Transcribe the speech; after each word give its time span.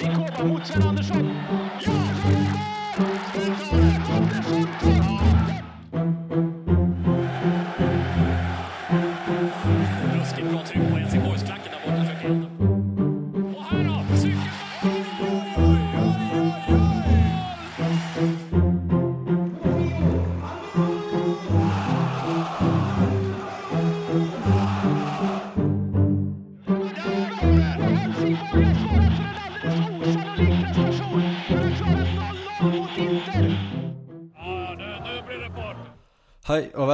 Rikoba 0.00 0.44
mot 0.44 0.66
Sven 0.66 0.82
Andersson. 0.82 1.30
Ja, 1.80 1.92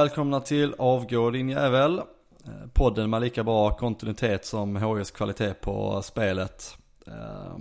välkomna 0.03 0.39
till 0.39 0.75
Avgå 0.77 1.31
din 1.31 1.49
jävel. 1.49 1.99
Eh, 2.45 2.67
podden 2.73 3.09
med 3.09 3.21
lika 3.21 3.43
bra 3.43 3.77
kontinuitet 3.77 4.45
som 4.45 4.75
HIs 4.75 5.11
kvalitet 5.11 5.53
på 5.53 6.01
spelet. 6.01 6.77
Eh, 7.07 7.57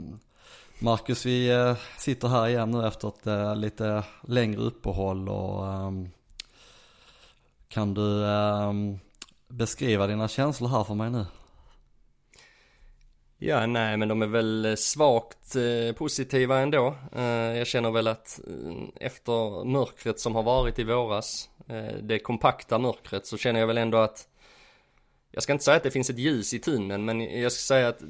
Marcus, 0.78 1.26
vi 1.26 1.50
eh, 1.50 1.76
sitter 1.98 2.28
här 2.28 2.48
igen 2.48 2.70
nu 2.70 2.86
efter 2.86 3.08
ett 3.08 3.58
lite 3.58 4.04
längre 4.22 4.60
uppehåll 4.60 5.28
och 5.28 5.66
ehm, 5.66 6.08
kan 7.68 7.94
du 7.94 8.26
ehm, 8.26 8.98
beskriva 9.48 10.06
dina 10.06 10.28
känslor 10.28 10.68
här 10.68 10.84
för 10.84 10.94
mig 10.94 11.10
nu? 11.10 11.26
Ja, 13.44 13.66
nej, 13.66 13.96
men 13.96 14.08
de 14.08 14.22
är 14.22 14.26
väl 14.26 14.64
eh, 14.64 14.74
svagt 14.74 15.56
eh, 15.56 15.94
positiva 15.96 16.58
ändå. 16.58 16.94
Eh, 17.16 17.22
jag 17.58 17.66
känner 17.66 17.90
väl 17.90 18.08
att 18.08 18.40
eh, 18.46 19.06
efter 19.06 19.64
mörkret 19.64 20.20
som 20.20 20.34
har 20.34 20.42
varit 20.42 20.78
i 20.78 20.84
våras, 20.84 21.50
eh, 21.68 21.96
det 22.02 22.18
kompakta 22.18 22.78
mörkret, 22.78 23.26
så 23.26 23.36
känner 23.36 23.60
jag 23.60 23.66
väl 23.66 23.78
ändå 23.78 23.98
att 23.98 24.28
jag 25.30 25.42
ska 25.42 25.52
inte 25.52 25.64
säga 25.64 25.76
att 25.76 25.82
det 25.82 25.90
finns 25.90 26.10
ett 26.10 26.18
ljus 26.18 26.54
i 26.54 26.58
tunneln, 26.58 27.04
men 27.04 27.40
jag 27.40 27.52
ska 27.52 27.74
säga 27.74 27.88
att 27.88 28.00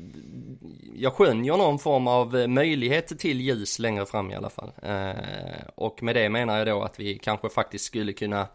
jag 0.95 1.13
skönjer 1.13 1.57
någon 1.57 1.79
form 1.79 2.07
av 2.07 2.37
eh, 2.37 2.47
möjlighet 2.47 3.19
till 3.19 3.41
ljus 3.41 3.79
längre 3.79 4.07
fram 4.07 4.31
i 4.31 4.35
alla 4.35 4.51
fall. 4.51 4.73
Eh, 4.83 5.69
och 5.75 6.03
med 6.03 6.17
det 6.17 6.29
menar 6.29 6.59
jag 6.59 6.67
då 6.67 6.83
att 6.83 7.01
vi 7.01 7.19
kanske 7.19 7.49
faktiskt 7.49 7.85
skulle 7.85 8.13
kunna 8.13 8.49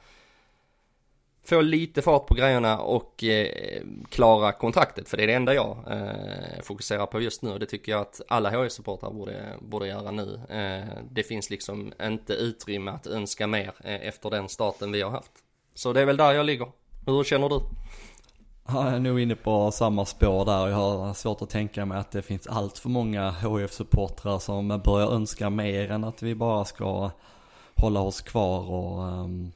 få 1.48 1.62
lite 1.62 2.02
fart 2.02 2.28
på 2.28 2.34
grejerna 2.34 2.80
och 2.80 3.24
eh, 3.24 3.82
klara 4.10 4.52
kontraktet. 4.52 5.10
För 5.10 5.18
det 5.18 5.24
är 5.24 5.28
det 5.28 5.34
enda 5.34 5.54
jag 5.54 5.78
eh, 5.92 6.62
fokuserar 6.64 7.06
på 7.06 7.22
just 7.22 7.42
nu 7.42 7.52
och 7.52 7.60
det 7.60 7.66
tycker 7.66 7.92
jag 7.92 8.02
att 8.02 8.22
alla 8.28 8.50
HIF-supportrar 8.50 9.12
borde, 9.12 9.58
borde 9.62 9.88
göra 9.88 10.12
nu. 10.12 10.42
Eh, 10.50 11.04
det 11.12 11.24
finns 11.24 11.50
liksom 11.50 11.94
inte 12.02 12.34
utrymme 12.34 12.92
att 12.92 13.08
önska 13.08 13.48
mer 13.48 13.74
eh, 13.84 14.08
efter 14.08 14.30
den 14.30 14.50
starten 14.50 14.92
vi 14.92 15.02
har 15.02 15.12
haft. 15.12 15.32
Så 15.74 15.94
det 15.94 16.02
är 16.02 16.06
väl 16.06 16.18
där 16.18 16.34
jag 16.34 16.46
ligger. 16.46 16.68
Hur 17.06 17.24
känner 17.24 17.50
du? 17.50 17.60
Jag 18.68 18.88
är 18.88 19.00
nog 19.00 19.20
inne 19.20 19.36
på 19.36 19.72
samma 19.72 20.06
spår 20.06 20.46
där. 20.46 20.68
Jag 20.68 20.76
har 20.76 21.14
svårt 21.14 21.42
att 21.42 21.50
tänka 21.50 21.86
mig 21.86 21.98
att 21.98 22.12
det 22.12 22.22
finns 22.22 22.48
allt 22.48 22.78
för 22.78 22.90
många 22.90 23.32
HIF-supportrar 23.32 24.40
som 24.40 24.82
börjar 24.86 25.12
önska 25.12 25.50
mer 25.50 25.92
än 25.92 26.04
att 26.04 26.24
vi 26.24 26.36
bara 26.36 26.66
ska 26.66 27.12
hålla 27.76 28.02
oss 28.02 28.22
kvar 28.22 28.72
och 28.72 29.04
um 29.04 29.52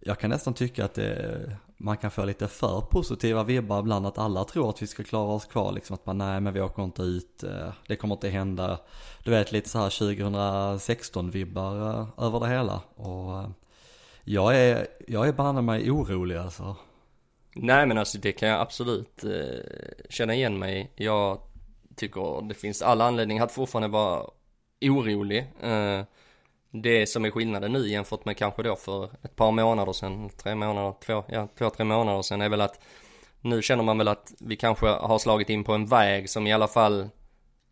jag 0.00 0.18
kan 0.18 0.30
nästan 0.30 0.54
tycka 0.54 0.84
att 0.84 0.94
det, 0.94 1.56
man 1.76 1.96
kan 1.96 2.10
få 2.10 2.24
lite 2.24 2.48
för 2.48 2.80
positiva 2.80 3.44
vibbar 3.44 3.80
ibland 3.80 4.06
att 4.06 4.18
alla 4.18 4.44
tror 4.44 4.70
att 4.70 4.82
vi 4.82 4.86
ska 4.86 5.04
klara 5.04 5.32
oss 5.32 5.44
kvar 5.44 5.72
liksom 5.72 5.94
att 5.94 6.06
man 6.06 6.18
nej 6.18 6.40
men 6.40 6.54
vi 6.54 6.60
åker 6.60 6.84
inte 6.84 7.02
ut, 7.02 7.42
eh, 7.42 7.72
det 7.86 7.96
kommer 7.96 8.14
inte 8.14 8.28
hända. 8.28 8.78
Du 9.24 9.30
vet 9.30 9.52
lite 9.52 9.68
så 9.68 9.78
här 9.78 9.90
2016 9.90 11.30
vibbar 11.30 11.90
eh, 11.90 12.08
över 12.26 12.40
det 12.40 12.48
hela 12.48 12.80
och 12.94 13.50
jag 14.24 14.56
är, 14.56 14.86
jag 15.08 15.28
är 15.28 15.32
banne 15.32 15.62
mig 15.62 15.90
orolig 15.90 16.36
alltså. 16.36 16.76
Nej 17.54 17.86
men 17.86 17.98
alltså 17.98 18.18
det 18.18 18.32
kan 18.32 18.48
jag 18.48 18.60
absolut 18.60 19.24
eh, 19.24 19.60
känna 20.10 20.34
igen 20.34 20.58
mig 20.58 20.92
i. 20.96 21.04
Jag 21.04 21.40
tycker 21.96 22.48
det 22.48 22.54
finns 22.54 22.82
alla 22.82 23.04
anledningar 23.04 23.44
att 23.44 23.52
fortfarande 23.52 23.88
vara 23.88 24.26
orolig. 24.80 25.52
Eh, 25.60 26.02
det 26.70 27.06
som 27.06 27.24
är 27.24 27.30
skillnaden 27.30 27.72
nu 27.72 27.88
jämfört 27.88 28.24
med 28.24 28.36
kanske 28.36 28.62
då 28.62 28.76
för 28.76 29.04
ett 29.22 29.36
par 29.36 29.50
månader 29.50 29.92
sedan, 29.92 30.30
tre 30.30 30.54
månader, 30.54 30.94
två, 31.06 31.24
ja, 31.28 31.48
två, 31.58 31.70
tre 31.70 31.84
månader 31.84 32.22
sedan 32.22 32.40
är 32.40 32.48
väl 32.48 32.60
att 32.60 32.80
nu 33.40 33.62
känner 33.62 33.84
man 33.84 33.98
väl 33.98 34.08
att 34.08 34.32
vi 34.40 34.56
kanske 34.56 34.86
har 34.86 35.18
slagit 35.18 35.50
in 35.50 35.64
på 35.64 35.72
en 35.72 35.86
väg 35.86 36.30
som 36.30 36.46
i 36.46 36.52
alla 36.52 36.68
fall 36.68 37.08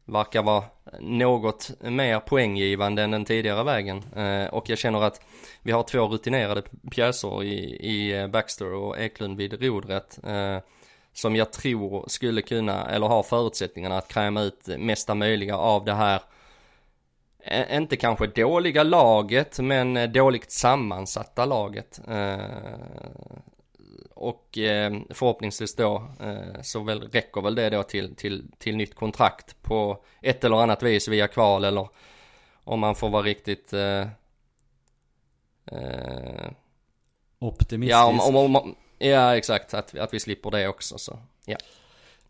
verkar 0.05 0.43
vara 0.43 0.65
något 1.01 1.71
mer 1.81 2.21
poänggivande 2.21 3.03
än 3.03 3.11
den 3.11 3.25
tidigare 3.25 3.65
vägen. 3.65 4.05
Eh, 4.17 4.47
och 4.47 4.71
jag 4.71 4.79
känner 4.79 5.03
att 5.03 5.21
vi 5.63 5.73
har 5.73 5.83
två 5.83 6.09
rutinerade 6.09 6.63
pjäser 6.91 7.43
i, 7.43 7.57
i 7.81 8.19
eh, 8.19 8.27
Baxter 8.27 8.73
och 8.73 8.99
Eklund 8.99 9.37
vid 9.37 9.63
rodret. 9.63 10.19
Eh, 10.25 10.59
som 11.13 11.37
jag 11.37 11.53
tror 11.53 12.05
skulle 12.09 12.43
kunna, 12.43 12.91
eller 12.91 13.07
har 13.07 13.23
förutsättningarna 13.23 13.99
att 13.99 14.09
kräma 14.09 14.43
ut 14.43 14.69
mesta 14.79 15.15
möjliga 15.15 15.57
av 15.57 15.85
det 15.85 15.95
här 15.95 16.15
eh, 16.15 16.21
inte 17.71 17.97
kanske 17.97 18.27
dåliga 18.27 18.83
laget, 18.83 19.59
men 19.59 19.97
eh, 19.97 20.09
dåligt 20.09 20.51
sammansatta 20.51 21.45
laget. 21.45 22.01
Eh, 22.09 22.39
och 24.15 24.59
eh, 24.59 24.95
förhoppningsvis 25.11 25.77
då 25.77 26.09
så 26.63 26.83
väl, 26.83 27.03
räcker 27.03 27.41
väl 27.41 27.55
det 27.55 27.71
då 27.71 27.83
till, 27.83 28.17
till, 28.17 28.51
till 28.59 28.77
nytt 28.77 28.95
kontrakt 28.95 29.63
på 29.63 30.05
ett 30.23 30.45
eller 30.45 30.57
annat 30.57 30.83
vis 30.83 31.09
via 31.09 31.29
kval 31.29 31.65
eller 31.65 31.89
om 32.65 32.81
man 32.81 32.95
får 32.95 33.09
vara 33.09 33.23
riktigt 33.23 33.75
Optimistisk. 37.39 37.97
Ja, 37.97 38.07
om, 38.07 38.37
om, 38.37 38.57
om, 38.57 38.75
ja 38.99 39.37
exakt, 39.37 39.75
att, 39.75 39.99
att 39.99 40.15
vi 40.15 40.21
slipper 40.21 40.51
det 40.51 40.69
också 40.69 40.99
så, 40.99 41.19
ja. 41.45 41.57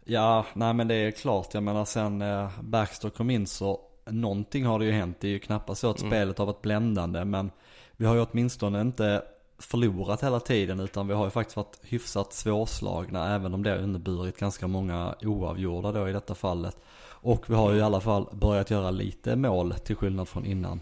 Ja, 0.05 0.47
nej 0.55 0.75
men 0.75 0.89
det 0.89 0.95
är 0.95 1.11
klart. 1.11 1.55
Jag 1.55 1.63
menar 1.63 1.85
sen 1.85 2.25
Baxter 2.61 3.11
kom 3.11 3.31
in 3.31 3.47
så 3.47 3.81
någonting 4.11 4.65
har 4.65 4.79
det 4.79 4.85
ju 4.85 4.93
hänt. 4.93 5.17
Det 5.21 5.29
är 5.29 5.33
ju 5.33 5.39
knappast 5.39 5.81
så 5.81 5.91
att 5.91 5.99
Mm. 6.01 6.11
spelet 6.11 6.39
har 6.39 6.47
varit 6.47 6.63
bländande. 6.63 7.25
Men 7.25 7.51
vi 7.97 8.07
har 8.07 8.15
ju 8.15 8.27
åtminstone 8.31 8.81
inte 8.81 9.23
förlorat 9.59 10.23
hela 10.23 10.41
tiden. 10.41 10.81
Utan 10.81 11.09
vi 11.09 11.15
har 11.15 11.25
ju 11.25 11.31
faktiskt 11.31 11.57
varit 11.57 11.79
hyfsat 11.83 12.33
svårslagna. 12.33 13.35
Även 13.35 13.55
om 13.55 13.63
det 13.63 13.71
har 13.71 13.79
inneburit 13.79 14.39
ganska 14.39 14.67
många 14.67 15.15
oavgjorda 15.23 15.93
då 15.93 16.09
i 16.09 16.13
detta 16.13 16.35
fallet. 16.35 16.77
Och 17.09 17.51
vi 17.51 17.55
har 17.55 17.73
ju 17.73 17.79
i 17.79 17.83
alla 17.83 18.01
fall 18.01 18.29
börjat 18.33 18.71
göra 18.71 18.91
lite 18.91 19.37
mål 19.37 19.75
till 19.75 19.97
skillnad 19.97 20.29
från 20.29 20.47
innan. 20.47 20.81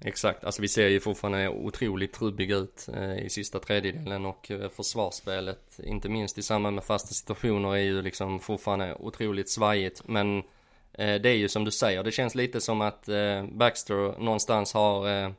Exakt, 0.00 0.44
alltså 0.44 0.62
vi 0.62 0.68
ser 0.68 0.88
ju 0.88 1.00
fortfarande 1.00 1.48
otroligt 1.48 2.12
trubbiga 2.12 2.56
ut 2.56 2.88
eh, 2.94 3.18
i 3.18 3.30
sista 3.30 3.58
tredjedelen 3.58 4.26
och 4.26 4.50
eh, 4.50 4.68
försvarsspelet, 4.68 5.80
inte 5.84 6.08
minst 6.08 6.38
i 6.38 6.42
samband 6.42 6.74
med 6.74 6.84
fasta 6.84 7.14
situationer, 7.14 7.72
är 7.72 7.82
ju 7.82 8.02
liksom 8.02 8.40
fortfarande 8.40 8.94
otroligt 8.94 9.50
svajigt. 9.50 10.02
Men 10.06 10.42
Eh, 10.98 11.14
det 11.14 11.28
är 11.28 11.36
ju 11.36 11.48
som 11.48 11.64
du 11.64 11.70
säger, 11.70 12.02
det 12.02 12.12
känns 12.12 12.34
lite 12.34 12.60
som 12.60 12.80
att 12.80 13.08
eh, 13.08 13.44
Baxter 13.52 14.20
någonstans 14.20 14.74
har, 14.74 15.08
eh, 15.08 15.30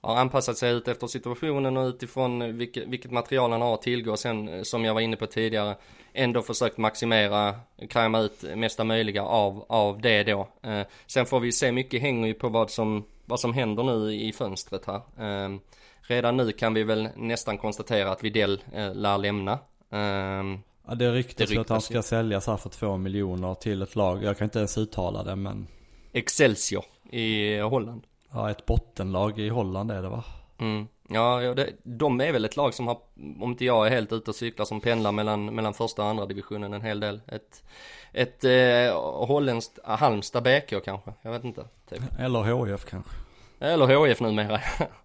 har 0.00 0.16
anpassat 0.16 0.58
sig 0.58 0.72
ut 0.72 0.88
efter 0.88 1.06
situationen 1.06 1.76
och 1.76 1.86
utifrån 1.86 2.58
vilket, 2.58 2.88
vilket 2.88 3.10
material 3.10 3.52
han 3.52 3.62
har 3.62 3.74
att 3.74 3.82
tillgå. 3.82 4.16
Sen, 4.16 4.48
eh, 4.48 4.62
som 4.62 4.84
jag 4.84 4.94
var 4.94 5.00
inne 5.00 5.16
på 5.16 5.26
tidigare, 5.26 5.76
ändå 6.12 6.42
försökt 6.42 6.78
maximera, 6.78 7.54
kräma 7.88 8.20
ut 8.20 8.44
mesta 8.56 8.84
möjliga 8.84 9.22
av, 9.22 9.64
av 9.68 10.00
det 10.00 10.24
då. 10.24 10.48
Eh, 10.62 10.82
sen 11.06 11.26
får 11.26 11.40
vi 11.40 11.52
se, 11.52 11.72
mycket 11.72 12.00
hänger 12.00 12.26
ju 12.26 12.34
på 12.34 12.48
vad 12.48 12.70
som, 12.70 13.04
vad 13.24 13.40
som 13.40 13.54
händer 13.54 13.82
nu 13.82 14.14
i 14.14 14.32
fönstret 14.32 14.86
här. 14.86 15.00
Eh, 15.18 15.58
redan 16.00 16.36
nu 16.36 16.52
kan 16.52 16.74
vi 16.74 16.82
väl 16.82 17.08
nästan 17.16 17.58
konstatera 17.58 18.10
att 18.10 18.24
Videll 18.24 18.64
eh, 18.74 18.94
lär 18.94 19.18
lämna. 19.18 19.58
Ehm, 19.90 20.58
Ja, 20.86 20.94
det 20.94 21.12
ryktas 21.12 21.50
ju 21.50 21.60
att 21.60 21.68
han 21.68 21.80
ska 21.80 21.94
ju. 21.94 22.02
säljas 22.02 22.46
här 22.46 22.56
för 22.56 22.70
två 22.70 22.96
miljoner 22.96 23.54
till 23.54 23.82
ett 23.82 23.96
lag. 23.96 24.24
Jag 24.24 24.38
kan 24.38 24.44
inte 24.44 24.58
ens 24.58 24.78
uttala 24.78 25.22
det 25.22 25.36
men 25.36 25.66
Excelsior 26.12 26.84
i 27.10 27.58
Holland. 27.58 28.02
ja, 28.32 28.50
ett 28.50 28.66
bottenlag 28.66 29.38
i 29.38 29.48
Holland 29.48 29.90
är 29.90 30.02
det 30.02 30.08
va? 30.08 30.24
Mm. 30.58 30.86
Ja, 31.08 31.42
ja, 31.42 31.54
det, 31.54 31.70
de 31.82 32.20
är 32.20 32.32
väl 32.32 32.44
ett 32.44 32.56
lag 32.56 32.74
som 32.74 32.86
har, 32.86 32.98
om 33.40 33.50
inte 33.50 33.64
jag 33.64 33.86
är 33.86 33.90
helt 33.90 34.12
ute 34.12 34.30
och 34.30 34.36
cyklar, 34.36 34.64
som 34.64 34.80
pendlar 34.80 35.12
mellan, 35.12 35.54
mellan 35.54 35.74
första 35.74 36.02
och 36.02 36.08
andra 36.08 36.26
divisionen 36.26 36.74
en 36.74 36.82
hel 36.82 37.00
del. 37.00 37.20
Ett, 37.26 37.64
ett 38.12 38.44
eh, 38.44 39.26
holländskt 39.26 39.78
Halmstad 39.84 40.42
BK 40.42 40.84
kanske, 40.84 41.12
jag 41.22 41.30
vet 41.32 41.44
inte. 41.44 41.64
Typ. 41.90 42.02
Eller 42.18 42.66
HIF 42.66 42.84
kanske. 42.84 43.10
Eller 43.58 44.06
HIF 44.06 44.20
numera. 44.20 44.60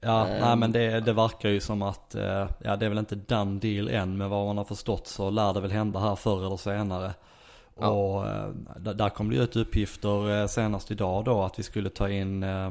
Ja, 0.00 0.26
Ehm. 0.26 0.40
nej 0.40 0.56
men 0.56 0.72
det, 0.72 1.00
det 1.00 1.12
verkar 1.12 1.48
ju 1.48 1.60
som 1.60 1.82
att, 1.82 2.14
eh, 2.14 2.48
ja 2.58 2.76
det 2.76 2.84
är 2.86 2.88
väl 2.88 2.98
inte 2.98 3.14
done 3.14 3.60
deal 3.60 3.88
än 3.88 4.16
men 4.16 4.30
vad 4.30 4.46
man 4.46 4.58
har 4.58 4.64
förstått 4.64 5.06
så 5.06 5.30
lär 5.30 5.54
det 5.54 5.60
väl 5.60 5.70
hända 5.70 6.00
här 6.00 6.16
förr 6.16 6.46
eller 6.46 6.56
senare. 6.56 7.14
Ja. 7.80 7.88
Och 7.88 8.28
eh, 8.28 8.48
där, 8.76 8.94
där 8.94 9.08
kom 9.08 9.30
det 9.30 9.36
ju 9.36 9.42
ut 9.42 9.56
uppgifter 9.56 10.40
eh, 10.40 10.46
senast 10.46 10.90
idag 10.90 11.24
då 11.24 11.42
att 11.42 11.58
vi 11.58 11.62
skulle 11.62 11.90
ta 11.90 12.08
in, 12.08 12.42
eh, 12.42 12.70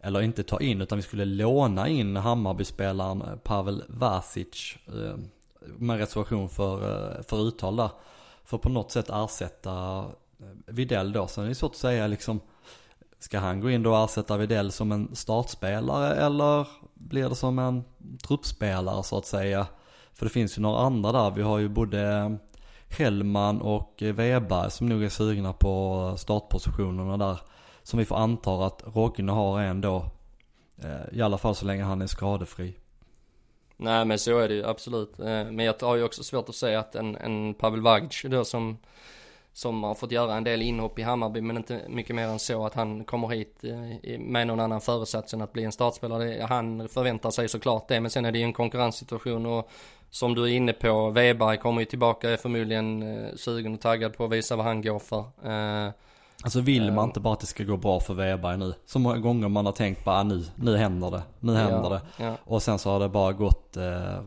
eller 0.00 0.22
inte 0.22 0.42
ta 0.42 0.60
in 0.60 0.80
utan 0.80 0.98
vi 0.98 1.02
skulle 1.02 1.24
låna 1.24 1.88
in 1.88 2.16
Hammarby-spelaren 2.16 3.22
eh, 3.22 3.36
Pavel 3.36 3.82
Vasic. 3.88 4.76
Eh, 4.88 5.16
med 5.78 5.98
reservation 5.98 6.48
för, 6.48 7.22
för 7.22 7.48
uttal 7.48 7.76
där. 7.76 7.90
För 8.44 8.58
på 8.58 8.68
något 8.68 8.90
sätt 8.90 9.10
ersätta 9.12 10.04
Videll 10.66 11.12
då. 11.12 11.26
Sen 11.26 11.44
är 11.44 11.48
det 11.48 11.54
svårt 11.54 11.70
att 11.70 11.76
säga 11.76 12.06
liksom, 12.06 12.40
ska 13.24 13.38
han 13.38 13.60
gå 13.60 13.70
in 13.70 13.82
då 13.82 13.90
och 13.90 14.04
ersätta 14.04 14.36
Videll 14.36 14.72
som 14.72 14.92
en 14.92 15.16
startspelare 15.16 16.14
eller 16.14 16.66
blir 16.94 17.28
det 17.28 17.34
som 17.34 17.58
en 17.58 17.84
truppspelare 18.26 19.02
så 19.02 19.18
att 19.18 19.26
säga? 19.26 19.66
För 20.12 20.26
det 20.26 20.30
finns 20.30 20.58
ju 20.58 20.62
några 20.62 20.80
andra 20.80 21.12
där. 21.12 21.30
Vi 21.30 21.42
har 21.42 21.58
ju 21.58 21.68
både 21.68 22.36
Hellman 22.98 23.60
och 23.60 23.94
Weberg 23.98 24.70
som 24.70 24.88
nog 24.88 25.04
är 25.04 25.08
sugna 25.08 25.52
på 25.52 26.14
startpositionerna 26.18 27.16
där. 27.16 27.40
Som 27.82 27.98
vi 27.98 28.04
får 28.04 28.16
anta 28.16 28.66
att 28.66 28.82
Rogne 28.94 29.32
har 29.32 29.60
en 29.60 29.80
då. 29.80 30.04
Eh, 30.82 31.18
I 31.18 31.22
alla 31.22 31.38
fall 31.38 31.54
så 31.54 31.66
länge 31.66 31.84
han 31.84 32.02
är 32.02 32.06
skadefri. 32.06 32.74
Nej 33.76 34.04
men 34.04 34.18
så 34.18 34.38
är 34.38 34.48
det 34.48 34.54
ju 34.54 34.64
absolut. 34.66 35.18
Eh, 35.18 35.24
men 35.26 35.58
jag 35.58 35.74
har 35.80 35.96
ju 35.96 36.02
också 36.02 36.24
svårt 36.24 36.48
att 36.48 36.54
säga 36.54 36.80
att 36.80 36.94
en, 36.94 37.16
en 37.16 37.54
Pavel 37.54 37.80
Vagic 37.80 38.22
då 38.24 38.44
som, 38.44 38.78
som 39.54 39.82
har 39.82 39.94
fått 39.94 40.10
göra 40.12 40.34
en 40.36 40.44
del 40.44 40.62
inhopp 40.62 40.98
i 40.98 41.02
Hammarby 41.02 41.40
men 41.40 41.56
inte 41.56 41.80
mycket 41.88 42.16
mer 42.16 42.28
än 42.28 42.38
så 42.38 42.66
att 42.66 42.74
han 42.74 43.04
kommer 43.04 43.28
hit 43.28 43.64
eh, 44.02 44.18
med 44.20 44.46
någon 44.46 44.60
annan 44.60 44.80
föresats 44.80 45.34
än 45.34 45.42
att 45.42 45.52
bli 45.52 45.64
en 45.64 45.72
startspelare. 45.72 46.46
Han 46.48 46.88
förväntar 46.88 47.30
sig 47.30 47.48
såklart 47.48 47.88
det 47.88 48.00
men 48.00 48.10
sen 48.10 48.24
är 48.24 48.32
det 48.32 48.38
ju 48.38 48.44
en 48.44 48.52
konkurrenssituation 48.52 49.46
och 49.46 49.70
som 50.10 50.34
du 50.34 50.42
är 50.42 50.48
inne 50.48 50.72
på, 50.72 51.10
Weberg 51.10 51.58
kommer 51.58 51.80
ju 51.80 51.84
tillbaka, 51.84 52.30
är 52.30 52.36
förmodligen 52.36 53.02
eh, 53.02 53.34
sugen 53.36 53.74
och 53.74 53.80
taggad 53.80 54.16
på 54.16 54.24
att 54.24 54.30
visa 54.32 54.56
vad 54.56 54.66
han 54.66 54.82
går 54.82 54.98
för. 54.98 55.24
Eh, 55.44 55.92
Alltså 56.44 56.60
vill 56.60 56.92
man 56.92 57.04
inte 57.04 57.20
bara 57.20 57.34
att 57.34 57.40
det 57.40 57.46
ska 57.46 57.64
gå 57.64 57.76
bra 57.76 58.00
för 58.00 58.14
Weberg 58.14 58.58
nu. 58.58 58.74
Så 58.86 58.98
många 58.98 59.18
gånger 59.18 59.48
man 59.48 59.66
har 59.66 59.72
tänkt 59.72 60.04
bara 60.04 60.22
nu, 60.22 60.44
nu 60.56 60.76
händer 60.76 61.10
det, 61.10 61.22
nu 61.40 61.54
händer 61.54 61.90
det. 61.90 62.00
ja, 62.16 62.24
ja. 62.24 62.36
Och 62.44 62.62
sen 62.62 62.78
så 62.78 62.90
har 62.90 63.00
det 63.00 63.08
bara 63.08 63.32
gått, 63.32 63.76
eh, 63.76 64.20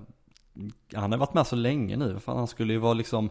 han 0.94 1.12
har 1.12 1.18
varit 1.18 1.34
med 1.34 1.48
så 1.48 1.56
länge 1.56 1.96
nu. 1.98 2.20
Fan, 2.20 2.38
han 2.38 2.48
skulle 2.48 2.74
ju 2.74 2.80
vara 2.80 2.94
liksom, 2.94 3.30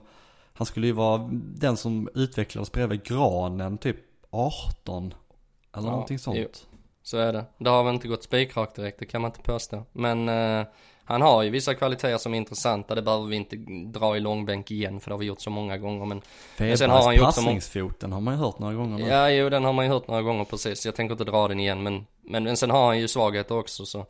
han 0.57 0.67
skulle 0.67 0.87
ju 0.87 0.93
vara 0.93 1.29
den 1.33 1.77
som 1.77 2.09
utvecklades 2.15 2.73
bredvid 2.73 3.03
Granen 3.05 3.79
typ 3.79 3.97
18. 4.31 5.05
Eller 5.07 5.87
Ja, 5.87 5.91
någonting 5.91 6.19
sånt. 6.19 6.37
jo. 6.39 6.49
Så 7.03 7.17
är 7.19 7.33
det. 7.33 7.45
Det 7.59 7.71
har 7.71 7.85
väl 7.85 7.95
inte 7.95 8.09
gått 8.09 8.23
spikrakt 8.23 8.75
direkt, 8.77 8.99
det 8.99 9.07
kan 9.07 9.21
man 9.23 9.31
inte 9.31 9.43
påstå. 9.43 9.83
Men 9.93 10.29
eh, 10.29 10.67
han 11.05 11.23
har 11.23 11.43
ju 11.43 11.51
vissa 11.51 11.75
kvaliteter 11.75 12.19
som 12.19 12.35
är 12.35 12.39
intressanta, 12.39 12.95
det 12.95 13.03
behöver 13.03 13.27
vi 13.27 13.37
inte 13.37 13.57
dra 13.99 14.17
i 14.17 14.21
långbänk 14.21 14.71
igen 14.71 15.01
för 15.01 15.11
det 15.11 15.15
har 15.15 15.19
vi 15.19 15.27
gjort 15.27 15.41
så 15.41 15.51
många 15.51 15.79
gånger. 15.79 16.07
Men 16.07 16.23
Men 16.59 16.79
sen 16.79 16.91
har 16.91 17.03
han 17.03 17.15
ju 17.15 17.21
också 17.21 17.41
passningsfoten 17.41 18.13
har 18.13 18.21
man 18.21 18.35
ju 18.35 18.41
hört 18.41 18.59
några 18.59 18.75
gånger 18.75 18.99
nu. 18.99 19.07
ja, 19.09 19.31
jo 19.31 19.49
den 19.49 19.65
har 19.65 19.73
man 19.73 19.85
ju 19.85 19.91
hört 19.91 20.09
några 20.09 20.23
gånger 20.23 20.45
precis. 20.45 20.87
Jag 20.87 20.95
tänker 20.95 21.13
inte 21.13 21.25
dra 21.25 21.49
den 21.49 21.61
igen 21.61 21.83
men, 21.83 22.07
men, 22.23 22.45
men 22.45 22.57
sen 22.57 22.71
har 22.71 22.87
han 22.87 22.99
ju 22.99 23.09
svagheter 23.09 23.59
också 23.59 23.87
så 23.87 24.07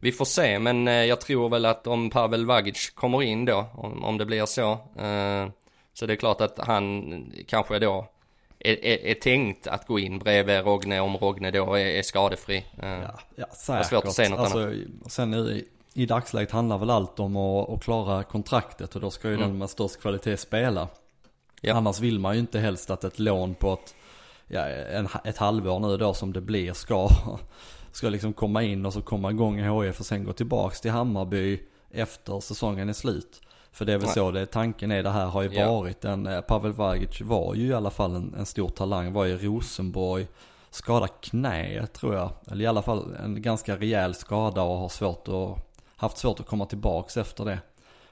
vi 0.00 0.12
får 0.12 0.24
se, 0.24 0.58
men 0.58 0.88
eh, 0.88 0.94
jag 0.94 1.20
tror 1.20 1.48
väl 1.48 1.64
att 1.64 1.86
om 1.86 2.10
Pavel 2.10 2.46
Vagic 2.46 2.90
kommer 2.90 3.22
in 3.22 3.44
då, 3.44 3.66
om, 3.74 4.04
om 4.04 4.18
det 4.18 4.26
blir 4.26 4.46
så, 4.46 4.70
eh, 4.72 5.48
så 5.94 6.06
det 6.06 6.12
är 6.12 6.16
klart 6.16 6.40
att 6.40 6.58
han 6.58 7.32
kanske 7.46 7.78
då 7.78 8.08
är, 8.58 8.84
är, 8.84 9.06
är 9.06 9.14
tänkt 9.14 9.66
att 9.66 9.86
gå 9.86 9.98
in 9.98 10.18
bredvid 10.18 10.64
Rogne 10.64 11.00
om 11.00 11.16
Rogne 11.16 11.50
då 11.50 11.74
är, 11.74 11.86
är 11.86 12.02
skadefri. 12.02 12.64
Eh, 12.82 12.88
Ja, 12.88 13.18
ja 13.36 13.46
säkert. 13.52 13.86
svårt 13.86 14.04
att 14.04 14.12
säga 14.12 14.28
något 14.28 14.38
alltså, 14.38 14.72
Sen 15.06 15.34
i, 15.34 15.64
i 15.94 16.06
dagsläget 16.06 16.50
handlar 16.50 16.78
väl 16.78 16.90
allt 16.90 17.20
om 17.20 17.36
att, 17.36 17.70
att 17.70 17.82
klara 17.82 18.22
kontraktet 18.22 18.94
och 18.94 19.00
då 19.00 19.10
ska 19.10 19.30
ju 19.30 19.36
den 19.36 19.58
med 19.58 19.70
störst 19.70 20.00
kvalitet 20.00 20.36
spela. 20.36 20.80
Mm. 20.80 20.94
Ja. 21.60 21.74
Annars 21.74 22.00
vill 22.00 22.18
man 22.18 22.34
ju 22.34 22.40
inte 22.40 22.58
helst 22.58 22.90
att 22.90 23.04
ett 23.04 23.18
lån 23.18 23.54
på 23.54 23.72
ett, 23.72 23.94
ja, 24.48 24.66
en, 24.68 25.08
ett 25.24 25.36
halvår 25.36 25.80
nu 25.80 25.96
då 25.96 26.14
som 26.14 26.32
det 26.32 26.40
blir 26.40 26.72
ska, 26.72 27.08
ska 27.92 28.08
liksom 28.08 28.32
komma 28.32 28.62
in 28.62 28.86
och 28.86 28.92
så 28.92 29.02
komma 29.02 29.30
igång 29.30 29.60
i 29.60 29.86
HIF 29.86 30.00
och 30.00 30.06
sen 30.06 30.24
gå 30.24 30.32
tillbaks 30.32 30.80
till 30.80 30.90
Hammarby 30.90 31.60
efter 31.90 32.40
säsongen 32.40 32.88
är 32.88 32.92
slut. 32.92 33.40
För 33.74 33.84
det 33.84 33.92
är 33.92 33.96
väl 33.98 34.06
Nej. 34.06 34.14
så 34.14 34.30
det 34.30 34.46
tanken 34.46 34.90
är, 34.90 35.02
det 35.02 35.10
här 35.10 35.26
har 35.26 35.42
ju 35.42 35.48
Ja. 35.52 35.72
varit 35.72 36.04
en, 36.04 36.26
eh, 36.26 36.40
Pavel 36.40 36.72
Vagic 36.72 37.20
var 37.20 37.54
ju 37.54 37.66
i 37.66 37.74
alla 37.74 37.90
fall 37.90 38.14
en, 38.14 38.34
en 38.38 38.46
stor 38.46 38.68
talang, 38.68 39.12
var 39.12 39.26
i 39.26 39.36
Rosenborg, 39.36 40.28
skadade 40.70 41.12
knä 41.20 41.86
tror 41.86 42.14
jag, 42.14 42.30
eller 42.50 42.64
i 42.64 42.66
alla 42.66 42.82
fall 42.82 43.16
en 43.24 43.42
ganska 43.42 43.76
rejäl 43.76 44.14
skada 44.14 44.62
och 44.62 44.76
har 44.78 44.88
svårt 44.88 45.28
att, 45.28 45.76
haft 45.96 46.18
svårt 46.18 46.40
att 46.40 46.46
komma 46.46 46.66
tillbaks 46.66 47.16
efter 47.16 47.44
det. 47.44 47.58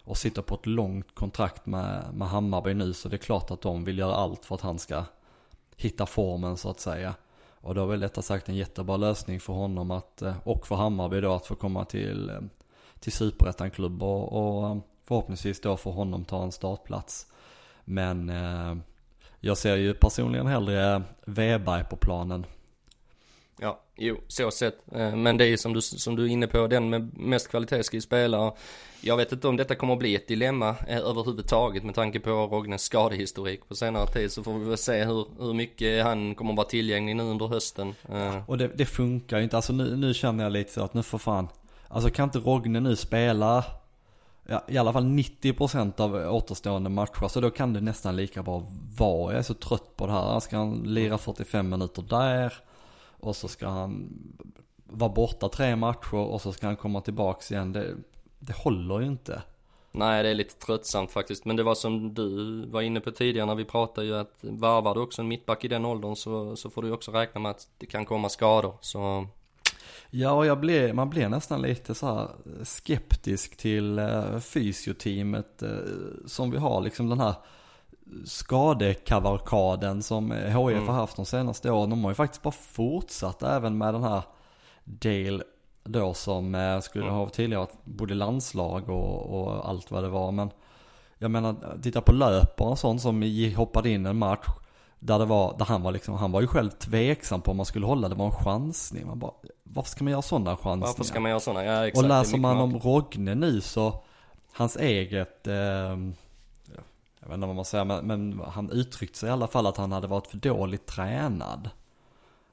Och 0.04 0.16
sitter 0.16 0.42
på 0.42 0.54
ett 0.54 0.66
långt 0.66 1.14
kontrakt 1.14 1.66
med, 1.66 2.04
med 2.14 2.28
Hammarby 2.28 2.74
nu 2.74 2.92
så 2.92 3.08
det 3.08 3.16
är 3.16 3.18
klart 3.18 3.50
att 3.50 3.60
de 3.60 3.84
vill 3.84 3.98
göra 3.98 4.14
allt 4.14 4.44
för 4.44 4.54
att 4.54 4.60
han 4.60 4.78
ska 4.78 5.04
hitta 5.76 6.06
formen 6.06 6.56
så 6.56 6.70
att 6.70 6.80
säga. 6.80 7.14
Och 7.60 7.74
då 7.74 7.82
är 7.82 7.86
väl 7.86 8.00
detta 8.00 8.22
sagt 8.22 8.48
en 8.48 8.54
jättebra 8.56 8.96
lösning 8.96 9.40
för 9.40 9.52
honom 9.52 9.90
att, 9.90 10.22
eh, 10.22 10.34
och 10.44 10.66
för 10.66 10.76
Hammarby 10.76 11.20
då 11.20 11.32
att 11.32 11.46
få 11.46 11.54
komma 11.54 11.84
till, 11.84 12.30
eh, 12.30 12.40
till 13.00 13.12
superettan-klubb 13.12 14.02
och, 14.02 14.32
och 14.32 14.76
förhoppningsvis 15.12 15.60
då 15.60 15.76
för 15.76 15.90
honom 15.90 16.24
ta 16.24 16.42
en 16.42 16.52
startplats. 16.52 17.26
Men 17.84 18.28
eh, 18.28 18.76
jag 19.40 19.58
ser 19.58 19.76
ju 19.76 19.94
personligen 19.94 20.46
hellre 20.46 21.02
Weberg 21.24 21.84
på 21.84 21.96
planen. 21.96 22.46
Ja, 23.60 23.80
jo, 23.96 24.16
så 24.28 24.50
sett. 24.50 24.92
Eh, 24.92 25.16
Men 25.16 25.36
det 25.36 25.44
är 25.44 25.48
ju 25.48 25.56
som 25.56 25.72
du, 25.72 25.80
som 25.80 26.16
du 26.16 26.24
är 26.24 26.28
inne 26.28 26.46
på, 26.46 26.66
den 26.66 26.90
med 26.90 27.18
mest 27.18 27.50
kvalitet 27.50 27.82
ska 27.82 27.96
ju 27.96 28.00
spela. 28.00 28.52
Jag 29.00 29.16
vet 29.16 29.32
inte 29.32 29.48
om 29.48 29.56
detta 29.56 29.74
kommer 29.74 29.92
att 29.92 29.98
bli 29.98 30.14
ett 30.14 30.28
dilemma 30.28 30.68
eh, 30.88 30.98
överhuvudtaget 30.98 31.84
med 31.84 31.94
tanke 31.94 32.20
på 32.20 32.30
Rognes 32.30 32.82
skadehistorik 32.82 33.68
på 33.68 33.74
senare 33.74 34.06
tid. 34.06 34.32
Så 34.32 34.42
får 34.42 34.58
vi 34.58 34.64
väl 34.64 34.78
se 34.78 35.04
hur, 35.04 35.26
hur 35.38 35.54
mycket 35.54 36.04
han 36.04 36.34
kommer 36.34 36.52
att 36.52 36.56
vara 36.56 36.68
tillgänglig 36.68 37.16
nu 37.16 37.22
under 37.22 37.46
hösten. 37.46 37.94
Eh, 38.12 38.42
Och 38.46 38.58
det, 38.58 38.68
det 38.68 38.86
funkar 38.86 39.36
ju 39.38 39.44
inte, 39.44 39.56
alltså 39.56 39.72
nu, 39.72 39.96
nu 39.96 40.14
känner 40.14 40.44
jag 40.44 40.52
lite 40.52 40.72
så 40.72 40.82
att 40.84 40.94
nu 40.94 41.02
får 41.02 41.18
fan, 41.18 41.48
alltså 41.88 42.10
kan 42.10 42.24
inte 42.24 42.38
Rogne 42.38 42.80
nu 42.80 42.96
spela 42.96 43.64
ja, 44.46 44.64
i 44.68 44.78
alla 44.78 44.92
fall 44.92 45.04
90% 45.04 46.00
av 46.00 46.14
återstående 46.14 46.90
matcher, 46.90 47.28
så 47.28 47.40
då 47.40 47.50
kan 47.50 47.72
det 47.72 47.80
nästan 47.80 48.16
lika 48.16 48.42
bra 48.42 48.62
vara. 48.98 49.32
Jag 49.32 49.38
är 49.38 49.42
så 49.42 49.54
trött 49.54 49.96
på 49.96 50.06
det 50.06 50.12
här, 50.12 50.40
ska 50.40 50.56
han 50.56 50.82
lira 50.82 51.18
45 51.18 51.68
minuter 51.68 52.02
där 52.02 52.54
och 53.20 53.36
så 53.36 53.48
ska 53.48 53.68
han 53.68 54.08
vara 54.84 55.12
borta 55.12 55.48
tre 55.48 55.76
matcher 55.76 56.14
och 56.14 56.40
så 56.40 56.52
ska 56.52 56.66
han 56.66 56.76
komma 56.76 57.00
tillbaks 57.00 57.52
igen. 57.52 57.72
Det, 57.72 57.96
det 58.38 58.56
håller 58.56 59.00
ju 59.00 59.06
inte. 59.06 59.42
Nej, 59.92 60.22
det 60.22 60.28
är 60.28 60.34
lite 60.34 60.54
tröttsamt 60.66 61.10
faktiskt. 61.10 61.44
Men 61.44 61.56
det 61.56 61.62
var 61.62 61.74
som 61.74 62.14
du 62.14 62.66
var 62.66 62.82
inne 62.82 63.00
på 63.00 63.10
tidigare 63.10 63.46
när 63.46 63.54
vi 63.54 63.64
pratade 63.64 64.06
ju 64.06 64.16
att 64.16 64.38
varvar 64.40 64.94
du 64.94 65.00
också 65.00 65.22
en 65.22 65.28
mittback 65.28 65.64
i 65.64 65.68
den 65.68 65.84
åldern 65.84 66.16
så, 66.16 66.56
så 66.56 66.70
får 66.70 66.82
du 66.82 66.92
också 66.92 67.10
räkna 67.10 67.40
med 67.40 67.50
att 67.50 67.68
det 67.78 67.86
kan 67.86 68.04
komma 68.04 68.28
skador. 68.28 68.74
Så 68.80 69.26
Ja, 70.14 70.46
jag 70.46 70.60
blev, 70.60 70.94
man 70.94 71.10
blir 71.10 71.28
nästan 71.28 71.62
lite 71.62 71.94
så 71.94 72.30
skeptisk 72.62 73.56
till 73.56 73.98
eh, 73.98 74.38
fysioteamet 74.38 75.62
eh, 75.62 75.70
som 76.26 76.50
vi 76.50 76.58
har, 76.58 76.80
liksom 76.80 77.08
den 77.08 77.20
här 77.20 77.34
skadekavalkaden 78.24 80.02
som 80.02 80.32
HIF 80.32 80.86
har 80.86 80.92
haft 80.92 81.16
de 81.16 81.24
senaste 81.24 81.70
åren. 81.70 81.90
De 81.90 82.04
har 82.04 82.10
ju 82.10 82.14
faktiskt 82.14 82.42
bara 82.42 82.50
fortsatt 82.50 83.42
även 83.42 83.78
med 83.78 83.94
den 83.94 84.02
här 84.02 84.22
Dale 84.84 85.42
då 85.84 86.14
som 86.14 86.54
eh, 86.54 86.80
skulle 86.80 87.10
ha 87.10 87.28
tidigare 87.28 87.66
både 87.84 88.14
landslag 88.14 88.88
och, 88.88 89.40
och 89.40 89.68
allt 89.68 89.90
vad 89.90 90.02
det 90.02 90.08
var. 90.08 90.32
Men 90.32 90.50
jag 91.18 91.30
menar, 91.30 91.56
titta 91.82 92.00
på 92.00 92.12
löpare 92.12 92.68
och 92.68 92.78
sånt 92.78 93.02
som 93.02 93.22
hoppade 93.56 93.90
in 93.90 94.06
en 94.06 94.18
match 94.18 94.46
där 95.04 95.18
det 95.18 95.24
var, 95.24 95.58
där 95.58 95.64
han 95.64 95.82
var 95.82 95.92
liksom, 95.92 96.14
han 96.14 96.32
var 96.32 96.40
ju 96.40 96.46
själv 96.46 96.70
tveksam 96.70 97.40
på 97.40 97.50
om 97.50 97.56
man 97.56 97.66
skulle 97.66 97.86
hålla, 97.86 98.08
det 98.08 98.14
var 98.14 98.26
en 98.26 98.32
chansning. 98.32 99.06
Man 99.06 99.18
bara, 99.18 99.32
varför 99.62 99.90
ska 99.90 100.04
man 100.04 100.10
göra 100.10 100.22
sådana 100.22 100.56
chansningar? 100.56 100.86
varför 100.86 101.04
ska 101.04 101.20
man 101.20 101.30
göra 101.30 101.40
sådana? 101.40 101.64
Ja, 101.64 101.86
exakt. 101.86 102.02
och 102.04 102.08
läser 102.08 102.38
man 102.38 102.56
om. 102.58 102.78
Rogne 102.78 103.34
nu 103.34 103.60
så, 103.60 104.02
hans 104.52 104.76
eget, 104.76 105.46
eh, 105.46 105.54
jag 105.54 107.28
vet 107.28 107.34
inte 107.34 107.46
vad 107.46 107.56
man 107.56 107.64
säger, 107.64 107.84
men, 107.84 108.06
men 108.06 108.40
han 108.52 108.70
uttryckte 108.70 109.18
sig 109.18 109.28
i 109.28 109.32
alla 109.32 109.46
fall 109.46 109.66
att 109.66 109.76
han 109.76 109.92
hade 109.92 110.06
varit 110.06 110.26
för 110.26 110.36
dåligt 110.36 110.86
tränad. 110.86 111.70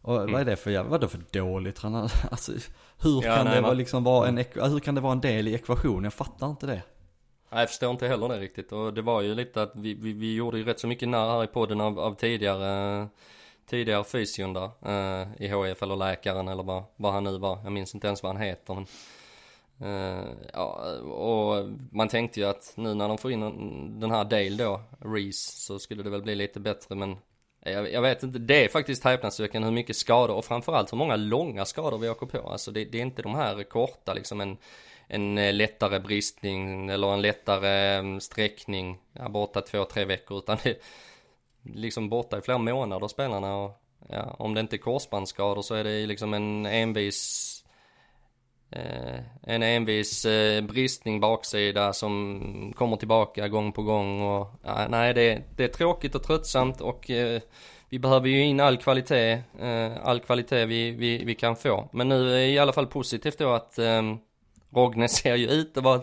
Och 0.02 0.16
Mm. 0.18 0.32
vad 0.32 0.42
är 0.42 0.46
det 0.46 0.56
för 0.56 0.72
jävla, 0.72 0.90
vadå 0.92 1.08
för 1.08 1.22
dåligt 1.32 1.76
tränad? 1.76 2.12
Alltså, 2.32 2.52
hur 3.00 3.24
Ja, 3.24 3.36
kan 3.36 3.46
nej, 3.46 3.56
det 3.56 3.62
man- 3.62 3.78
liksom 3.78 4.04
vara 4.04 4.28
en, 4.28 4.38
ek- 4.40 4.70
hur 4.70 4.80
kan 4.80 4.96
det 4.96 5.02
vara 5.02 5.12
en 5.14 5.22
del 5.22 5.48
i 5.48 5.54
ekvationen? 5.54 6.04
Jag 6.04 6.14
fattar 6.14 6.50
inte 6.50 6.66
det. 6.66 6.82
Nej, 7.52 7.62
jag 7.62 7.70
förstår 7.70 7.92
inte 7.92 8.08
heller 8.08 8.30
det 8.30 8.40
riktigt. 8.40 8.72
Och 8.72 8.94
det 8.94 9.02
var 9.02 9.22
ju 9.22 9.36
lite 9.36 9.62
att 9.62 9.72
vi, 9.76 9.94
vi, 9.94 10.14
vi 10.14 10.36
gjorde 10.36 10.58
ju 10.58 10.64
rätt 10.64 10.80
så 10.80 10.88
mycket 10.88 11.10
narr 11.10 11.30
här 11.30 11.44
i 11.44 11.48
podden 11.48 11.82
av, 11.82 12.00
av 12.00 12.16
tidigare, 12.16 13.08
tidigare 13.66 14.04
fysion 14.04 14.54
där. 14.54 14.70
Eh, 14.86 15.28
I 15.38 15.48
HIF 15.48 15.84
eller 15.84 15.96
läkaren 15.96 16.48
eller 16.48 16.64
vad, 16.64 16.84
vad 16.96 17.14
han 17.14 17.24
nu 17.24 17.38
var. 17.38 17.60
Jag 17.64 17.72
minns 17.72 17.96
inte 17.96 18.08
ens 18.08 18.24
vad 18.24 18.32
han 18.34 18.42
heter. 18.42 18.74
Men, 18.74 18.86
eh, 19.90 20.26
ja, 20.54 20.98
och 21.02 21.70
man 21.92 22.08
tänkte 22.08 22.40
ju 22.40 22.46
att 22.46 22.74
nu 22.76 22.94
när 22.94 23.08
de 23.08 23.18
får 23.18 23.32
in 23.32 24.00
den 24.00 24.12
här 24.12 24.24
Dale 24.24 24.64
då, 24.64 24.82
Reese, 25.00 25.66
så 25.66 25.80
skulle 25.80 26.04
det 26.04 26.10
väl 26.10 26.22
bli 26.22 26.36
lite 26.36 26.60
bättre. 26.60 26.96
Men 26.96 27.18
jag, 27.64 27.92
jag 27.92 28.02
vet 28.02 28.24
inte, 28.24 28.40
det 28.40 28.66
är 28.66 28.70
faktiskt 28.70 29.04
häpnadsväckande 29.04 29.66
hur 29.66 29.76
mycket 29.76 29.96
skador 29.96 30.36
och 30.36 30.46
framförallt 30.46 30.94
hur 30.94 30.98
många 30.98 31.16
långa 31.16 31.66
skador 31.66 31.98
vi 31.98 32.10
åker 32.10 32.26
på. 32.26 32.50
Alltså 32.50 32.72
det, 32.72 32.86
det 32.86 32.98
är 32.98 33.02
inte 33.02 33.22
de 33.22 33.36
här 33.36 33.64
korta 33.64 34.14
liksom 34.14 34.42
en 34.42 34.58
en 35.10 35.38
eh, 35.38 35.54
lättare 35.54 36.00
bristning 36.00 36.90
eller 36.90 37.14
en 37.14 37.22
lättare 37.22 37.96
mm, 37.98 38.20
sträckning, 38.20 38.98
ja, 39.14 39.30
borta 39.30 39.62
två, 39.62 39.86
tre 39.86 40.06
veckor, 40.06 40.38
utan 40.38 40.58
det 40.64 40.70
är 40.70 40.78
liksom 41.64 42.10
borta 42.10 42.38
i 42.38 42.42
flera 42.42 42.58
månader 42.58 43.08
spelarna 43.08 43.56
och 43.56 43.82
ja, 44.10 44.36
om 44.40 44.54
det 44.54 44.62
inte 44.62 44.76
är 44.76 44.78
korsbandsskador 44.78 45.62
så 45.62 45.76
är 45.76 45.84
det 45.84 46.06
liksom 46.06 46.34
en 46.34 46.66
envis 46.66 47.64
eh, 48.72 49.20
en 49.44 49.64
envis 49.64 50.26
eh, 50.26 50.62
bristning 50.62 51.20
baksida 51.20 51.94
som 51.94 52.74
kommer 52.76 52.98
tillbaka 52.98 53.48
gång 53.48 53.72
på 53.72 53.84
gång 53.84 54.22
och 54.22 54.48
ja, 54.64 54.88
nej 54.90 55.14
det, 55.14 55.42
det 55.58 55.64
är 55.64 55.68
tråkigt 55.68 56.16
och 56.16 56.24
tröttsamt 56.24 56.82
och 56.82 57.10
eh, 57.10 57.42
vi 57.90 58.00
behöver 58.00 58.28
ju 58.28 58.44
in 58.44 58.60
all 58.60 58.78
kvalitet, 58.78 59.32
eh, 59.60 59.92
all 60.04 60.20
kvalitet 60.20 60.66
vi, 60.66 60.92
vi, 60.92 61.26
vi 61.26 61.36
kan 61.36 61.56
få. 61.56 61.90
Men 61.94 62.10
nu 62.10 62.34
är 62.34 62.48
i 62.48 62.60
alla 62.60 62.74
fall 62.74 62.88
positivt 62.88 63.38
då 63.38 63.50
att 63.50 63.80
eh, 63.80 64.02
Rogne 64.70 65.08
ser 65.10 65.36
ju 65.36 65.48
ut 65.48 65.78
att 65.78 65.84
vara 65.84 66.02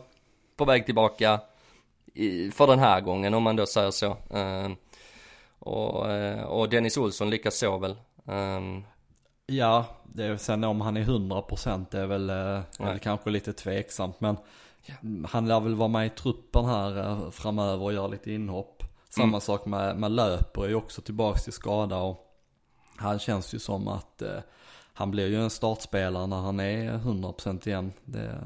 på 0.56 0.64
väg 0.64 0.86
tillbaka 0.86 1.40
i, 2.14 2.50
för 2.50 2.66
den 2.66 2.78
här 2.78 3.00
gången 3.00 3.34
om 3.34 3.42
man 3.42 3.56
då 3.56 3.66
säger 3.66 3.90
så. 3.90 4.06
Eh, 4.30 4.68
och, 5.58 6.10
eh, 6.10 6.42
och 6.42 6.68
Dennis 6.68 6.96
Olsson 6.96 7.30
likaså 7.30 7.78
väl. 7.78 7.96
Um, 8.24 8.84
Ja, 9.48 9.84
det 10.04 10.24
är, 10.24 10.36
sen 10.36 10.64
om 10.64 10.80
han 10.80 10.96
är 10.96 11.04
100% 11.04 11.86
det 11.90 11.98
är 12.00 12.06
väl, 12.06 12.30
eh, 12.30 12.60
väl 12.78 12.98
kanske 12.98 13.30
lite 13.30 13.52
tveksamt. 13.52 14.20
Men 14.20 14.36
han 15.28 15.48
lär 15.48 15.60
väl 15.60 15.74
vara 15.74 15.88
med 15.88 16.06
i 16.06 16.10
truppen 16.10 16.64
här 16.64 16.98
eh, 16.98 17.30
framöver 17.30 17.84
och 17.84 17.92
göra 17.92 18.06
lite 18.06 18.32
inhopp. 18.32 18.82
Samma 19.08 19.28
Mm. 19.28 19.40
sak 19.40 19.66
med, 19.66 19.96
med 19.96 20.10
Löper 20.10 20.64
är 20.64 20.68
ju 20.68 20.74
också 20.74 21.02
tillbaks 21.02 21.44
till 21.44 21.52
skada 21.52 21.96
och 21.98 22.26
han 22.96 23.18
känns 23.18 23.54
ju 23.54 23.58
som 23.58 23.88
att 23.88 24.22
han 24.98 25.10
blir 25.10 25.28
ju 25.28 25.42
en 25.42 25.50
startspelare 25.50 26.26
när 26.26 26.36
han 26.36 26.60
är 26.60 26.98
100% 26.98 27.68
igen. 27.68 27.92
Det, 28.04 28.44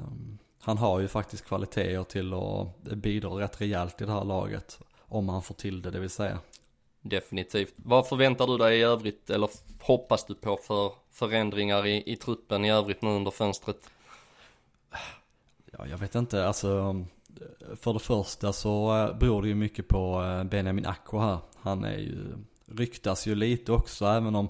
han 0.61 0.78
har 0.78 1.00
ju 1.00 1.09
faktiskt 1.09 1.45
kvaliteter 1.45 2.04
till 2.04 2.35
att 2.35 2.97
bidra 2.97 3.30
rätt 3.30 3.61
rejält 3.61 4.00
i 4.00 4.04
det 4.04 4.12
här 4.12 4.25
laget. 4.25 4.78
Om 5.09 5.28
han 5.28 5.42
får 5.42 5.54
till 5.54 5.83
det, 5.83 5.90
det 5.90 6.00
vill 6.00 6.11
säga. 6.11 6.38
Definitivt. 7.00 7.73
Vad 7.76 8.09
förväntar 8.09 8.47
du 8.47 8.59
dig 8.59 8.78
i 8.78 8.83
övrigt 8.83 9.30
eller 9.30 9.50
hoppas 9.80 10.25
du 10.25 10.35
på 10.35 10.57
för 10.57 10.92
förändringar 11.11 11.87
i, 11.87 12.12
i 12.12 12.16
truppen 12.16 12.64
i 12.64 12.71
övrigt 12.71 13.02
nu 13.02 13.11
under 13.11 13.30
fönstret? 13.30 13.90
Ja, 15.78 15.87
jag 15.87 15.99
vet 15.99 16.14
inte, 16.14 16.47
alltså 16.47 17.04
för 17.76 17.92
det 17.92 17.99
första 17.99 18.52
så 18.52 18.97
eh, 18.97 19.19
beror 19.19 19.42
det 19.42 19.49
ju 19.49 19.54
mycket 19.54 19.88
på 19.88 20.23
eh, 20.23 20.45
Benjamin 20.45 20.87
Aqua 20.87 21.21
här. 21.21 21.38
Han 21.57 21.85
är 21.85 21.99
ju, 21.99 22.37
ryktas 22.66 23.26
ju 23.26 23.35
lite 23.35 23.73
också, 23.73 24.07
även 24.07 24.35
om 24.35 24.49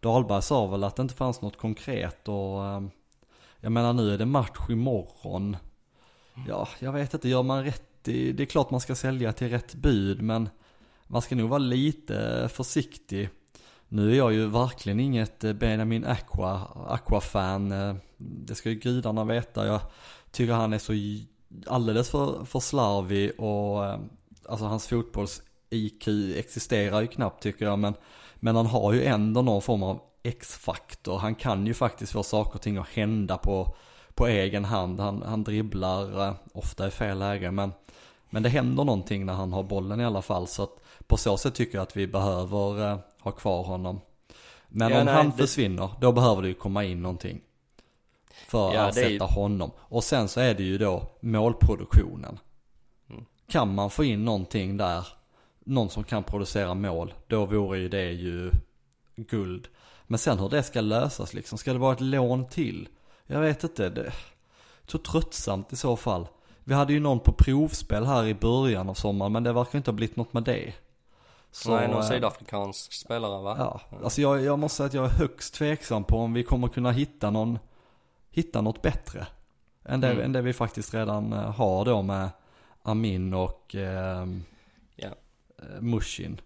Dahlberg 0.00 0.42
sa 0.42 0.66
väl 0.66 0.84
att 0.84 0.96
det 0.96 1.02
inte 1.02 1.14
fanns 1.14 1.42
något 1.42 1.56
konkret 1.56 2.28
och 2.28 2.66
ehm, 2.66 2.90
jag 3.60 3.72
menar 3.72 3.92
nu 3.92 4.14
är 4.14 4.18
det 4.18 4.26
match 4.26 4.68
imorgon. 4.68 5.56
Ja, 6.48 6.68
jag 6.78 6.92
vet 6.92 7.14
inte, 7.14 7.28
gör 7.28 7.42
man 7.42 7.64
rätt 7.64 8.08
i, 8.08 8.32
det 8.32 8.42
är 8.42 8.46
klart 8.46 8.70
man 8.70 8.80
ska 8.80 8.94
sälja 8.94 9.32
till 9.32 9.48
rätt 9.48 9.74
bud 9.74 10.22
men 10.22 10.48
man 11.06 11.22
ska 11.22 11.36
nog 11.36 11.48
vara 11.48 11.58
lite 11.58 12.48
försiktig. 12.52 13.28
Nu 13.88 14.12
är 14.12 14.16
jag 14.16 14.32
ju 14.32 14.46
verkligen 14.46 15.00
inget 15.00 15.44
eh, 15.44 15.52
Benjamin 15.52 16.04
Aqua, 16.04 16.60
Aqua-fan, 16.88 17.72
eh, 17.72 17.94
det 18.16 18.54
ska 18.54 18.70
ju 18.70 18.74
gudarna 18.74 19.24
veta. 19.24 19.66
Jag 19.66 19.80
tycker 20.30 20.52
han 20.52 20.72
är 20.72 20.78
så 20.78 20.92
alldeles 21.66 22.10
för, 22.10 22.44
för 22.44 22.60
slarvig 22.60 23.40
och 23.40 23.86
ehm, 23.86 24.08
alltså 24.48 24.64
hans 24.66 24.88
fotbolls-IQ 24.88 26.08
existerar 26.36 27.00
ju 27.00 27.06
knappt 27.06 27.42
tycker 27.42 27.64
jag 27.64 27.78
men, 27.78 27.94
men 28.40 28.56
han 28.56 28.66
har 28.66 28.92
ju 28.92 29.04
ändå 29.04 29.42
någon 29.42 29.62
form 29.62 29.82
av 29.82 30.00
X-faktor. 30.22 31.18
Han 31.18 31.34
kan 31.34 31.66
ju 31.66 31.74
faktiskt 31.74 32.12
få 32.12 32.22
saker 32.22 32.54
och 32.54 32.62
ting 32.62 32.76
att 32.76 32.88
hända 32.88 33.36
på, 33.38 33.76
på 34.14 34.26
egen 34.26 34.64
hand. 34.64 35.00
Han, 35.00 35.22
han 35.22 35.44
dribblar 35.44 36.26
eh, 36.28 36.34
ofta 36.54 36.86
i 36.86 36.90
fel 36.90 37.18
läge 37.18 37.50
men, 37.50 37.72
men 38.30 38.42
det 38.42 38.48
händer 38.48 38.84
någonting 38.84 39.26
när 39.26 39.32
han 39.32 39.52
har 39.52 39.62
bollen 39.62 40.00
i 40.00 40.04
alla 40.04 40.22
fall 40.22 40.46
så 40.46 40.62
att 40.62 40.76
på 41.06 41.16
så 41.16 41.36
sätt 41.36 41.54
tycker 41.54 41.78
jag 41.78 41.82
att 41.82 41.96
vi 41.96 42.06
behöver 42.06 42.90
eh, 42.92 42.98
ha 43.20 43.30
kvar 43.32 43.62
honom. 43.62 44.00
Men 44.68 44.90
Ja, 44.92 44.98
om 45.00 45.04
nej, 45.06 45.14
han 45.14 45.30
det- 45.30 45.36
försvinner, 45.36 45.90
då 46.00 46.12
behöver 46.12 46.42
det 46.42 46.48
ju 46.48 46.54
komma 46.54 46.84
in 46.84 47.02
någonting. 47.02 47.40
För 48.48 48.74
Ja, 48.74 48.80
att 48.82 48.96
är 48.96 49.08
ju- 49.08 49.18
sätta 49.18 49.32
honom. 49.34 49.70
Och 49.78 50.04
sen 50.04 50.28
så 50.28 50.40
är 50.40 50.54
det 50.54 50.62
ju 50.62 50.78
då 50.78 51.02
målproduktionen. 51.20 52.38
Mm. 53.10 53.24
Kan 53.48 53.74
man 53.74 53.90
få 53.90 54.04
in 54.04 54.24
någonting 54.24 54.76
där, 54.76 55.06
någon 55.64 55.90
som 55.90 56.04
kan 56.04 56.22
producera 56.24 56.74
mål, 56.74 57.14
då 57.26 57.46
vore 57.46 57.78
ju 57.78 57.88
det 57.88 58.10
ju 58.10 58.50
guld. 59.16 59.68
Men 60.06 60.18
sen 60.18 60.38
hur 60.38 60.48
det 60.48 60.62
ska 60.62 60.80
lösas 60.80 61.34
liksom, 61.34 61.58
ska 61.58 61.72
det 61.72 61.78
vara 61.78 61.92
ett 61.92 62.00
lån 62.00 62.48
till? 62.48 62.88
Jag 63.26 63.40
vet 63.40 63.64
inte, 63.64 63.88
det 63.88 64.06
är 64.06 64.14
så 64.86 64.98
tröttsamt 64.98 65.72
i 65.72 65.76
så 65.76 65.96
fall. 65.96 66.26
Vi 66.64 66.74
hade 66.74 66.92
ju 66.92 67.00
någon 67.00 67.20
på 67.20 67.32
provspel 67.32 68.06
här 68.06 68.26
i 68.26 68.34
början 68.34 68.88
av 68.88 68.94
sommaren, 68.94 69.32
men 69.32 69.42
det 69.42 69.52
verkar 69.52 69.78
inte 69.78 69.90
ha 69.90 69.96
blivit 69.96 70.16
något 70.16 70.32
med 70.32 70.42
det. 70.42 70.74
Så, 71.52 71.76
Nej, 71.76 71.88
någon 71.88 72.02
eh, 72.02 72.08
sydafrikansk 72.08 72.92
spelare 72.92 73.42
va? 73.42 73.56
Ja, 73.58 73.80
alltså 74.04 74.20
jag, 74.20 74.42
jag 74.42 74.58
måste 74.58 74.76
säga 74.76 74.86
att 74.86 74.94
jag 74.94 75.04
är 75.04 75.08
högst 75.08 75.54
tveksam 75.54 76.04
på 76.04 76.16
om 76.16 76.32
vi 76.32 76.42
kommer 76.42 76.68
kunna 76.68 76.90
hitta 76.90 77.30
någon, 77.30 77.58
hitta 78.30 78.60
något 78.60 78.82
bättre. 78.82 79.26
Än 79.84 80.00
det, 80.00 80.08
Mm. 80.10 80.24
än 80.24 80.32
det 80.32 80.42
vi 80.42 80.52
faktiskt 80.52 80.94
redan 80.94 81.32
eh, 81.32 81.38
har 81.54 81.84
då 81.84 82.02
med 82.02 82.28
Amin 82.82 83.34
och 83.34 83.74
eh, 83.74 84.20
eh, 84.20 84.26
Eh, 85.62 85.80
mushin. 85.80 86.40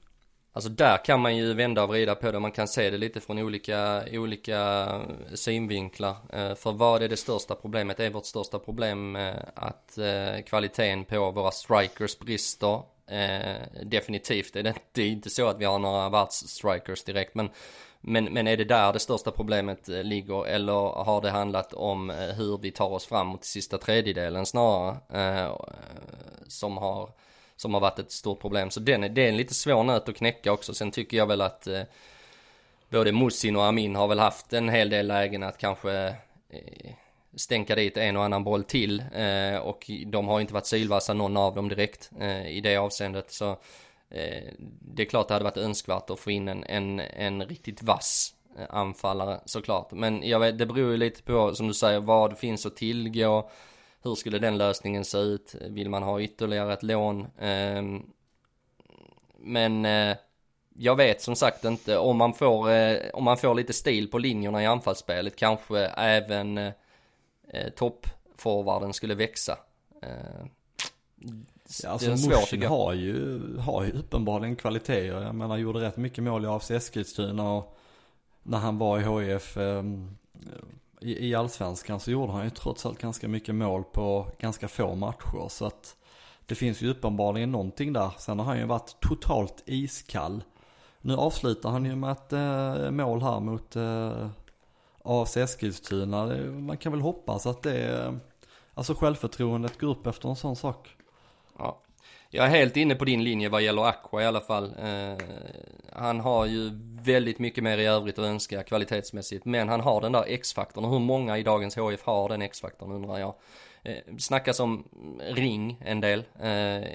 Alltså 0.52 0.70
där 0.70 1.04
kan 1.04 1.20
man 1.20 1.36
ju 1.36 1.54
vända 1.54 1.82
och 1.82 1.88
vrida 1.88 2.14
på 2.14 2.32
det, 2.32 2.40
man 2.40 2.52
kan 2.52 2.68
se 2.68 2.90
det 2.90 2.98
lite 2.98 3.20
från 3.20 3.38
olika, 3.38 4.04
olika 4.12 4.88
synvinklar. 5.34 6.16
Eh, 6.32 6.54
för 6.54 6.72
vad 6.72 7.02
är 7.02 7.08
det 7.08 7.16
största 7.16 7.54
problemet? 7.54 8.00
Är 8.00 8.10
vårt 8.10 8.26
största 8.26 8.58
problem 8.58 9.16
eh, 9.16 9.34
att 9.54 9.98
kvaliteten 10.46 11.04
på 11.04 11.30
våra 11.30 11.50
strikers 11.50 12.18
brister? 12.18 12.82
Definitivt 13.84 14.56
är 14.56 14.62
det, 14.62 14.74
det 14.92 15.02
är 15.02 15.08
inte 15.08 15.30
så 15.30 15.46
att 15.48 15.58
vi 15.58 15.64
har 15.64 15.78
några 15.78 16.08
världsstrikers 16.08 17.04
direkt, 17.04 17.34
men 17.34 17.50
men, 18.06 18.24
men 18.24 18.46
är 18.46 18.56
det 18.56 18.64
där 18.64 18.92
det 18.92 18.98
största 18.98 19.30
problemet 19.30 19.88
ligger 19.88 20.46
eller 20.46 21.04
har 21.04 21.20
det 21.20 21.30
handlat 21.30 21.72
om 21.72 22.10
hur 22.10 22.58
vi 22.58 22.70
tar 22.70 22.88
oss 22.88 23.06
framåt 23.06 23.42
till 23.42 23.50
sista 23.50 23.78
tredjedelen 23.78 24.46
snarare? 24.46 24.96
Eh, 25.12 25.56
som 26.48 26.76
har 26.76 27.10
som 27.56 27.74
har 27.74 27.80
varit 27.80 27.98
ett 27.98 28.12
stort 28.12 28.40
problem. 28.40 28.70
Så 28.70 28.80
den 28.80 29.04
är, 29.04 29.08
det 29.08 29.24
är 29.24 29.28
en 29.28 29.36
lite 29.36 29.54
svår 29.54 29.82
nöt 29.82 30.08
att 30.08 30.16
knäcka 30.16 30.52
också. 30.52 30.74
Sen 30.74 30.90
tycker 30.90 31.16
jag 31.16 31.26
väl 31.26 31.40
att 31.40 31.66
eh, 31.66 31.82
både 32.90 33.12
Musin 33.12 33.56
och 33.56 33.64
Amin 33.64 33.96
har 33.96 34.08
väl 34.08 34.18
haft 34.18 34.52
en 34.52 34.68
hel 34.68 34.90
del 34.90 35.06
lägen 35.06 35.42
att 35.42 35.58
kanske 35.58 35.92
eh, 36.50 36.94
stänka 37.36 37.74
dit 37.74 37.96
en 37.96 38.16
och 38.16 38.24
annan 38.24 38.44
boll 38.44 38.64
till. 38.64 39.04
Eh, 39.14 39.56
och 39.56 39.90
de 40.06 40.28
har 40.28 40.40
inte 40.40 40.54
varit 40.54 40.66
sylvassa 40.66 41.14
någon 41.14 41.36
av 41.36 41.54
dem 41.54 41.68
direkt 41.68 42.10
eh, 42.20 42.48
i 42.48 42.60
det 42.60 42.76
avseendet. 42.76 43.30
Så 43.32 43.50
eh, 44.10 44.52
det 44.80 45.02
är 45.02 45.06
klart 45.06 45.28
det 45.28 45.34
hade 45.34 45.44
varit 45.44 45.56
önskvärt 45.56 46.10
att 46.10 46.20
få 46.20 46.30
in 46.30 46.48
en, 46.48 46.64
en, 46.64 47.00
en 47.00 47.44
riktigt 47.46 47.82
vass 47.82 48.34
eh, 48.58 48.66
anfallare 48.70 49.40
såklart. 49.44 49.92
Men 49.92 50.28
jag 50.28 50.40
vet, 50.40 50.58
det 50.58 50.66
beror 50.66 50.90
ju 50.90 50.96
lite 50.96 51.22
på, 51.22 51.54
som 51.54 51.68
du 51.68 51.74
säger, 51.74 52.00
vad 52.00 52.38
finns 52.38 52.66
att 52.66 52.76
tillgå. 52.76 53.50
Hur 54.04 54.14
skulle 54.14 54.38
den 54.38 54.58
lösningen 54.58 55.04
se 55.04 55.18
ut? 55.18 55.54
Vill 55.60 55.90
man 55.90 56.02
ha 56.02 56.20
ytterligare 56.20 56.72
ett 56.72 56.82
lån? 56.82 57.26
Ehm, 57.38 58.02
men 59.38 59.84
eh, 59.84 60.16
jag 60.74 60.96
vet 60.96 61.22
som 61.22 61.36
sagt 61.36 61.64
inte 61.64 61.98
om 61.98 62.16
man 62.16 62.34
får, 62.34 62.70
eh, 62.70 62.96
om 63.12 63.24
man 63.24 63.36
får 63.36 63.54
lite 63.54 63.72
stil 63.72 64.10
på 64.10 64.18
linjerna 64.18 64.62
i 64.62 64.66
anfallsspelet 64.66 65.36
kanske 65.36 65.78
även 65.86 66.58
eh, 66.58 66.72
toppforwarden 67.76 68.92
skulle 68.92 69.14
växa. 69.14 69.58
Eh, 70.02 70.46
Ja, 71.82 71.90
alltså 71.90 72.10
Mushin 72.10 72.62
har 72.62 72.92
ju, 72.92 73.40
har 73.58 73.84
ju 73.84 73.90
uppenbarligen 73.90 74.56
kvaliteter. 74.56 75.22
Jag 75.22 75.34
menar, 75.34 75.56
gjorde 75.56 75.80
rätt 75.80 75.96
mycket 75.96 76.24
mål 76.24 76.44
i 76.44 76.48
AFC 76.48 76.70
Eskilstuna 76.70 77.52
och 77.52 77.76
när 78.42 78.58
han 78.58 78.78
var 78.78 79.20
i 79.20 79.24
HIF 79.32 79.56
eh, 79.56 79.82
i, 81.04 81.28
i 81.28 81.34
allsvenskan 81.34 82.00
så 82.00 82.10
gjorde 82.10 82.32
han 82.32 82.44
ju 82.44 82.50
trots 82.50 82.86
allt 82.86 82.98
ganska 82.98 83.28
mycket 83.28 83.54
mål 83.54 83.84
på 83.84 84.26
ganska 84.38 84.68
få 84.68 84.94
matcher. 84.94 85.48
Så 85.48 85.66
att 85.66 85.96
det 86.46 86.54
finns 86.54 86.82
ju 86.82 86.90
uppenbarligen 86.90 87.52
någonting 87.52 87.92
där. 87.92 88.10
Sen 88.18 88.38
har 88.38 88.46
han 88.46 88.58
ju 88.58 88.64
varit 88.64 88.96
totalt 89.00 89.62
iskall. 89.66 90.44
Nu 91.00 91.16
avslutar 91.16 91.70
han 91.70 91.84
ju 91.84 91.96
med 91.96 92.12
ett 92.12 92.32
eh, 92.32 92.90
mål 92.90 93.22
här 93.22 93.40
mot 93.40 93.76
eh, 93.76 94.28
AFC 95.02 95.36
Eskilstuna. 95.36 96.26
Man 96.52 96.76
kan 96.76 96.92
väl 96.92 97.00
hoppas 97.00 97.46
att 97.46 97.62
det, 97.62 98.04
eh, 98.04 98.12
alltså 98.74 98.94
självförtroendet 98.94 99.78
går 99.78 99.88
upp 99.88 100.06
efter 100.06 100.28
en 100.28 100.36
sån 100.36 100.56
sak. 100.56 100.96
Ja. 101.58 101.80
Jag 102.36 102.46
är 102.46 102.50
helt 102.50 102.76
inne 102.76 102.94
på 102.94 103.04
din 103.04 103.24
linje 103.24 103.48
vad 103.48 103.62
gäller 103.62 103.84
Aqua 103.84 104.22
i 104.22 104.26
alla 104.26 104.40
fall. 104.40 104.74
Eh, 104.82 105.24
han 105.92 106.20
har 106.20 106.46
ju 106.46 106.70
väldigt 107.02 107.38
mycket 107.38 107.64
mer 107.64 107.78
i 107.78 107.86
övrigt 107.86 108.18
att 108.18 108.24
önska 108.24 108.62
kvalitetsmässigt. 108.62 109.44
Men 109.44 109.68
han 109.68 109.80
har 109.80 110.00
den 110.00 110.12
där 110.12 110.24
X-faktorn. 110.26 110.84
Och 110.84 110.90
hur 110.90 110.98
många 110.98 111.38
i 111.38 111.42
dagens 111.42 111.76
HF 111.76 112.02
har 112.02 112.28
den 112.28 112.42
X-faktorn 112.42 112.92
undrar 112.92 113.18
jag. 113.18 113.34
Eh, 113.82 113.96
snackas 114.18 114.60
om 114.60 114.88
ring 115.20 115.82
en 115.84 116.00
del. 116.00 116.24
Eh, 116.40 116.88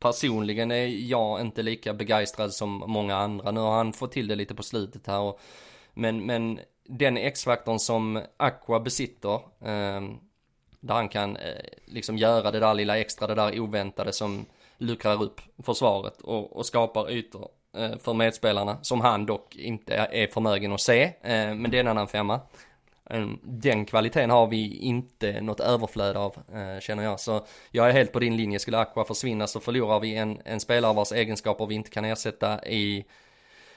personligen 0.00 0.70
är 0.70 0.86
jag 1.10 1.40
inte 1.40 1.62
lika 1.62 1.94
begeistrad 1.94 2.52
som 2.52 2.84
många 2.86 3.16
andra. 3.16 3.50
Nu 3.50 3.60
har 3.60 3.76
han 3.76 3.92
fått 3.92 4.12
till 4.12 4.28
det 4.28 4.34
lite 4.34 4.54
på 4.54 4.62
slutet 4.62 5.06
här. 5.06 5.20
Och, 5.20 5.40
men, 5.94 6.26
men 6.26 6.60
den 6.84 7.16
X-faktorn 7.16 7.78
som 7.78 8.22
Aqua 8.36 8.80
besitter. 8.80 9.34
eh, 9.60 10.00
där 10.80 10.94
han 10.94 11.08
kan 11.08 11.36
eh, 11.36 11.64
liksom 11.86 12.18
göra 12.18 12.50
det 12.50 12.60
där 12.60 12.74
lilla 12.74 12.98
extra, 12.98 13.26
det 13.26 13.34
där 13.34 13.60
oväntade 13.60 14.12
som 14.12 14.46
luckrar 14.78 15.22
upp 15.22 15.40
försvaret 15.62 16.20
och, 16.20 16.56
och 16.56 16.66
skapar 16.66 17.10
ytor 17.10 17.48
eh, 17.76 17.98
för 17.98 18.14
medspelarna. 18.14 18.78
Som 18.82 19.00
han 19.00 19.26
dock 19.26 19.56
inte 19.56 19.94
är 19.94 20.26
förmögen 20.26 20.72
att 20.72 20.80
se, 20.80 21.02
eh, 21.02 21.54
men 21.54 21.70
det 21.70 21.76
är 21.76 21.80
en 21.80 21.88
annan 21.88 22.08
femma. 22.08 22.40
Eh, 23.10 23.26
den 23.42 23.84
kvaliteten 23.84 24.30
har 24.30 24.46
vi 24.46 24.76
inte 24.76 25.40
något 25.40 25.60
överflöd 25.60 26.16
av, 26.16 26.36
eh, 26.52 26.80
känner 26.80 27.02
jag. 27.02 27.20
Så 27.20 27.46
jag 27.70 27.88
är 27.88 27.92
helt 27.92 28.12
på 28.12 28.18
din 28.18 28.36
linje, 28.36 28.58
skulle 28.58 28.78
Aqua 28.78 29.04
försvinna 29.04 29.46
så 29.46 29.60
förlorar 29.60 30.00
vi 30.00 30.16
en, 30.16 30.40
en 30.44 30.60
spelare 30.60 30.94
vars 30.94 31.12
egenskaper 31.12 31.66
vi 31.66 31.74
inte 31.74 31.90
kan 31.90 32.04
ersätta 32.04 32.66
i, 32.66 33.04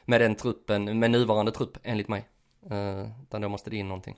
med 0.05 0.21
den 0.21 0.35
truppen, 0.35 0.99
med 0.99 1.11
nuvarande 1.11 1.51
trupp, 1.51 1.77
enligt 1.83 2.07
mig. 2.07 2.25
Eh, 2.69 3.07
Utan 3.23 3.41
då 3.41 3.49
måste 3.49 3.69
det 3.69 3.77
in 3.77 3.87
någonting. 3.87 4.17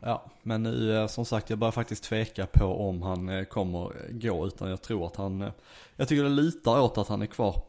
Ja, 0.00 0.24
men 0.42 0.62
nu 0.62 0.96
eh, 0.96 1.06
som 1.06 1.24
sagt 1.24 1.50
jag 1.50 1.58
börjar 1.58 1.72
faktiskt 1.72 2.04
tveka 2.04 2.46
på 2.46 2.64
om 2.88 3.02
han 3.02 3.28
eh, 3.28 3.44
kommer 3.44 3.92
gå 4.10 4.46
utan 4.46 4.70
jag 4.70 4.82
tror 4.82 5.06
att 5.06 5.16
han, 5.16 5.42
eh, 5.42 5.48
jag 5.96 6.08
tycker 6.08 6.22
det 6.22 6.28
lutar 6.28 6.80
åt 6.80 6.98
att 6.98 7.08
han 7.08 7.22
är 7.22 7.26
kvar. 7.26 7.62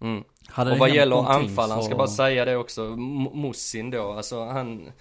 Mm. 0.00 0.24
Och 0.58 0.64
det 0.64 0.76
vad 0.78 0.90
gäller 0.90 1.16
anfallaren, 1.16 1.82
så- 1.82 1.86
ska 1.86 1.96
bara 1.96 2.06
säga 2.08 2.44
det 2.44 2.56
också, 2.56 2.82
M- 2.84 3.28
Mussin 3.40 3.90
då, 3.90 4.12
alltså 4.12 4.44
han 4.44 4.92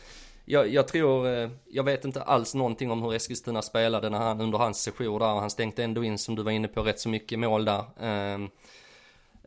jag, 0.45 0.73
jag 0.73 0.87
tror, 0.87 1.27
eh, 1.27 1.49
jag 1.71 1.83
vet 1.83 2.05
inte 2.05 2.21
alls 2.21 2.55
någonting 2.55 2.91
om 2.91 3.01
hur 3.03 3.13
Eskilstuna 3.13 3.61
spelade 3.61 4.09
när 4.09 4.19
han, 4.19 4.41
under 4.41 4.57
hans 4.57 4.81
sejour 4.81 5.19
där, 5.19 5.25
han 5.25 5.49
stänkte 5.49 5.83
ändå 5.83 6.03
in 6.03 6.17
som 6.17 6.35
du 6.35 6.43
var 6.43 6.51
inne 6.51 6.67
på 6.67 6.81
rätt 6.81 6.99
så 6.99 7.09
mycket 7.09 7.39
mål 7.39 7.65
där. 7.65 7.83
Ehm, 7.99 8.49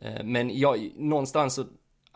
eh, 0.01 0.25
Men 0.25 0.59
jag, 0.59 0.91
någonstans 0.97 1.55
så, 1.55 1.65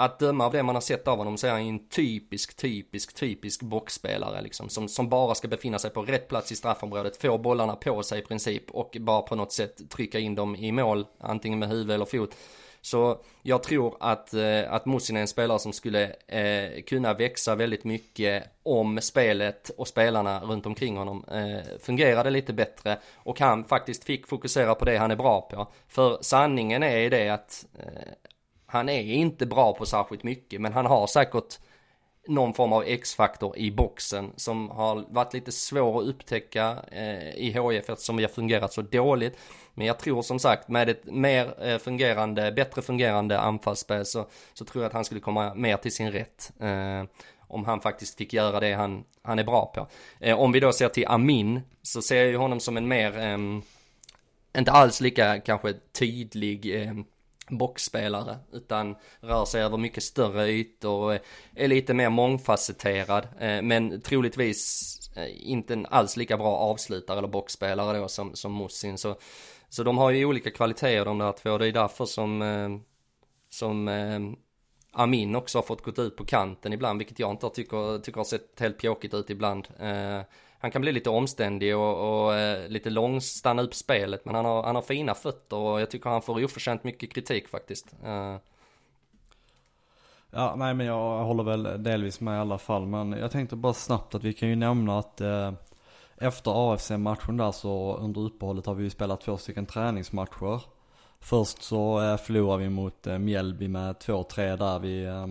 att 0.01 0.19
döma 0.19 0.47
av 0.47 0.53
det 0.53 0.63
man 0.63 0.75
har 0.75 0.83
sett 0.83 1.09
av 1.09 1.19
honom 1.19 1.37
så 1.37 1.47
är 1.47 1.51
han 1.51 1.65
ju 1.67 1.71
en 1.71 1.89
typisk, 1.89 2.57
typisk, 2.57 3.15
typisk 3.15 3.63
boxspelare 3.63 4.43
liksom. 4.43 4.69
Som, 4.69 4.89
som 4.89 5.09
bara 5.09 5.35
ska 5.35 5.49
befinna 5.49 5.79
sig 5.79 5.91
på 5.91 6.03
rätt 6.03 6.29
plats 6.29 6.53
i 6.53 6.57
straffområdet, 6.57 7.17
få 7.17 7.39
bollarna 7.39 7.77
på 7.77 8.03
sig 8.03 8.19
i 8.19 8.23
princip 8.23 8.71
och 8.71 8.97
bara 9.01 9.23
på 9.23 9.35
något 9.35 9.53
sätt 9.53 9.91
trycka 9.91 10.19
in 10.19 10.35
dem 10.35 10.57
i 10.57 10.73
mål, 10.73 11.07
antingen 11.19 11.59
med 11.59 11.69
huvud 11.69 11.91
eller 11.91 12.05
fot. 12.05 12.35
Så 12.83 13.21
jag 13.43 13.63
tror 13.63 13.97
att, 14.01 14.35
eh, 14.35 14.73
att 14.73 14.87
Musin 14.87 15.17
är 15.17 15.21
en 15.21 15.29
spelare 15.29 15.59
som 15.59 15.73
skulle 15.73 16.05
eh, 16.27 16.83
kunna 16.87 17.15
växa 17.15 17.55
väldigt 17.55 17.85
mycket 17.85 18.45
om 18.63 19.01
spelet 19.01 19.71
och 19.77 19.89
spelarna 19.89 20.41
runt 20.41 20.67
omkring 20.67 20.97
honom 20.97 21.25
eh, 21.33 21.79
fungerade 21.81 22.31
lite 22.31 22.53
bättre 22.53 22.99
och 23.15 23.41
han 23.41 23.65
faktiskt 23.65 24.05
fick 24.05 24.27
fokusera 24.27 24.75
på 24.75 24.85
det 24.85 24.97
han 24.97 25.11
är 25.11 25.17
bra 25.17 25.41
på. 25.41 25.73
För 25.89 26.19
sanningen 26.21 26.83
är 26.83 27.11
det 27.11 27.29
att 27.29 27.67
eh, 27.79 28.13
han 28.71 28.89
är 28.89 29.03
inte 29.03 29.47
bra 29.47 29.73
på 29.73 29.87
särskilt 29.87 30.23
mycket 30.23 30.61
men 30.61 30.73
han 30.73 30.87
har 30.87 31.07
säkert 31.07 31.59
någon 32.29 32.55
form 32.55 32.73
av 32.73 32.85
X-faktor 32.87 33.59
i 33.59 33.71
boxen 33.71 34.33
som 34.37 34.71
har 34.71 35.05
varit 35.09 35.35
lite 35.35 35.53
svår 35.53 36.01
att 36.03 36.09
upptäcka 36.09 36.77
eh, 36.93 37.35
i 37.35 37.51
HIF 37.51 37.91
eftersom 37.91 38.17
vi 38.17 38.23
har 38.23 38.31
fungerat 38.31 38.73
så 38.73 38.83
dåligt. 38.83 39.39
Men 39.75 39.87
jag 39.87 39.99
tror 39.99 40.23
som 40.23 40.39
sagt 40.39 40.69
med 40.69 40.89
ett 40.89 41.05
mer 41.05 41.69
eh, 41.69 41.79
fungerande, 41.79 42.53
bättre 42.53 42.83
fungerande 42.83 43.41
anfallsspel 43.41 44.07
så, 44.07 44.27
så 44.55 44.65
tror 44.65 44.85
jag 44.85 44.89
att 44.89 44.95
han 44.95 45.05
skulle 45.05 45.21
komma 45.21 45.55
mer 45.55 45.77
till 45.77 45.95
sin 45.95 46.13
rätt. 46.13 46.53
Eh, 46.61 47.05
om 47.39 47.65
han 47.65 47.81
faktiskt 47.81 48.19
fick 48.19 48.33
göra 48.33 48.61
det 48.61 48.73
han, 48.73 49.05
han 49.23 49.39
är 49.39 49.45
bra 49.45 49.73
på. 49.75 49.87
Eh, 50.21 50.39
om 50.39 50.53
vi 50.53 50.61
då 50.61 50.73
ser 50.73 50.89
till 50.89 51.07
Amin 51.07 51.61
så 51.83 52.03
ser 52.03 52.17
jag 52.17 52.27
ju 52.27 52.37
honom 52.37 52.61
som 52.61 52.77
en 52.77 52.89
mer, 52.89 53.19
ehm, 53.19 53.63
inte 54.59 54.73
alls 54.73 55.01
lika 55.01 55.41
kanske 55.41 55.73
tydlig 55.99 56.83
eh, 56.83 56.95
boxspelare 57.51 58.39
utan 58.53 58.97
rör 59.21 59.45
sig 59.45 59.63
över 59.63 59.77
mycket 59.77 60.03
större 60.03 60.49
ytor 60.49 60.91
och 60.91 61.19
är 61.55 61.69
lite 61.69 61.95
mer 61.95 62.11
mångfacetterad 62.11 63.29
eh, 63.39 63.63
men 63.63 64.01
troligtvis 64.01 64.97
eh, 65.17 65.51
inte 65.51 65.73
en 65.73 65.87
alls 65.87 66.17
lika 66.17 66.37
bra 66.37 66.57
avslutare 66.57 67.19
eller 67.19 67.29
boxspelare 67.29 67.99
då 67.99 68.09
som, 68.09 68.35
som 68.35 68.57
Mussin 68.57 68.99
så, 68.99 69.17
så 69.69 69.83
de 69.83 69.99
har 69.99 70.11
ju 70.11 70.25
olika 70.25 70.51
kvaliteter 70.51 71.05
de 71.05 71.19
där 71.19 71.33
två 71.33 71.59
det 71.59 71.67
är 71.67 71.73
därför 71.73 72.05
som 72.05 72.43
eh, 72.43 72.69
som 73.53 73.89
Amin 74.93 75.37
också 75.37 75.59
har 75.59 75.63
fått 75.63 75.83
gått 75.83 75.99
ut 75.99 76.17
på 76.17 76.25
kanten 76.25 76.73
ibland 76.73 76.99
vilket 76.99 77.19
jag 77.19 77.31
inte 77.31 77.49
tycker, 77.49 77.99
tycker 77.99 78.19
har 78.19 78.25
sett 78.25 78.61
helt 78.61 78.79
pjåkigt 78.79 79.15
ut 79.15 79.31
ibland. 79.31 79.69
Han 80.63 80.71
kan 80.71 80.83
bli 80.83 80.93
lite 80.93 81.11
omständig 81.11 81.77
och, 81.77 82.25
och 82.25 82.35
eh, 82.35 82.69
lite 82.69 82.91
lång, 82.91 83.21
stanna 83.21 83.63
upp 83.63 83.75
spelet 83.75 84.25
men 84.25 84.35
han 84.35 84.45
har, 84.45 84.63
han 84.63 84.75
har 84.75 84.83
fina 84.83 85.15
fötter 85.15 85.57
och 85.57 85.81
jag 85.81 85.91
tycker 85.91 86.11
han 86.11 86.23
får 86.23 86.45
oförtjänt 86.45 86.85
mycket 86.85 87.13
kritik 87.13 87.49
faktiskt. 87.49 87.95
Eh, 88.05 88.37
Ja, 90.33 90.55
nej 90.57 90.75
men 90.75 90.87
jag 90.87 91.25
håller 91.25 91.43
väl 91.43 91.83
delvis 91.83 92.21
med 92.21 92.37
i 92.37 92.41
alla 92.41 92.59
fall. 92.59 92.87
Men 92.87 93.13
jag 93.13 93.31
tänkte 93.31 93.57
bara 93.57 93.73
snabbt 93.73 94.15
att 94.15 94.25
vi 94.25 94.33
kan 94.33 94.49
ju 94.49 94.57
nämna 94.57 94.99
att 94.99 95.21
eh, 95.21 95.53
efter 96.17 96.73
AFC-matchen 96.73 97.37
där 97.37 97.53
så 97.53 97.97
under 97.97 98.21
uppehållet 98.21 98.67
har 98.67 98.75
vi 98.75 98.85
ju 98.85 98.91
spelat 98.91 99.21
två 99.21 99.37
stycken 99.37 99.67
träningsmatcher. 99.67 100.63
Först 101.21 101.63
så 101.63 102.03
eh, 102.03 102.17
förlorade 102.17 102.63
vi 102.63 102.69
mot 102.69 103.07
eh, 103.07 103.19
Mjällby 103.19 103.69
med 103.69 103.97
2-3 103.97 104.57
där. 104.57 104.79
Vi 104.79 105.05
eh, 105.05 105.27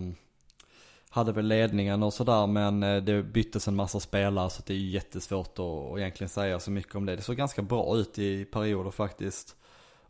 hade 1.10 1.32
väl 1.32 1.48
ledningen 1.48 2.04
och 2.04 2.13
sådär 2.13 2.48
men 2.48 2.84
eh, 2.84 3.04
det 3.04 3.24
byttes 3.24 3.67
en 3.67 3.76
massa 3.76 4.00
spelare 4.00 4.50
så 4.50 4.62
det 4.65 4.74
är 4.74 4.78
ju 4.78 4.89
jättesvårt 4.89 5.60
att, 5.60 6.00
egentligen 6.00 6.30
säga 6.30 6.60
så 6.60 6.72
mycket 6.72 6.95
om 6.95 7.06
det. 7.06 7.15
Det 7.15 7.22
såg 7.22 7.36
ganska 7.36 7.62
bra 7.62 7.98
ut 7.98 8.19
i 8.19 8.45
perioder 8.45 8.91
faktiskt. 8.91 9.56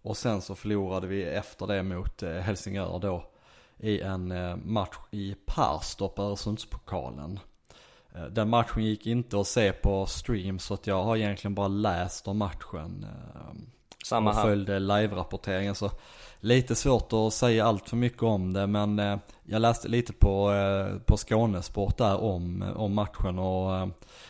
Och 0.02 0.18
sen 0.18 0.42
så 0.42 0.56
förlorade 0.56 1.08
vi 1.08 1.24
efter 1.24 1.68
det 1.68 1.84
mot 1.84 2.24
eh, 2.24 2.32
Helsingör 2.32 3.00
då 3.00 3.30
i 3.78 4.02
en 4.02 4.32
eh, 4.32 4.56
match 4.56 4.98
i 5.12 5.36
Perstorp, 5.46 6.20
Öresundspokalen. 6.20 7.40
Den 8.32 8.50
matchen 8.50 8.84
gick 8.84 9.08
inte 9.08 9.40
att 9.40 9.48
se 9.48 9.72
på 9.72 10.06
stream 10.06 10.60
så 10.60 10.74
att 10.74 10.88
jag 10.88 11.04
har 11.04 11.18
egentligen 11.18 11.56
bara 11.56 11.68
läst 11.68 12.28
om 12.28 12.38
matchen 12.38 13.06
eh, 14.02 14.06
samma 14.06 14.30
och 14.30 14.36
här. 14.36 14.44
följde 14.44 14.80
live-rapporteringen 14.80 15.76
så 15.76 15.92
lite 16.40 16.76
svårt 16.76 17.14
att 17.14 17.34
säga 17.34 17.66
allt 17.66 17.90
för 17.90 17.98
mycket 17.98 18.24
om 18.24 18.54
det 18.54 18.68
men 18.68 19.00
eh, 19.00 19.18
jag 19.44 19.62
läste 19.62 19.88
lite 19.88 20.14
på, 20.14 20.52
eh, 20.52 21.00
på 21.06 21.18
Skånesport 21.18 21.98
där 21.98 22.22
om, 22.22 22.74
om 22.76 22.94
matchen 22.94 23.40
och 23.40 23.76
eh, 23.76 23.88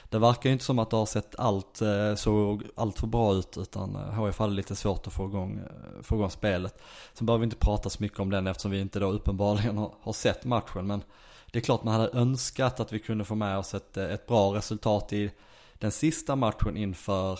det 0.10 0.20
verkar 0.20 0.50
ju 0.50 0.54
inte 0.54 0.66
som 0.66 0.80
att 0.80 0.90
det 0.90 0.98
har 0.98 1.06
sett 1.06 1.36
allt, 1.40 1.82
eh, 1.82 2.16
så 2.16 2.60
allt 2.76 3.00
för 3.00 3.08
bra 3.08 3.34
ut 3.34 3.58
utan 3.58 3.96
eh, 3.96 4.02
HF 4.02 4.40
hade 4.40 4.54
lite 4.54 4.76
svårt 4.76 5.08
att 5.08 5.14
få 5.14 5.26
igång, 5.26 5.58
eh, 5.58 6.02
få 6.04 6.16
igång 6.16 6.30
spelet. 6.30 6.82
Sen 7.14 7.26
behöver 7.26 7.40
vi 7.40 7.46
inte 7.46 7.58
prata 7.58 7.90
så 7.90 8.04
mycket 8.04 8.20
om 8.20 8.30
den 8.30 8.48
eftersom 8.48 8.72
vi 8.72 8.82
inte 8.82 9.00
då 9.00 9.12
uppenbarligen 9.12 9.78
har, 9.78 9.92
har 10.02 10.14
sett 10.14 10.46
matchen 10.46 10.88
men 10.88 11.04
det 11.52 11.60
är 11.60 11.64
klart 11.64 11.84
man 11.84 11.94
hade 11.94 12.20
önskat 12.20 12.80
att 12.80 12.94
vi 12.94 13.00
kunde 13.00 13.26
få 13.26 13.36
med 13.36 13.58
oss 13.58 13.74
ett, 13.74 13.98
ett 13.98 14.28
bra 14.28 14.56
resultat 14.56 15.14
i 15.14 15.32
den 15.74 15.92
sista 15.92 16.36
matchen 16.36 16.78
inför 16.78 17.40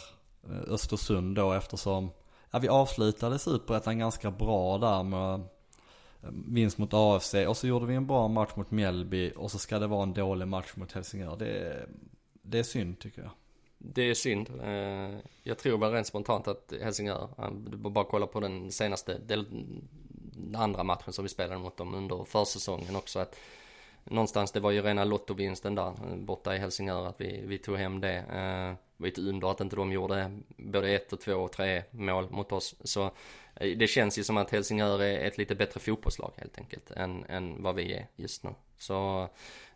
eh, 0.50 0.74
Östersund 0.74 1.36
då 1.36 1.54
eftersom 1.54 2.10
ja, 2.52 2.60
vi 2.60 2.68
avslutade 2.68 3.40
Superettan 3.40 4.00
ganska 4.00 4.32
bra 4.32 4.78
där 4.78 5.04
med 5.04 5.34
eh, 5.34 6.30
vinst 6.48 6.78
mot 6.78 6.94
AFC 6.94 7.34
och 7.48 7.58
så 7.58 7.68
gjorde 7.68 7.86
vi 7.86 7.96
en 7.96 8.08
bra 8.08 8.28
match 8.28 8.52
mot 8.56 8.72
Mjällby 8.72 9.32
och 9.36 9.52
så 9.52 9.60
ska 9.60 9.80
det 9.80 9.88
vara 9.88 10.04
en 10.04 10.14
dålig 10.14 10.48
match 10.48 10.72
mot 10.76 10.92
Helsingör. 10.92 11.38
Det 11.38 11.50
är, 11.50 11.90
det 12.42 12.60
är 12.60 12.64
synd 12.64 13.00
tycker 13.00 13.22
jag. 13.22 13.32
Det 13.78 14.02
är 14.02 14.14
synd. 14.14 14.50
Eh, 14.64 15.20
jag 15.44 15.58
tror 15.58 15.78
väl 15.78 15.92
rent 15.92 16.08
spontant 16.08 16.48
att 16.48 16.74
Helsingör, 16.82 17.30
eh, 17.38 17.52
du 17.52 17.78
får 17.80 17.90
bara 17.90 18.06
kolla 18.06 18.28
på 18.28 18.40
den 18.40 18.72
senaste, 18.72 19.18
den 19.18 19.76
andra 20.56 20.84
matchen 20.84 21.14
som 21.14 21.24
vi 21.24 21.30
spelade 21.30 21.60
mot 21.60 21.78
dem 21.78 21.94
under 21.94 22.26
försäsongen 22.26 22.96
också 22.96 23.20
att 23.20 23.36
någonstans 24.04 24.52
det 24.52 24.60
var 24.60 24.72
ju 24.72 24.82
rena 24.82 25.04
lottovinsten 25.04 25.76
där 25.76 25.94
borta 26.16 26.56
i 26.56 26.60
Helsingör 26.60 27.06
att 27.08 27.22
vi, 27.22 27.42
vi 27.46 27.58
tog 27.58 27.78
hem 27.78 28.02
det. 28.02 28.16
Eh, 28.18 28.76
Det 28.98 29.04
var 29.04 29.08
ett 29.08 29.18
under 29.18 29.52
att 29.52 29.62
inte 29.62 29.76
de 29.76 29.92
gjorde 29.92 30.40
både 30.58 30.90
ett 30.90 31.14
och 31.14 31.22
två 31.22 31.34
och 31.34 31.52
tre 31.52 31.84
mål 31.92 32.30
mot 32.32 32.52
oss. 32.52 32.76
Så 32.84 33.04
eh, 33.56 33.78
det 33.78 33.88
känns 33.88 34.20
ju 34.20 34.24
som 34.24 34.38
att 34.38 34.52
Helsingör 34.52 35.02
är 35.02 35.28
ett 35.28 35.38
lite 35.38 35.56
bättre 35.56 35.80
fotbollslag 35.80 36.34
helt 36.38 36.58
enkelt 36.58 36.92
än, 36.92 37.26
än 37.30 37.64
vad 37.64 37.76
vi 37.76 37.94
är 37.94 38.08
just 38.16 38.44
nu. 38.44 38.50
Så 38.78 39.30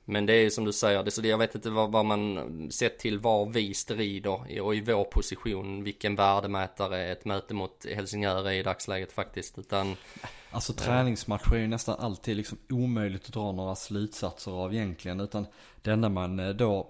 men 0.06 0.26
det 0.26 0.34
är 0.34 0.50
som 0.50 0.66
du 0.66 0.74
säger, 0.74 1.04
det, 1.04 1.12
så 1.12 1.22
det, 1.22 1.28
jag 1.28 1.38
vet 1.38 1.56
inte 1.56 1.70
vad, 1.70 1.92
vad 1.92 2.06
man 2.06 2.72
sett 2.72 3.00
till 3.00 3.20
var 3.20 3.46
vi 3.46 3.74
strider 3.74 4.52
i- 4.52 4.60
och 4.60 4.76
i 4.76 4.82
vår 4.82 5.04
position, 5.04 5.84
vilken 5.84 6.16
värdemätare 6.16 7.12
ett 7.12 7.26
möte 7.26 7.54
mot 7.54 7.86
Helsingör 7.96 8.48
är 8.48 8.52
i 8.54 8.64
dagsläget 8.64 9.12
faktiskt. 9.12 9.58
Utan 9.60 9.96
Alltså 10.54 10.74
träningsmatcher 10.74 11.54
är 11.54 11.60
ju 11.60 11.68
nästan 11.68 12.00
alltid 12.00 12.38
liksom 12.38 12.58
omöjligt 12.70 13.26
att 13.26 13.34
dra 13.34 13.52
några 13.52 13.76
slutsatser 13.76 14.52
av 14.52 14.74
egentligen. 14.74 15.20
Utan 15.20 15.46
det 15.82 15.92
enda 15.92 16.10
man 16.10 16.40
eh, 16.40 16.50
då, 16.50 16.88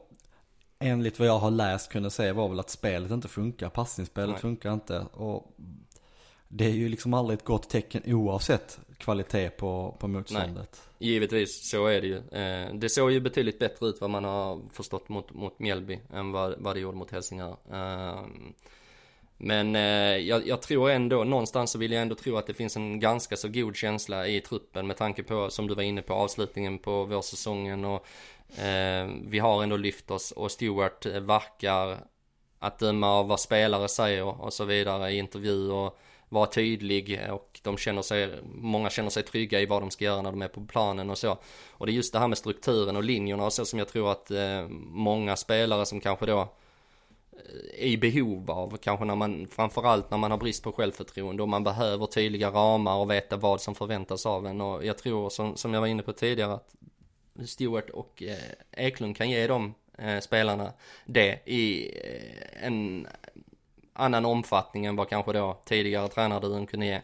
enligt 0.79 1.19
vad 1.19 1.27
jag 1.27 1.39
har 1.39 1.51
läst, 1.51 1.91
kunde 1.91 2.09
säga 2.09 2.33
var 2.33 2.49
väl 2.49 2.59
att 2.59 2.69
spelet 2.69 3.11
inte 3.11 3.27
funkar. 3.27 3.69
Passningsspelet 3.69 4.29
Nej. 4.29 4.41
funkar 4.41 4.73
inte. 4.73 4.99
Och 4.99 5.55
det 6.47 6.65
är 6.65 6.71
ju 6.71 6.89
liksom 6.89 7.13
aldrig 7.13 7.39
ett 7.39 7.45
gott 7.45 7.69
tecken 7.69 8.01
oavsett 8.05 8.79
kvalitet 8.97 9.49
på, 9.49 9.95
på 9.99 10.07
motståndet. 10.07 10.89
givetvis, 10.99 11.69
så 11.69 11.87
är 11.87 12.01
det 12.01 12.07
ju. 12.07 12.17
Eh, 12.17 12.73
det 12.73 12.89
såg 12.89 13.11
ju 13.11 13.19
betydligt 13.19 13.59
bättre 13.59 13.87
ut 13.87 14.01
vad 14.01 14.09
man 14.09 14.23
har 14.23 14.61
förstått 14.71 15.09
mot, 15.09 15.33
mot 15.33 15.59
Mjällby 15.59 15.99
än 16.13 16.31
vad, 16.31 16.55
vad 16.57 16.75
det 16.75 16.79
gjorde 16.79 16.97
mot 16.97 17.11
Helsingör. 17.11 17.57
Eh, 17.71 18.21
men 19.37 19.75
eh, 19.75 20.17
jag, 20.17 20.47
jag 20.47 20.61
tror 20.61 20.89
ändå, 20.89 21.23
någonstans 21.23 21.71
så 21.71 21.77
vill 21.79 21.91
jag 21.91 22.01
ändå 22.01 22.15
tro 22.15 22.37
att 22.37 22.47
det 22.47 22.53
finns 22.53 22.75
en 22.75 22.99
ganska 22.99 23.35
så 23.35 23.47
god 23.47 23.75
känsla 23.75 24.27
i 24.27 24.41
truppen 24.41 24.87
med 24.87 24.97
tanke 24.97 25.23
på, 25.23 25.49
som 25.49 25.67
du 25.67 25.75
var 25.75 25.83
inne 25.83 26.01
på, 26.01 26.13
avslutningen 26.13 26.79
på 26.79 27.03
vårsäsongen 27.03 27.85
och 27.85 28.05
eh, 28.63 29.09
vi 29.23 29.39
har 29.39 29.63
ändå 29.63 29.77
lyft 29.77 30.11
oss 30.11 30.31
och 30.31 30.51
Stewart 30.51 31.05
eh, 31.05 31.19
verkar 31.19 31.97
att 32.59 32.79
döma 32.79 33.11
av 33.11 33.27
vad 33.27 33.39
spelare 33.39 33.87
säger 33.87 34.41
och 34.41 34.53
så 34.53 34.65
vidare 34.65 35.11
i 35.11 35.17
intervjuer 35.17 35.73
och 35.73 35.99
vara 36.29 36.45
tydlig 36.45 37.21
och 37.31 37.59
de 37.63 37.77
känner 37.77 38.01
sig, 38.01 38.29
många 38.43 38.89
känner 38.89 39.09
sig 39.09 39.23
trygga 39.23 39.61
i 39.61 39.65
vad 39.65 39.81
de 39.81 39.91
ska 39.91 40.05
göra 40.05 40.21
när 40.21 40.31
de 40.31 40.41
är 40.41 40.47
på 40.47 40.65
planen 40.65 41.09
och 41.09 41.17
så. 41.17 41.37
Och 41.71 41.85
det 41.85 41.91
är 41.91 41.93
just 41.93 42.13
det 42.13 42.19
här 42.19 42.27
med 42.27 42.37
strukturen 42.37 42.95
och 42.95 43.03
linjerna 43.03 43.45
och 43.45 43.53
så 43.53 43.65
som 43.65 43.79
jag 43.79 43.87
tror 43.87 44.11
att 44.11 44.31
eh, 44.31 44.67
många 44.91 45.35
spelare 45.35 45.85
som 45.85 45.99
kanske 45.99 46.25
då 46.25 46.53
Eh, 47.37 47.83
i 47.83 47.97
behov 47.97 48.51
av, 48.51 48.77
kanske 48.77 49.05
när 49.05 49.15
man, 49.15 49.47
framförallt 49.47 50.11
när 50.11 50.17
man 50.17 50.31
har 50.31 50.37
brist 50.37 50.63
på 50.63 50.71
självförtroende 50.71 51.43
och 51.43 51.49
man 51.49 51.63
behöver 51.63 52.05
tydliga 52.05 52.49
ramar 52.49 52.95
och 52.95 53.11
veta 53.11 53.37
vad 53.37 53.61
som 53.61 53.75
förväntas 53.75 54.25
av 54.25 54.47
en 54.47 54.61
och 54.61 54.85
jag 54.85 54.97
tror 54.97 55.29
som, 55.29 55.57
som 55.57 55.73
jag 55.73 55.81
var 55.81 55.87
inne 55.87 56.03
på 56.03 56.13
tidigare 56.13 56.53
att 56.53 56.75
Stewart 57.45 57.89
och 57.89 58.23
eh, 58.23 58.85
Eklund 58.85 59.17
kan 59.17 59.29
ge 59.29 59.47
de 59.47 59.73
eh, 59.97 60.19
spelarna 60.19 60.73
det 61.05 61.39
i 61.45 61.91
eh, 61.97 62.65
en 62.65 63.07
annan 63.93 64.25
omfattning 64.25 64.85
än 64.85 64.95
vad 64.95 65.09
kanske 65.09 65.33
då 65.33 65.61
tidigare 65.65 66.07
tränarduon 66.07 66.67
kunde 66.67 66.85
ge. 66.85 67.01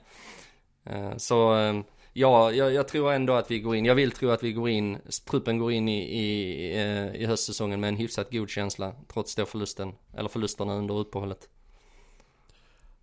Eh, 0.84 1.18
så 1.18 1.58
eh, 1.58 1.82
ja, 2.14 2.52
jag, 2.52 2.74
jag, 2.74 2.88
tror 2.88 3.12
ändå 3.12 3.34
att 3.34 3.52
vi 3.52 3.60
går 3.60 3.76
in, 3.76 3.86
jag 3.86 3.96
vill 3.96 4.12
tro 4.12 4.30
att 4.30 4.44
vi 4.44 4.54
går 4.54 4.70
in, 4.70 4.98
truppen 5.30 5.58
går 5.58 5.72
in 5.72 5.90
i, 5.90 6.00
i, 6.02 6.72
eh, 6.76 7.16
i 7.16 7.26
höstsäsongen 7.26 7.80
med 7.80 7.88
en 7.88 7.98
hyfsat 7.98 8.32
god 8.32 8.50
känsla 8.50 8.94
trots 9.14 9.36
då 9.36 9.46
förlusten, 9.46 9.94
eller 10.14 10.30
förlusterna 10.30 10.74
under 10.74 10.96
uppehållet. 10.96 11.50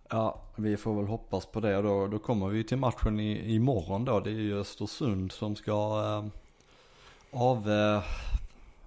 Ja, 0.09 0.41
vi 0.55 0.77
får 0.77 0.95
väl 0.95 1.07
hoppas 1.07 1.45
på 1.45 1.59
det 1.59 1.81
då, 1.81 2.07
då 2.07 2.19
kommer 2.19 2.47
vi 2.47 2.63
till 2.63 2.77
matchen 2.77 3.19
i, 3.19 3.55
imorgon 3.55 4.05
då. 4.05 4.19
Det 4.19 4.29
är 4.29 4.33
ju 4.33 4.59
Östersund 4.59 5.31
som 5.31 5.55
ska 5.55 5.71
eh, 5.71 6.25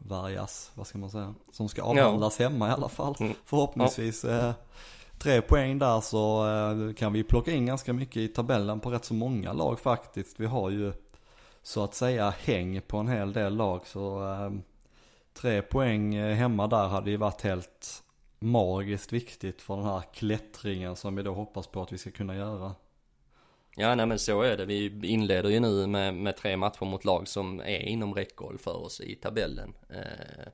avvärjas, 0.05 0.71
vad 0.75 0.87
ska 0.87 0.99
man 0.99 1.11
säga, 1.11 1.35
som 1.53 1.69
ska 1.69 1.83
avhandlas 1.83 2.41
ja. 2.41 2.49
hemma 2.49 2.69
i 2.69 2.73
alla 2.73 2.89
fall. 2.89 3.15
Mm. 3.21 3.35
Förhoppningsvis 3.45 4.25
ja. 4.25 4.31
eh, 4.31 4.53
tre 5.23 5.43
poäng 5.43 5.79
där 5.79 6.01
så 6.01 6.47
eh, 6.49 6.95
kan 6.95 7.13
vi 7.13 7.25
plocka 7.25 7.51
in 7.53 7.67
ganska 7.67 7.93
mycket 7.93 8.17
i 8.17 8.29
tabellen 8.29 8.81
på 8.81 8.91
rätt 8.91 9.05
så 9.05 9.15
många 9.15 9.53
lag 9.53 9.81
faktiskt. 9.81 10.41
Vi 10.41 10.47
har 10.47 10.71
ju 10.71 10.93
så 11.63 11.85
att 11.85 11.95
säga 11.95 12.31
häng 12.31 12.81
på 12.81 12.97
en 12.97 13.09
hel 13.09 13.33
del 13.33 13.57
lag 13.57 13.87
så 13.87 14.33
eh, 14.33 14.51
tre 15.35 15.63
poäng 15.63 16.15
eh, 16.15 16.35
hemma 16.35 16.67
där 16.67 16.89
hade 16.89 17.11
ju 17.11 17.17
varit 17.17 17.43
helt 17.43 18.03
magiskt 18.39 19.13
viktigt 19.13 19.63
för 19.63 19.77
den 19.77 19.85
här 19.85 20.03
klättringen 20.15 20.97
som 20.97 21.17
vi 21.17 21.23
då 21.23 21.35
hoppas 21.35 21.67
på 21.67 21.83
att 21.83 21.93
vi 21.93 21.99
ska 21.99 22.11
kunna 22.11 22.37
göra. 22.37 22.75
Ja 23.77 23.95
nej 23.95 24.07
men 24.07 24.19
så 24.19 24.43
är 24.43 24.57
det. 24.57 24.65
Vi 24.65 25.01
inleder 25.03 25.51
ju 25.51 25.61
nu 25.61 25.87
med, 25.87 26.15
med 26.15 26.37
tre 26.37 26.57
matcher 26.57 26.85
mot 26.85 27.05
lag 27.05 27.29
som 27.29 27.61
är 27.61 27.81
inom 27.81 28.15
räckhåll 28.15 28.59
för 28.59 28.85
oss 28.85 29.01
i 29.01 29.15
tabellen. 29.15 29.75
Eh, 29.89 30.49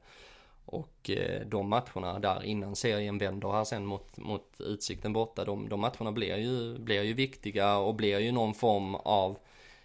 och 0.66 1.11
eh, 1.11 1.46
de 1.46 1.68
matcherna 1.68 2.18
där 2.18 2.44
innan 2.44 2.76
serien 2.76 3.18
vänder 3.18 3.52
här 3.52 3.64
sen 3.64 3.87
mot, 3.87 4.16
mot 4.16 4.57
Utsikten 4.59 5.12
borta, 5.12 5.44
de, 5.44 5.68
de 5.68 5.81
matcherna 5.81 6.12
blir 6.12 6.37
ju, 6.37 6.79
blir 6.79 7.02
ju 7.02 7.14
viktiga 7.14 7.76
och 7.76 7.94
blir 7.94 8.18
ju 8.18 8.33
någon 8.33 8.55
form 8.55 8.94
av 8.94 9.38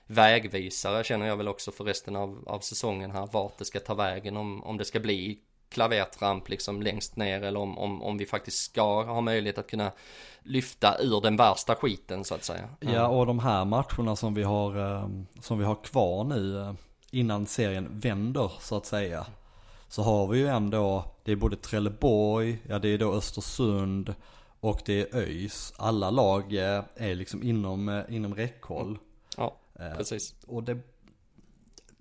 vägvisare 0.08 1.04
känner 1.04 1.28
jag 1.28 1.38
väl 1.38 1.48
också 1.48 1.72
för 1.72 1.84
resten 1.84 2.16
av, 2.16 2.44
av 2.48 2.60
säsongen 2.60 3.12
här, 3.12 3.30
vart 3.32 3.58
det 3.58 3.66
ska 3.66 3.80
ta 3.80 3.94
vägen, 3.94 4.38
om, 4.38 4.64
om 4.64 4.78
det 4.78 4.86
ska 4.86 5.00
bli 5.00 5.40
klavertramp 5.70 6.50
liksom 6.50 6.82
längst 6.82 7.16
ner 7.16 7.44
eller 7.44 7.60
om, 7.60 7.78
om, 7.78 8.04
om 8.04 8.18
vi 8.18 8.26
faktiskt 8.26 8.58
ska 8.58 9.04
ha 9.04 9.22
möjlighet 9.22 9.58
att 9.58 9.68
kunna 9.68 9.92
lyfta 10.44 10.98
ur 11.00 11.22
den 11.22 11.38
värsta 11.38 11.76
skiten 11.76 12.24
så 12.24 12.36
att 12.36 12.44
säga. 12.44 12.70
Ja 12.80 13.08
och 13.08 13.26
de 13.26 13.40
här 13.40 13.66
matcherna 13.66 14.16
som 14.16 14.34
vi 14.34 14.44
har, 14.44 14.96
eh, 14.96 15.10
som 15.42 15.60
vi 15.60 15.66
har 15.66 15.76
kvar 15.76 16.24
nu 16.24 16.60
eh, 16.62 16.74
innan 17.12 17.46
serien 17.46 17.90
vänder 18.00 18.52
så 18.60 18.78
att 18.78 18.86
säga 18.86 19.26
så 19.92 20.04
har 20.04 20.28
vi 20.28 20.40
ju 20.40 20.48
ändå, 20.48 21.06
det 21.24 21.32
är 21.32 21.36
både 21.36 21.56
Trelleborg, 21.56 22.60
ja 22.68 22.80
det 22.80 22.90
är 22.90 22.98
då 22.98 23.14
Östersund 23.14 24.16
och 24.60 24.82
det 24.86 25.02
är 25.02 25.18
ÖIS. 25.18 25.74
Alla 25.78 26.10
lag 26.10 26.54
eh, 26.54 26.84
är 26.96 27.16
liksom 27.16 27.44
inom, 27.44 27.90
eh, 27.90 28.04
inom 28.10 28.36
räckhåll. 28.36 28.98
Ja, 29.38 29.58
eh, 29.80 29.98
precis. 29.98 30.36
Och 30.48 30.64
det 30.64 30.80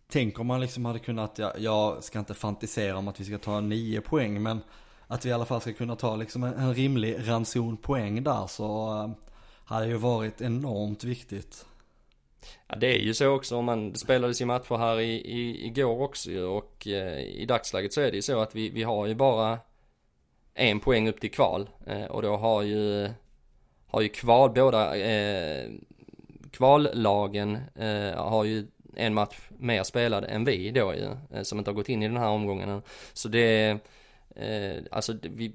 Tänk 0.08 0.38
om 0.38 0.46
man 0.46 0.60
liksom 0.60 0.84
hade 0.84 0.98
kunnat, 0.98 1.38
jag, 1.38 1.52
jag 1.58 2.04
ska 2.04 2.18
inte 2.18 2.34
fantisera 2.34 2.96
om 2.96 3.08
att 3.08 3.20
vi 3.20 3.24
ska 3.24 3.38
ta 3.38 3.60
nio 3.60 4.00
poäng 4.00 4.42
men 4.42 4.60
att 5.06 5.24
vi 5.24 5.28
i 5.28 5.32
alla 5.32 5.44
fall 5.44 5.60
ska 5.60 5.72
kunna 5.72 5.96
ta 5.96 6.16
liksom 6.16 6.44
en, 6.44 6.54
en 6.54 6.74
rimlig 6.74 7.28
ranson 7.28 7.76
poäng 7.76 8.22
där 8.22 8.46
så 8.46 9.14
hade 9.64 9.86
ju 9.86 9.96
varit 9.96 10.40
enormt 10.40 11.04
viktigt. 11.04 11.66
Ja 12.68 12.76
det 12.76 12.86
är 12.86 12.98
ju 12.98 13.14
så 13.14 13.28
också 13.28 13.56
om 13.56 13.64
man 13.64 13.94
spelade 13.94 14.34
sin 14.34 14.46
matcher 14.46 14.76
här 14.76 15.00
i, 15.00 15.14
i, 15.14 15.66
igår 15.66 16.02
också 16.02 16.40
och 16.40 16.86
eh, 16.86 17.20
i 17.20 17.46
dagsläget 17.46 17.92
så 17.92 18.00
är 18.00 18.10
det 18.10 18.16
ju 18.16 18.22
så 18.22 18.40
att 18.40 18.54
vi, 18.54 18.70
vi 18.70 18.82
har 18.82 19.06
ju 19.06 19.14
bara 19.14 19.58
en 20.54 20.80
poäng 20.80 21.08
upp 21.08 21.20
till 21.20 21.30
kval 21.30 21.70
eh, 21.86 22.04
och 22.04 22.22
då 22.22 22.36
har 22.36 22.62
ju 22.62 23.10
har 23.86 24.00
ju 24.00 24.08
kval, 24.08 24.50
båda 24.54 24.96
eh, 24.96 25.70
kvallagen 26.50 27.58
eh, 27.74 28.14
har 28.14 28.44
ju 28.44 28.66
en 28.96 29.14
match 29.14 29.38
mer 29.58 29.82
spelad 29.82 30.24
än 30.24 30.44
vi 30.44 30.70
då 30.70 30.94
ju, 30.94 31.36
eh, 31.36 31.42
som 31.42 31.58
inte 31.58 31.70
har 31.70 31.74
gått 31.74 31.88
in 31.88 32.02
i 32.02 32.08
den 32.08 32.16
här 32.16 32.28
omgången. 32.28 32.82
Så 33.12 33.28
det, 33.28 33.78
eh, 34.36 34.82
alltså 34.90 35.12
det, 35.12 35.28
vi, 35.28 35.52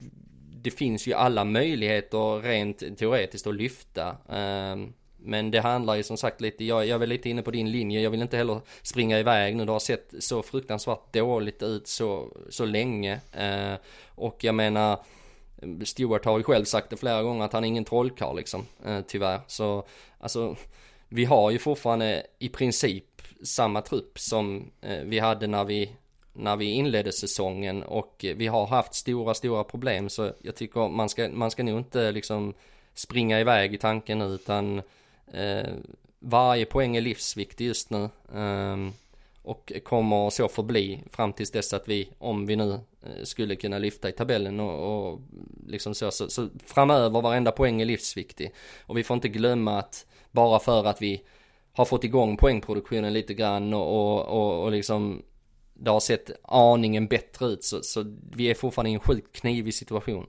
det 0.56 0.72
finns 0.72 1.08
ju 1.08 1.14
alla 1.14 1.44
möjligheter 1.44 2.42
rent 2.42 2.98
teoretiskt 2.98 3.48
att 3.48 3.56
lyfta. 3.56 4.18
Ehm, 4.30 4.94
men 5.26 5.52
det 5.52 5.60
handlar 5.60 5.96
ju 5.96 6.04
som 6.04 6.18
sagt 6.18 6.42
lite, 6.42 6.66
jag, 6.66 6.86
jag 6.86 6.96
är 6.96 6.98
väl 6.98 7.10
lite 7.10 7.30
inne 7.30 7.42
på 7.42 7.52
din 7.52 7.72
linje, 7.72 8.02
jag 8.02 8.10
vill 8.10 8.22
inte 8.22 8.38
heller 8.38 8.62
springa 8.82 9.20
iväg 9.20 9.56
nu, 9.56 9.66
det 9.66 9.72
har 9.72 9.80
sett 9.80 10.14
så 10.20 10.44
fruktansvärt 10.44 11.14
dåligt 11.14 11.64
ut 11.64 11.88
så, 11.88 12.38
så 12.50 12.66
länge. 12.66 13.20
Eh, 13.32 13.74
och 14.16 14.44
jag 14.44 14.56
menar, 14.56 15.00
Stewart 15.84 16.26
har 16.26 16.38
ju 16.38 16.44
själv 16.44 16.66
sagt 16.66 16.90
det 16.90 16.98
flera 16.98 17.24
gånger 17.24 17.46
att 17.46 17.54
han 17.54 17.64
är 17.64 17.68
ingen 17.68 17.86
trollkarl 17.86 18.36
liksom, 18.36 18.66
eh, 18.86 19.02
tyvärr. 19.08 19.40
Så, 19.48 19.86
alltså, 20.20 20.56
vi 21.10 21.26
har 21.26 21.52
ju 21.52 21.60
fortfarande 21.60 22.28
i 22.40 22.50
princip 22.50 23.22
samma 23.44 23.82
trupp 23.82 24.20
som 24.20 24.72
eh, 24.82 25.04
vi 25.04 25.20
hade 25.20 25.48
när 25.48 25.64
vi 25.64 25.92
när 26.38 26.56
vi 26.56 26.66
inledde 26.66 27.12
säsongen 27.12 27.84
och 27.84 28.26
vi 28.36 28.48
har 28.48 28.68
haft 28.68 28.96
stora, 28.96 29.34
stora 29.34 29.64
problem 29.64 30.10
så 30.10 30.32
jag 30.42 30.56
tycker 30.56 30.90
man 30.90 31.10
ska, 31.10 31.30
man 31.30 31.52
ska 31.52 31.64
nog 31.64 31.80
inte 31.80 32.12
liksom 32.12 32.54
springa 32.94 33.40
iväg 33.40 33.74
i 33.74 33.78
tanken 33.78 34.20
nu 34.20 34.26
utan 34.26 34.78
eh, 34.78 34.84
Eh, 35.34 35.74
varje 36.20 36.66
poäng 36.66 36.96
är 36.96 37.02
livsviktig 37.02 37.66
just 37.66 37.90
nu 37.90 38.10
eh, 38.34 38.78
och 39.42 39.72
kommer 39.84 40.30
så 40.30 40.48
förbli 40.48 41.04
fram 41.12 41.34
tills 41.34 41.52
dess 41.52 41.74
att 41.74 41.88
vi, 41.88 42.10
om 42.18 42.46
vi 42.46 42.56
nu 42.56 42.72
eh, 42.74 43.24
skulle 43.24 43.56
kunna 43.56 43.78
lyfta 43.78 44.10
i 44.10 44.12
tabellen 44.12 44.60
och, 44.60 45.10
och 45.10 45.20
liksom 45.68 45.96
så, 45.96 46.12
så, 46.12 46.30
så 46.30 46.50
framöver 46.66 47.22
varenda 47.22 47.52
poäng 47.52 47.82
är 47.82 47.86
livsviktig 47.86 48.54
och 48.86 48.98
vi 48.98 49.04
får 49.04 49.16
inte 49.16 49.28
glömma 49.28 49.80
att 49.80 50.06
bara 50.32 50.60
för 50.60 50.86
att 50.86 51.02
vi 51.02 51.22
har 51.74 51.86
fått 51.86 52.04
igång 52.04 52.38
poängproduktionen 52.38 53.14
lite 53.14 53.34
grann 53.34 53.74
och, 53.74 53.88
och, 53.88 54.26
och, 54.26 54.64
och 54.64 54.72
liksom 54.72 55.24
det 55.74 55.92
har 55.92 56.00
sett 56.00 56.32
aningen 56.44 57.08
bättre 57.08 57.46
ut 57.46 57.64
så, 57.64 57.82
så 57.82 58.16
vi 58.32 58.50
är 58.50 58.54
fortfarande 58.54 58.90
i 58.90 58.94
en 58.94 59.00
sjukt 59.00 59.36
knivig 59.36 59.74
situation. 59.74 60.26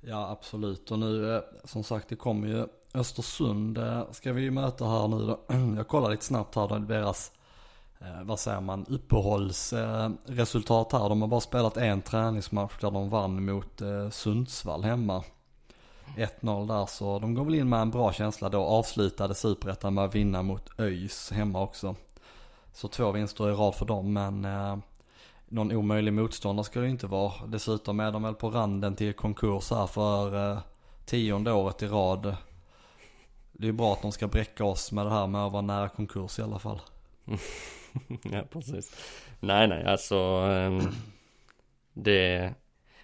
Ja 0.00 0.30
absolut 0.30 0.90
och 0.90 0.98
nu 0.98 1.36
eh, 1.36 1.42
som 1.64 1.84
sagt 1.84 2.08
det 2.08 2.16
kommer 2.16 2.48
ju 2.48 2.66
Östersund 2.94 3.78
eh, 3.78 4.02
ska 4.10 4.32
vi 4.32 4.42
ju 4.42 4.50
möta 4.50 4.84
här 4.84 5.08
nu 5.08 5.26
då. 5.26 5.40
Jag 5.76 5.88
kollar 5.88 6.10
lite 6.10 6.24
snabbt 6.24 6.54
här 6.54 6.68
då 6.68 6.78
deras 6.78 7.32
eh, 8.00 8.22
vad 8.22 8.40
säger 8.40 8.60
man, 8.60 8.86
uppehållsresultat 8.88 10.92
här. 10.92 11.08
De 11.08 11.22
har 11.22 11.28
bara 11.28 11.40
spelat 11.40 11.76
en 11.76 12.02
träningsmatch 12.02 12.80
där 12.80 12.90
de 12.90 13.10
vann 13.10 13.44
mot 13.44 13.82
Sundsvall 14.10 14.84
hemma. 14.84 15.24
1-0 16.16 16.68
där 16.68 16.86
så 16.86 17.18
de 17.18 17.34
går 17.34 17.44
väl 17.44 17.54
in 17.54 17.68
med 17.68 17.80
en 17.80 17.90
bra 17.90 18.12
känsla 18.12 18.48
då. 18.48 18.62
Avslutade 18.62 19.34
superettan 19.34 19.94
med 19.94 20.04
att 20.04 20.14
vinna 20.14 20.42
mot 20.42 20.80
ÖIS 20.80 21.30
hemma 21.30 21.62
också. 21.62 21.94
Så 22.72 22.88
två 22.88 23.12
vinster 23.12 23.50
i 23.50 23.52
rad 23.52 23.74
för 23.74 23.86
dem 23.86 24.12
men 24.12 24.44
någon 25.50 25.72
omöjlig 25.72 26.12
motståndare 26.12 26.64
ska 26.64 26.80
det 26.80 26.86
ju 26.86 26.92
inte 26.92 27.06
vara. 27.06 27.46
Dessutom 27.46 28.00
är 28.00 28.12
de 28.12 28.22
väl 28.22 28.34
på 28.34 28.50
randen 28.50 28.96
till 28.96 29.12
konkurs 29.12 29.70
här 29.70 29.86
för 29.86 30.52
eh, 30.52 30.58
tionde 31.04 31.52
året 31.52 31.82
i 31.82 31.86
rad. 31.86 32.36
Det 33.52 33.68
är 33.68 33.72
bra 33.72 33.92
att 33.92 34.02
de 34.02 34.12
ska 34.12 34.28
bräcka 34.28 34.64
oss 34.64 34.92
med 34.92 35.06
det 35.06 35.10
här 35.10 35.26
med 35.26 35.40
att 35.40 35.52
vara 35.52 35.62
nära 35.62 35.88
konkurs 35.88 36.38
i 36.38 36.42
alla 36.42 36.58
fall. 36.58 36.80
ja 38.22 38.42
precis. 38.50 38.96
Nej 39.40 39.68
nej 39.68 39.84
alltså 39.84 40.16
ehm, 40.16 40.80
det 41.92 42.54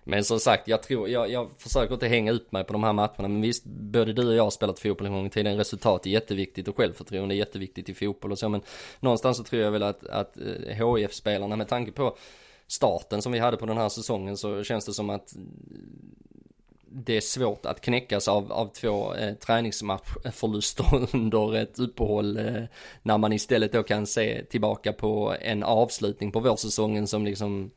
men 0.09 0.25
som 0.25 0.40
sagt, 0.40 0.69
jag 0.69 0.83
tror, 0.83 1.09
jag, 1.09 1.31
jag 1.31 1.51
försöker 1.59 1.95
inte 1.95 2.09
hänga 2.09 2.33
upp 2.33 2.53
mig 2.53 2.64
på 2.64 2.73
de 2.73 2.85
här 2.85 2.92
matcherna. 2.92 3.29
Men 3.29 3.40
visst, 3.40 3.64
både 3.64 4.12
du 4.12 4.29
och 4.29 4.35
jag 4.35 4.42
har 4.42 4.51
spelat 4.51 4.79
fotboll 4.79 5.07
en 5.07 5.12
gång 5.12 5.27
i 5.27 5.31
tiden. 5.31 5.57
Resultat 5.57 6.07
är 6.07 6.11
jätteviktigt 6.11 6.69
och 6.69 6.77
självförtroende 6.77 7.35
är 7.35 7.37
jätteviktigt 7.37 7.88
i 7.88 7.95
fotboll 7.95 8.33
och 8.33 8.38
så. 8.38 8.49
Men 8.49 8.61
någonstans 9.01 9.37
så 9.37 9.45
tror 9.45 9.62
jag 9.62 9.71
väl 9.71 9.83
att, 9.83 10.07
att 10.07 10.37
eh, 10.37 10.95
HIF-spelarna 10.97 11.57
med 11.57 11.69
tanke 11.69 11.92
på 11.92 12.16
starten 12.66 13.23
som 13.23 13.33
vi 13.33 13.38
hade 13.38 13.57
på 13.57 13.66
den 13.66 13.77
här 13.77 13.88
säsongen 13.88 14.37
så 14.37 14.62
känns 14.62 14.87
det 14.87 14.92
som 14.92 15.11
att 15.11 15.35
det 16.88 17.16
är 17.16 17.21
svårt 17.21 17.66
att 17.66 17.81
knäckas 17.81 18.29
av, 18.29 18.53
av 18.53 18.66
två 18.66 19.14
eh, 19.14 19.35
träningsmatchförluster 19.35 21.09
under 21.16 21.57
ett 21.57 21.79
uppehåll 21.79 22.37
eh, 22.37 22.62
när 23.03 23.19
man 23.19 23.33
istället 23.33 23.73
då 23.73 23.83
kan 23.83 24.07
se 24.07 24.45
tillbaka 24.45 24.92
på 24.92 25.35
en 25.40 25.62
avslutning 25.62 26.33
på 26.33 26.40
vårsäsongen 26.40 27.07
som 27.07 27.25
liksom 27.25 27.71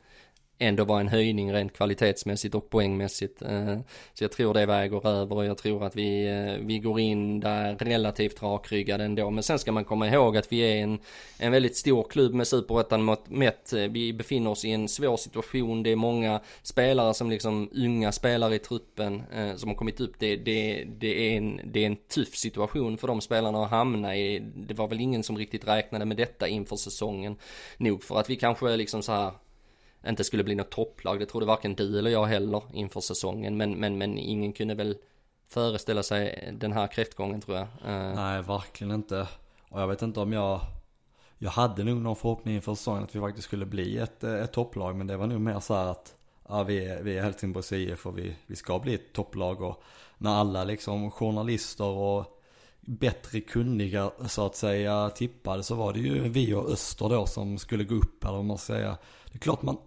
ändå 0.60 0.86
var 0.86 1.00
en 1.00 1.08
höjning 1.08 1.54
rent 1.54 1.74
kvalitetsmässigt 1.74 2.56
och 2.56 2.70
poängmässigt. 2.70 3.42
Eh, 3.42 3.80
så 4.14 4.24
jag 4.24 4.32
tror 4.32 4.54
det 4.54 4.66
väger 4.66 5.08
över 5.08 5.36
och 5.36 5.46
jag 5.46 5.58
tror 5.58 5.84
att 5.86 5.96
vi, 5.96 6.28
eh, 6.28 6.66
vi 6.66 6.80
går 6.80 7.00
in 7.00 7.40
där 7.40 7.76
relativt 7.76 8.44
rakryggade 8.44 9.04
ändå. 9.04 9.30
Men 9.30 9.44
sen 9.44 9.60
ska 9.60 9.72
man 9.72 9.86
komma 9.86 10.08
ihåg 10.08 10.38
att 10.38 10.52
vi 10.52 10.60
är 10.60 10.84
en, 10.84 11.00
en 11.40 11.52
väldigt 11.52 11.78
stor 11.78 12.04
klubb 12.04 12.34
med 12.34 12.48
superettan 12.48 13.18
mätt. 13.28 13.74
Vi 13.90 14.14
befinner 14.14 14.50
oss 14.50 14.66
i 14.66 14.72
en 14.72 14.88
svår 14.88 15.18
situation. 15.18 15.84
Det 15.84 15.90
är 15.90 15.96
många 15.96 16.40
spelare 16.64 17.14
som 17.14 17.30
liksom 17.30 17.70
unga 17.76 18.12
spelare 18.12 18.56
i 18.56 18.60
truppen 18.60 19.24
eh, 19.34 19.56
som 19.56 19.70
har 19.70 19.76
kommit 19.76 20.02
upp. 20.02 20.14
Det, 20.20 20.36
det, 20.36 20.84
det, 21.00 21.34
är 21.34 21.38
en, 21.38 21.62
det 21.64 21.80
är 21.80 21.88
en 21.88 21.96
tuff 21.96 22.36
situation 22.36 22.98
för 22.98 23.08
de 23.08 23.22
spelarna 23.22 23.64
att 23.64 23.70
hamna 23.70 24.16
i. 24.16 24.40
Det 24.56 24.74
var 24.74 24.88
väl 24.88 25.00
ingen 25.00 25.24
som 25.24 25.38
riktigt 25.38 25.68
räknade 25.68 26.06
med 26.06 26.18
detta 26.18 26.48
inför 26.48 26.76
säsongen. 26.76 27.36
Nog 27.78 28.04
för 28.04 28.20
att 28.20 28.30
vi 28.30 28.36
kanske 28.36 28.78
liksom 28.78 29.02
så 29.02 29.12
här 29.12 29.32
inte 30.08 30.24
skulle 30.24 30.44
bli 30.44 30.56
något 30.56 30.70
topplag. 30.70 31.20
Det 31.20 31.26
trodde 31.26 31.46
varken 31.46 31.76
du 31.76 32.00
eller 32.00 32.12
jag 32.12 32.26
heller 32.26 32.64
inför 32.74 33.02
säsongen. 33.02 33.58
Men, 33.58 33.80
men, 33.80 33.98
men 33.98 34.18
ingen 34.18 34.54
kunde 34.54 34.76
väl 34.76 34.98
föreställa 35.48 36.04
sig 36.04 36.54
den 36.60 36.72
här 36.72 36.88
kräftgången 36.88 37.42
tror 37.42 37.58
jag. 37.58 37.68
Eh. 37.86 38.16
Nej, 38.16 38.42
verkligen 38.42 38.94
inte. 38.94 39.28
Och 39.70 39.82
jag 39.82 39.88
vet 39.88 40.02
inte 40.02 40.20
om 40.20 40.34
jag, 40.34 40.62
jag 41.38 41.52
hade 41.52 41.84
nog 41.84 41.98
någon 41.98 42.16
förhoppning 42.16 42.56
inför 42.56 42.76
säsongen 42.76 43.04
att 43.04 43.16
vi 43.16 43.20
faktiskt 43.20 43.48
skulle 43.48 43.66
bli 43.66 43.98
ett, 43.98 44.24
eh, 44.24 44.34
ett 44.34 44.54
topplag. 44.54 44.96
Men 44.96 45.08
det 45.08 45.18
var 45.18 45.28
nog 45.28 45.42
mer 45.42 45.60
så 45.60 45.74
här 45.74 45.86
att 45.86 46.16
ja, 46.48 46.64
vi, 46.64 46.86
är, 46.86 47.04
vi 47.04 47.18
är 47.18 47.24
Helsingborgs 47.24 47.72
IF 47.72 48.06
och 48.06 48.18
vi, 48.18 48.36
vi 48.48 48.56
ska 48.56 48.80
bli 48.80 48.94
ett 48.94 49.14
topplag. 49.14 49.62
Och 49.62 49.84
när 50.18 50.32
alla 50.32 50.64
liksom 50.64 51.12
journalister 51.12 51.86
och 51.86 52.39
bättre 52.82 53.42
kunniga 53.42 54.12
så 54.28 54.46
att 54.46 54.56
säga 54.56 55.10
tippade 55.10 55.64
så 55.64 55.76
var 55.76 55.94
det 55.94 56.00
ju 56.00 56.30
vi 56.30 56.54
och 56.54 56.70
Öster 56.70 57.10
då 57.10 57.26
som 57.26 57.58
skulle 57.58 57.84
gå 57.84 57.96
upp 57.96 58.24
eller 58.24 58.36
vad 58.36 58.46
man 58.46 58.58
ska 58.58 58.74
säga. 58.74 58.98
Det 59.32 59.38
är 59.38 59.40
klart 59.40 59.62
man 59.62 59.78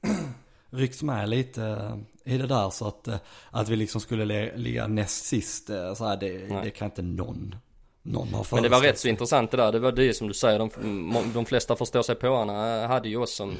rycks 0.70 1.02
med 1.02 1.28
lite 1.28 1.64
eh, 1.64 1.96
i 2.34 2.38
det 2.38 2.46
där 2.46 2.70
så 2.70 2.88
att, 2.88 3.08
eh, 3.08 3.16
att 3.50 3.68
vi 3.68 3.76
liksom 3.76 4.00
skulle 4.00 4.56
ligga 4.56 4.86
näst 4.86 5.24
sist 5.24 5.70
eh, 5.70 5.94
så 5.94 6.04
här, 6.04 6.16
det, 6.16 6.62
det 6.62 6.70
kan 6.70 6.86
inte 6.86 7.02
någon 7.02 7.54
Men 8.04 8.62
det 8.62 8.68
var 8.68 8.80
rätt 8.80 8.98
så 8.98 9.08
intressant 9.08 9.50
det 9.50 9.56
där. 9.56 9.72
Det 9.72 9.78
var 9.78 9.92
det 9.92 10.14
som 10.14 10.28
du 10.28 10.34
säger. 10.34 10.58
De, 10.58 11.32
de 11.34 11.44
flesta 11.44 11.76
förstår 11.76 12.02
sig 12.02 12.14
påarna 12.14 12.86
hade 12.86 13.08
ju 13.08 13.16
oss 13.16 13.34
som, 13.34 13.56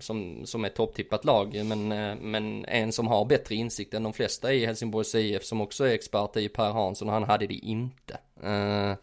som, 0.00 0.46
som 0.46 0.64
ett 0.64 0.74
topptippat 0.74 1.24
lag. 1.24 1.64
Men, 1.64 1.88
men 2.30 2.64
en 2.64 2.92
som 2.92 3.06
har 3.06 3.24
bättre 3.24 3.54
insikt 3.54 3.94
än 3.94 4.02
de 4.02 4.12
flesta 4.12 4.52
i 4.52 4.66
Helsingborgs 4.66 5.14
IF 5.14 5.44
som 5.44 5.60
också 5.60 5.84
är 5.84 5.92
expert 5.92 6.36
i 6.36 6.48
Per 6.48 6.70
Hansson. 6.70 7.08
Han 7.08 7.22
hade 7.22 7.46
det 7.46 7.54
inte. 7.54 8.18
Uh, 8.44 8.94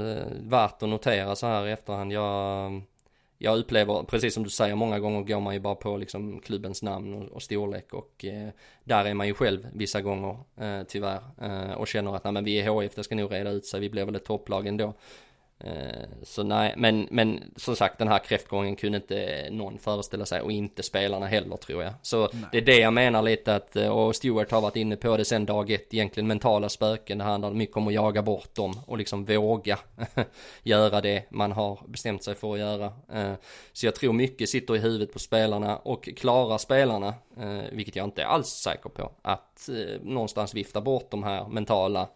uh, 0.00 0.26
värt 0.40 0.82
att 0.82 0.88
notera 0.88 1.36
så 1.36 1.46
här 1.46 1.66
i 1.66 1.72
efterhand. 1.72 2.12
Jag 2.12 2.82
jag 3.38 3.58
upplever, 3.58 4.02
precis 4.02 4.34
som 4.34 4.42
du 4.42 4.50
säger, 4.50 4.74
många 4.74 4.98
gånger 4.98 5.22
går 5.22 5.40
man 5.40 5.54
ju 5.54 5.60
bara 5.60 5.74
på 5.74 5.96
liksom 5.96 6.40
klubbens 6.40 6.82
namn 6.82 7.14
och, 7.14 7.32
och 7.32 7.42
storlek 7.42 7.94
och 7.94 8.24
eh, 8.24 8.48
där 8.84 9.04
är 9.04 9.14
man 9.14 9.26
ju 9.26 9.34
själv 9.34 9.66
vissa 9.72 10.00
gånger 10.00 10.36
eh, 10.56 10.82
tyvärr 10.88 11.20
eh, 11.42 11.72
och 11.72 11.88
känner 11.88 12.16
att 12.16 12.24
nej 12.24 12.32
men 12.32 12.44
vi 12.44 12.60
är 12.60 12.82
HIF, 12.82 12.94
det 12.94 13.04
ska 13.04 13.14
nog 13.14 13.32
reda 13.32 13.50
ut 13.50 13.66
sig, 13.66 13.80
vi 13.80 13.90
blir 13.90 14.04
väl 14.04 14.14
ett 14.14 14.24
topplag 14.24 14.66
ändå. 14.66 14.94
Eh, 15.58 16.08
så 16.22 16.42
nej, 16.42 16.74
men, 16.76 17.08
men 17.10 17.52
som 17.56 17.76
sagt 17.76 17.98
den 17.98 18.08
här 18.08 18.18
kräftgången 18.18 18.76
kunde 18.76 18.96
inte 18.96 19.48
någon 19.50 19.78
föreställa 19.78 20.26
sig 20.26 20.40
och 20.40 20.52
inte 20.52 20.82
spelarna 20.82 21.26
heller 21.26 21.56
tror 21.56 21.82
jag. 21.82 21.92
Så 22.02 22.20
nej. 22.32 22.44
det 22.52 22.58
är 22.58 22.62
det 22.62 22.78
jag 22.78 22.92
menar 22.92 23.22
lite 23.22 23.54
att, 23.54 23.76
eh, 23.76 23.88
och 23.88 24.16
Stewart 24.16 24.50
har 24.50 24.60
varit 24.60 24.76
inne 24.76 24.96
på 24.96 25.16
det 25.16 25.24
sen 25.24 25.46
dag 25.46 25.70
ett 25.70 25.94
egentligen, 25.94 26.26
mentala 26.26 26.68
spöken. 26.68 27.18
Det 27.18 27.24
handlar 27.24 27.50
mycket 27.50 27.76
om 27.76 27.88
att 27.88 27.94
jaga 27.94 28.22
bort 28.22 28.54
dem 28.54 28.80
och 28.86 28.98
liksom 28.98 29.24
våga 29.24 29.78
göra 30.62 31.00
det 31.00 31.24
man 31.30 31.52
har 31.52 31.78
bestämt 31.86 32.24
sig 32.24 32.34
för 32.34 32.52
att 32.52 32.58
göra. 32.58 32.92
Eh, 33.12 33.32
så 33.72 33.86
jag 33.86 33.94
tror 33.94 34.12
mycket 34.12 34.48
sitter 34.48 34.76
i 34.76 34.78
huvudet 34.78 35.12
på 35.12 35.18
spelarna 35.18 35.76
och 35.76 36.08
klarar 36.16 36.58
spelarna, 36.58 37.14
vilket 37.72 37.96
jag 37.96 38.04
inte 38.04 38.22
är 38.22 38.26
alls 38.26 38.48
säker 38.48 38.88
på, 38.90 39.12
att 39.22 39.68
någonstans 40.02 40.54
vifta 40.54 40.80
bort 40.80 41.10
de 41.10 41.22
här 41.22 41.48
mentala 41.48 42.08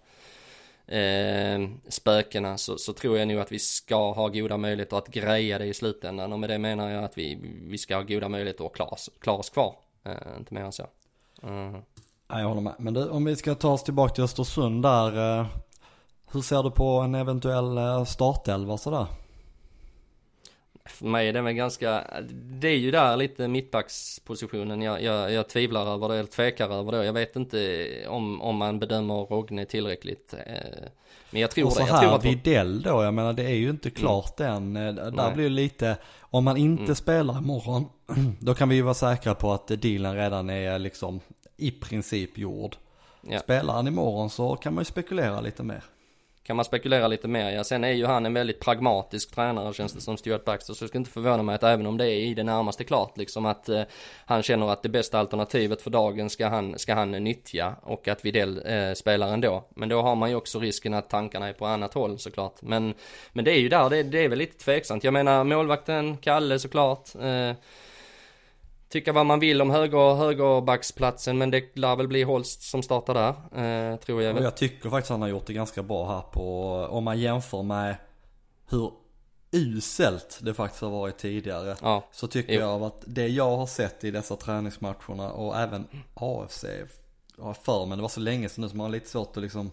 eh, 0.90 1.68
spökena 1.88 2.59
så, 2.59 2.79
så, 2.79 2.92
tror 2.92 3.18
jag 3.18 3.29
nog 3.29 3.38
att 3.38 3.53
vi 3.53 3.59
ska 3.59 4.12
ha 4.12 4.29
goda 4.29 4.57
möjligheter 4.57 4.96
att 4.96 5.09
greja 5.09 5.59
det 5.59 5.66
i 5.66 5.74
slutändan 5.74 6.33
och 6.33 6.38
med 6.38 6.50
det 6.50 6.59
menar 6.59 6.90
jag 6.90 7.05
att 7.05 7.18
vi, 7.18 7.38
vi 7.62 7.79
ska 7.79 7.96
ha 7.96 8.03
goda 8.03 8.29
möjligheter 8.29 8.66
att 8.66 8.72
klara, 8.72 8.96
klara 9.20 9.37
oss 9.37 9.50
kvar. 9.50 9.74
Eh, 10.05 10.38
inte 10.38 10.55
mer 10.55 10.62
än 10.62 10.72
så. 10.72 10.87
Mm. 11.42 11.83
Ja, 12.29 12.40
jag 12.40 12.48
håller 12.48 12.61
med. 12.61 12.74
Men 12.79 12.94
du, 12.94 13.09
om 13.09 13.24
vi 13.24 13.37
ska 13.37 13.55
ta 13.55 13.72
oss 13.72 13.85
tillbaka 13.85 14.14
till 14.14 14.24
Östersund 14.24 14.83
där. 14.83 15.40
Eh, 15.40 15.46
hur 16.33 16.40
ser 16.40 16.62
du 16.62 16.70
på 16.70 16.85
en 16.85 17.14
eventuell 17.14 17.79
eh, 17.79 18.05
startelva 18.05 18.79
sådär? 18.79 19.07
För 20.85 21.07
mig 21.07 21.29
är 21.29 21.33
det 21.33 21.43
väl 21.43 21.53
ganska, 21.53 22.05
det 22.33 22.69
är 22.69 22.77
ju 22.77 22.90
där 22.90 23.16
lite 23.16 23.49
mittbackspositionen 23.49 24.83
jag, 24.83 25.03
jag, 25.03 25.33
jag 25.33 25.49
tvivlar 25.49 25.87
över 25.87 26.09
det, 26.09 26.14
eller 26.14 26.29
tvekar 26.29 26.71
över 26.71 26.93
det. 26.93 27.05
Jag 27.05 27.12
vet 27.12 27.37
inte 27.37 27.88
om, 28.09 28.43
om 28.43 28.57
man 28.57 28.79
bedömer 28.79 29.14
Rogne 29.14 29.64
tillräckligt. 29.64 30.35
Eh, 30.47 30.88
men 31.31 31.43
jag 31.43 31.51
tror 31.51 31.66
Och 31.66 31.73
så 31.73 31.79
det. 31.79 31.87
Jag 31.87 31.95
här, 31.95 32.03
tror 32.03 32.14
att 32.14 32.25
Videll 32.25 32.83
då, 32.83 33.03
jag 33.03 33.14
menar 33.14 33.33
det 33.33 33.45
är 33.45 33.55
ju 33.55 33.71
inte 33.71 33.88
mm. 33.88 33.97
klart 33.97 34.40
mm. 34.40 34.77
än. 34.77 34.97
Där 34.97 35.11
Nej. 35.11 35.35
blir 35.35 35.45
det 35.45 35.51
lite, 35.51 35.97
om 36.21 36.45
man 36.45 36.57
inte 36.57 36.83
mm. 36.83 36.95
spelar 36.95 37.38
imorgon, 37.38 37.85
då 38.40 38.55
kan 38.55 38.69
vi 38.69 38.75
ju 38.75 38.83
vara 38.83 38.95
säkra 38.95 39.35
på 39.35 39.53
att 39.53 39.69
dealen 39.69 40.16
redan 40.16 40.51
är 40.51 40.79
liksom 40.79 41.21
i 41.57 41.71
princip 41.71 42.38
gjord. 42.38 42.77
Ja. 43.21 43.38
Spelar 43.38 43.75
han 43.75 43.87
imorgon 43.87 44.31
så 44.31 44.57
kan 44.57 44.75
man 44.75 44.81
ju 44.81 44.85
spekulera 44.85 45.40
lite 45.40 45.62
mer 45.62 45.85
kan 46.42 46.57
man 46.57 46.64
spekulera 46.64 47.09
lite 47.09 47.29
mer. 47.29 47.50
Ja, 47.50 47.64
sen 47.64 47.85
är 47.85 47.92
ju 47.92 48.07
han 48.07 48.26
en 48.26 48.35
väldigt 48.35 48.61
pragmatisk 48.61 49.35
tränare 49.35 49.74
känns 49.74 49.92
det 49.92 50.00
som 50.00 50.16
Stuart 50.16 50.44
Baxter. 50.44 50.74
Så 50.74 50.83
jag 50.83 50.88
skulle 50.88 51.00
inte 51.00 51.11
förvåna 51.11 51.42
mig 51.42 51.55
att 51.55 51.62
även 51.62 51.87
om 51.87 51.96
det 51.96 52.05
är 52.05 52.18
i 52.18 52.35
det 52.35 52.42
närmaste 52.42 52.85
klart 52.85 53.18
liksom 53.18 53.46
att 53.46 53.68
eh, 53.68 53.83
han 54.24 54.42
känner 54.42 54.68
att 54.68 54.83
det 54.83 54.88
bästa 54.88 55.18
alternativet 55.18 55.83
för 55.83 55.90
dagen 55.90 56.31
ska 56.31 56.48
han, 56.48 56.79
ska 56.79 56.94
han 56.94 57.11
nyttja 57.11 57.76
och 57.83 58.09
att 58.09 58.24
Videll 58.24 58.62
eh, 58.66 58.92
spelar 58.92 59.33
ändå. 59.33 59.64
Men 59.70 59.88
då 59.88 60.03
har 60.03 60.16
man 60.16 60.31
ju 60.31 60.37
också 60.37 60.59
risken 60.59 60.94
att 60.94 61.11
tankarna 61.11 61.48
är 61.48 61.53
på 61.53 61.66
annat 61.66 61.94
håll 61.94 62.18
såklart. 62.18 62.62
Men, 62.62 62.94
men 63.33 63.44
det 63.44 63.53
är 63.53 63.61
ju 63.61 63.68
där, 63.68 63.90
det, 63.90 64.03
det 64.03 64.24
är 64.24 64.29
väl 64.29 64.38
lite 64.38 64.64
tveksamt. 64.64 65.05
Jag 65.05 65.12
menar 65.12 65.44
målvakten, 65.44 66.16
Kalle 66.16 66.59
såklart. 66.59 67.14
Eh, 67.14 67.53
tycka 68.90 69.12
vad 69.12 69.26
man 69.26 69.40
vill 69.40 69.62
om 69.62 69.70
höger, 69.70 70.14
högerbacksplatsen 70.14 71.38
men 71.38 71.50
det 71.50 71.76
lär 71.76 71.96
väl 71.96 72.09
bli 72.09 72.22
Holst 72.22 72.62
som 72.62 72.83
startar 72.83 73.14
där, 73.14 73.92
eh, 73.92 73.96
tror 73.96 74.22
jag. 74.22 74.37
Och 74.37 74.42
jag 74.42 74.57
tycker 74.57 74.90
faktiskt 74.90 75.11
han 75.11 75.22
har 75.22 75.29
gjort 75.29 75.46
det 75.46 75.53
ganska 75.53 75.83
bra 75.83 76.09
här 76.09 76.20
på, 76.20 76.74
om 76.90 77.05
man 77.05 77.20
jämför 77.20 77.62
med 77.62 77.96
hur 78.70 78.92
uselt 79.53 80.38
det 80.42 80.55
faktiskt 80.55 80.83
har 80.83 80.90
varit 80.90 81.18
tidigare. 81.18 81.76
Ja. 81.83 82.05
Så 82.12 82.26
tycker 82.26 82.53
jo. 82.53 82.61
jag 82.61 82.83
att 82.83 83.03
det 83.07 83.29
jag 83.29 83.57
har 83.57 83.66
sett 83.66 84.05
i 84.05 84.11
dessa 84.11 84.37
träningsmatcherna 84.37 85.33
och 85.33 85.59
även 85.59 85.87
AFC, 86.14 86.64
har 87.38 87.55
för 87.55 87.87
men 87.87 87.98
det 87.98 88.03
var 88.03 88.09
så 88.09 88.20
länge 88.20 88.48
sedan 88.48 88.62
nu 88.62 88.68
så 88.68 88.76
man 88.76 88.85
har 88.85 88.92
lite 88.92 89.09
svårt 89.09 89.37
att 89.37 89.42
liksom 89.42 89.70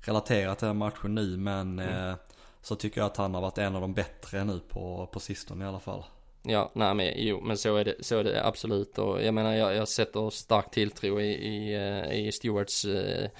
relatera 0.00 0.54
till 0.54 0.66
den 0.66 0.76
matchen 0.76 1.14
nu 1.14 1.36
men 1.36 1.78
mm. 1.78 2.08
eh, 2.08 2.14
så 2.62 2.76
tycker 2.76 3.00
jag 3.00 3.06
att 3.06 3.16
han 3.16 3.34
har 3.34 3.40
varit 3.40 3.58
en 3.58 3.74
av 3.74 3.80
de 3.80 3.94
bättre 3.94 4.44
nu 4.44 4.60
på, 4.68 5.08
på 5.12 5.20
sistone 5.20 5.64
i 5.64 5.68
alla 5.68 5.80
fall. 5.80 6.04
Ja, 6.46 6.70
nej 6.74 6.94
men 6.94 7.12
jo, 7.16 7.40
men 7.40 7.56
så 7.56 7.76
är 7.76 7.84
det, 7.84 7.94
så 8.00 8.18
är 8.18 8.24
det 8.24 8.46
absolut 8.46 8.98
och 8.98 9.22
jag 9.22 9.34
menar 9.34 9.54
jag, 9.54 9.74
jag 9.74 9.88
sätter 9.88 10.30
stark 10.30 10.70
tilltro 10.70 11.20
i, 11.20 11.32
i, 11.32 11.74
eh, 11.74 12.26
i 12.26 12.32
Stewarts 12.32 12.84
eh, 12.84 13.30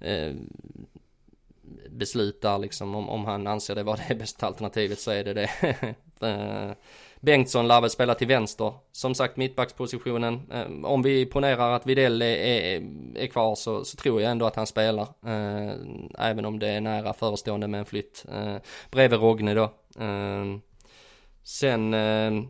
eh, 0.00 0.34
beslut 1.90 2.42
där 2.42 2.58
liksom 2.58 2.94
om, 2.94 3.08
om 3.08 3.24
han 3.24 3.46
anser 3.46 3.74
det 3.74 3.82
vara 3.82 4.00
det 4.08 4.14
bästa 4.14 4.46
alternativet 4.46 4.98
så 4.98 5.10
är 5.10 5.24
det 5.24 5.34
det. 5.34 5.50
Eh, 6.22 6.70
Bengtsson 7.20 7.68
lär 7.68 7.80
väl 7.80 7.90
spela 7.90 8.14
till 8.14 8.26
vänster. 8.26 8.72
Som 8.92 9.14
sagt 9.14 9.36
mittbackspositionen. 9.36 10.40
Eh, 10.52 10.84
om 10.84 11.02
vi 11.02 11.26
ponerar 11.26 11.72
att 11.72 11.86
Videll 11.86 12.22
är, 12.22 12.26
är, 12.26 12.82
är 13.14 13.26
kvar 13.26 13.54
så, 13.54 13.84
så, 13.84 13.96
tror 13.96 14.22
jag 14.22 14.30
ändå 14.30 14.46
att 14.46 14.56
han 14.56 14.66
spelar. 14.66 15.08
Även 16.18 16.44
om 16.44 16.58
det 16.58 16.68
är 16.68 16.80
nära 16.80 17.12
förestående 17.12 17.68
med 17.68 17.80
en 17.80 17.86
flytt. 17.86 18.24
Bredvid 18.90 19.20
Rogne 19.20 19.54
då. 19.54 19.72
Eh, 21.40 21.44
Sen 21.44 21.94
eh, 21.94 22.44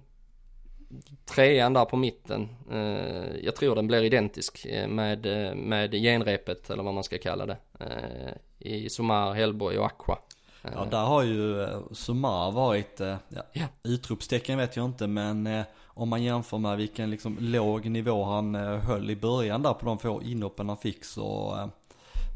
trean 1.24 1.72
där 1.72 1.84
på 1.84 1.96
mitten, 1.96 2.48
eh, 2.70 3.36
jag 3.42 3.56
tror 3.56 3.74
den 3.74 3.86
blir 3.86 4.02
identisk 4.02 4.66
eh, 4.66 4.88
med, 4.88 5.26
eh, 5.26 5.54
med 5.54 5.92
genrepet 5.92 6.70
eller 6.70 6.82
vad 6.82 6.94
man 6.94 7.04
ska 7.04 7.18
kalla 7.18 7.46
det. 7.46 7.56
Eh, 7.80 8.32
I 8.58 8.88
Somar, 8.88 9.32
Hellborg 9.32 9.78
och 9.78 9.86
Aqua. 9.86 10.18
Ja 10.62 10.84
där 10.90 11.04
har 11.04 11.22
ju 11.22 11.68
Somar 11.92 12.50
varit, 12.50 13.00
ja, 13.00 13.18
ja. 13.52 13.64
utropstecken 13.82 14.58
vet 14.58 14.76
jag 14.76 14.84
inte 14.84 15.06
men 15.06 15.62
om 15.86 16.08
man 16.08 16.22
jämför 16.22 16.58
med 16.58 16.76
vilken 16.76 17.10
liksom 17.10 17.36
låg 17.40 17.86
nivå 17.86 18.24
han 18.24 18.54
höll 18.54 19.10
i 19.10 19.16
början 19.16 19.62
där 19.62 19.74
på 19.74 19.86
de 19.86 19.98
få 19.98 20.22
inhoppen 20.22 20.68
han 20.68 20.78
fick 20.78 21.04
så 21.04 21.56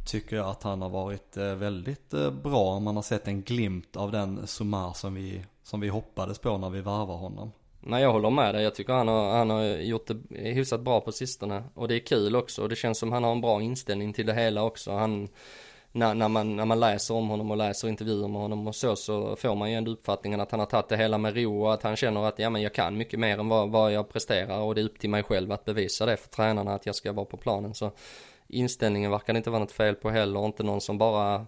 tycker 0.07 0.37
jag 0.37 0.49
att 0.49 0.63
han 0.63 0.83
har 0.83 0.89
varit 0.89 1.37
väldigt 1.37 2.11
bra. 2.43 2.81
Man 2.81 2.97
har 2.97 3.03
sett 3.03 3.29
en 3.29 3.43
glimt 3.43 3.97
av 3.97 4.13
den 4.13 4.47
Somar 4.47 4.93
som 4.93 5.15
vi 5.15 5.45
som 5.65 5.81
vi 5.81 5.89
hoppades 5.89 6.39
på 6.39 6.59
när 6.59 6.71
vi 6.71 6.81
varvar 6.81 7.17
honom. 7.17 7.53
Nej 7.81 8.03
jag 8.03 8.13
håller 8.13 8.31
med 8.31 8.55
dig, 8.55 8.65
jag 8.65 8.75
tycker 8.75 8.93
han 8.93 9.09
har, 9.09 9.37
han 9.37 9.51
har 9.51 9.63
gjort 9.65 10.07
det 10.07 10.39
hyfsat 10.39 10.81
bra 10.81 11.01
på 11.01 11.13
sistone. 11.13 11.65
Och 11.75 11.89
det 11.89 11.95
är 11.95 11.99
kul 11.99 12.37
också 12.37 12.63
och 12.63 12.69
det 12.69 12.77
känns 12.77 12.99
som 12.99 13.13
han 13.13 13.25
har 13.25 13.33
en 13.33 13.41
bra 13.41 13.63
inställning 13.63 14.13
till 14.13 14.27
det 14.27 14.35
hela 14.35 14.63
också. 14.63 14.93
Han 14.93 15.29
när, 15.95 16.15
när, 16.15 16.29
man, 16.29 16.57
när 16.57 16.65
man 16.65 16.81
läser 16.81 17.15
om 17.15 17.29
honom 17.29 17.51
och 17.51 17.57
läser 17.57 17.89
intervjuer 17.89 18.29
med 18.29 18.41
honom 18.41 18.67
och 18.67 18.75
så, 18.75 18.97
så 18.97 19.37
får 19.37 19.55
man 19.55 19.71
ju 19.71 19.77
ändå 19.77 19.91
uppfattningen 19.91 20.41
att 20.41 20.51
han 20.51 20.61
har 20.61 20.67
tagit 20.67 20.89
det 20.89 20.97
hela 20.97 21.19
med 21.19 21.37
ro 21.37 21.63
och 21.63 21.75
att 21.75 21.83
han 21.83 21.97
känner 21.97 22.25
att 22.25 22.39
ja 22.39 22.51
men 22.51 22.63
jag 22.63 22.75
kan 22.75 22.97
mycket 22.97 23.21
mer 23.21 23.39
än 23.39 23.49
vad, 23.49 23.71
vad 23.71 23.93
jag 23.93 24.09
presterar 24.09 24.61
och 24.61 24.75
det 24.75 24.81
är 24.81 24.85
upp 24.85 24.99
till 24.99 25.11
mig 25.11 25.23
själv 25.23 25.53
att 25.53 25.65
bevisa 25.65 26.07
det 26.07 26.17
för 26.17 26.29
tränarna 26.29 26.75
att 26.75 26.87
jag 26.87 26.95
ska 26.95 27.13
vara 27.13 27.27
på 27.27 27.37
planen. 27.37 27.75
Så 27.75 27.91
inställningen 28.49 29.11
verkar 29.11 29.33
det 29.33 29.37
inte 29.37 29.51
vara 29.51 29.61
något 29.61 29.73
fel 29.73 29.95
på 29.95 30.11
heller, 30.11 30.47
inte 30.47 30.63
någon 30.63 30.81
som 30.81 30.99
bara 30.99 31.47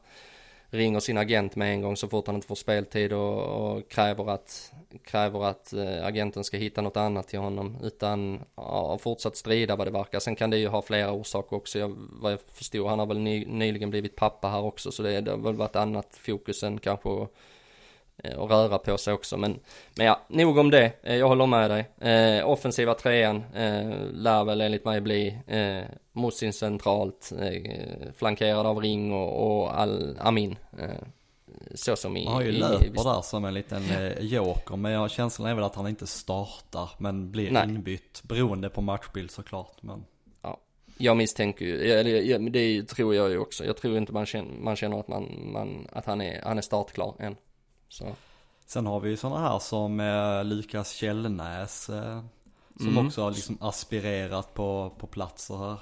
ringer 0.77 1.01
sin 1.01 1.19
agent 1.19 1.57
med 1.57 1.73
en 1.73 1.81
gång 1.83 1.97
så 1.97 2.09
fort 2.09 2.27
han 2.27 2.35
inte 2.35 2.47
får 2.47 2.55
speltid 2.55 3.13
och, 3.13 3.43
och 3.43 3.89
kräver 3.89 4.31
att, 4.31 4.73
kräver 5.05 5.45
att 5.45 5.73
äh, 5.73 6.07
agenten 6.07 6.45
ska 6.45 6.57
hitta 6.57 6.81
något 6.81 6.97
annat 6.97 7.29
till 7.29 7.39
honom 7.39 7.77
utan 7.83 8.41
ja, 8.57 8.99
fortsatt 8.99 9.37
strida 9.37 9.77
vad 9.77 9.87
det 9.87 9.91
verkar. 9.91 10.19
Sen 10.19 10.37
kan 10.37 10.51
det 10.51 10.59
ju 10.59 10.69
ha 10.69 10.83
flera 10.83 11.13
orsaker 11.13 11.57
också. 11.57 11.79
Jag, 11.79 11.97
vad 11.97 12.33
jag 12.33 12.41
förstår, 12.53 12.89
han 12.89 12.99
har 12.99 13.07
väl 13.07 13.19
ny, 13.19 13.47
nyligen 13.47 13.91
blivit 13.91 14.17
pappa 14.17 14.49
här 14.49 14.63
också 14.63 14.91
så 14.93 15.03
det, 15.03 15.21
det 15.21 15.31
har 15.31 15.39
väl 15.39 15.55
varit 15.55 15.77
annat 15.77 16.17
fokus 16.17 16.63
än 16.63 16.79
kanske 16.79 17.23
att 17.23 17.33
och 18.35 18.51
röra 18.51 18.79
på 18.79 18.99
sig 18.99 19.15
också. 19.15 19.37
Men, 19.37 19.59
men 19.97 20.07
ja, 20.07 20.21
nog 20.29 20.59
om 20.59 20.71
det. 20.71 20.93
Eh, 21.03 21.17
jag 21.17 21.29
håller 21.29 21.47
med 21.47 21.71
dig. 21.71 22.11
Eh, 22.11 22.49
offensiva 22.49 22.95
trean 22.95 23.45
eh, 23.55 23.91
lär 24.13 24.45
väl 24.45 24.61
enligt 24.61 24.85
mig 24.85 25.01
bli 25.01 25.39
eh, 25.47 25.85
Musin 26.13 26.53
centralt, 26.53 27.33
eh, 27.41 27.73
flankerad 28.17 28.67
av 28.67 28.81
Ring 28.81 29.13
och, 29.13 29.61
och 29.61 29.81
Al 29.81 30.19
Amin. 30.21 30.57
Eh, 30.79 31.07
så 31.75 31.97
som 31.97 32.17
i... 32.17 32.25
Man 32.25 32.35
har 32.35 32.43
ju 32.43 32.49
i, 32.49 32.53
löper 32.53 33.05
där 33.05 33.23
som 33.23 33.45
en 33.45 33.55
liten 33.55 33.91
eh, 33.91 34.21
joker, 34.21 34.77
men 34.77 34.93
jag, 34.93 35.11
känslan 35.11 35.49
är 35.49 35.55
väl 35.55 35.65
att 35.65 35.75
han 35.75 35.89
inte 35.89 36.07
startar, 36.07 36.91
men 36.99 37.31
blir 37.31 37.51
Nej. 37.51 37.65
inbytt. 37.65 38.23
Beroende 38.23 38.69
på 38.69 38.81
matchbild 38.81 39.31
såklart, 39.31 39.83
men... 39.83 40.05
Ja, 40.43 40.61
jag 40.99 41.17
misstänker 41.17 41.65
ju, 41.65 41.93
eller, 41.93 42.51
det 42.51 42.89
tror 42.89 43.15
jag 43.15 43.31
ju 43.31 43.39
också. 43.39 43.65
Jag 43.65 43.77
tror 43.77 43.97
inte 43.97 44.13
man 44.13 44.27
känner, 44.27 44.51
man 44.61 44.77
känner 44.77 45.01
att, 45.01 45.09
man, 45.09 45.51
man, 45.53 45.89
att 45.93 46.07
han, 46.07 46.21
är, 46.21 46.43
han 46.45 46.59
är 46.59 46.63
startklar 46.63 47.15
än. 47.19 47.37
Så. 47.99 48.05
Sen 48.67 48.87
har 48.87 49.01
vi 49.01 49.11
ju 49.11 49.17
sådana 49.17 49.49
här 49.49 49.59
som 49.59 50.01
eh, 50.01 50.45
Lukas 50.45 50.91
Källnäs, 50.93 51.89
eh, 51.89 52.21
som 52.77 52.89
Mm. 52.89 53.07
också 53.07 53.23
har 53.23 53.31
liksom 53.31 53.59
aspirerat 53.61 54.55
på, 54.55 54.93
på 54.99 55.07
platser 55.07 55.57
här. 55.57 55.77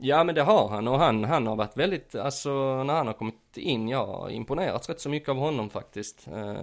Ja 0.00 0.24
men 0.24 0.34
det 0.34 0.42
har 0.42 0.68
han 0.68 0.88
och 0.88 0.98
han, 0.98 1.24
han 1.24 1.46
har 1.46 1.56
varit 1.56 1.76
väldigt, 1.76 2.14
alltså 2.14 2.50
när 2.84 2.94
han 2.94 3.06
har 3.06 3.14
kommit 3.14 3.56
in, 3.56 3.88
jag 3.88 4.06
har 4.06 4.30
imponerats 4.30 4.88
rätt 4.88 5.00
så 5.00 5.08
mycket 5.08 5.28
av 5.28 5.36
honom 5.36 5.70
faktiskt. 5.70 6.26
Eh, 6.26 6.54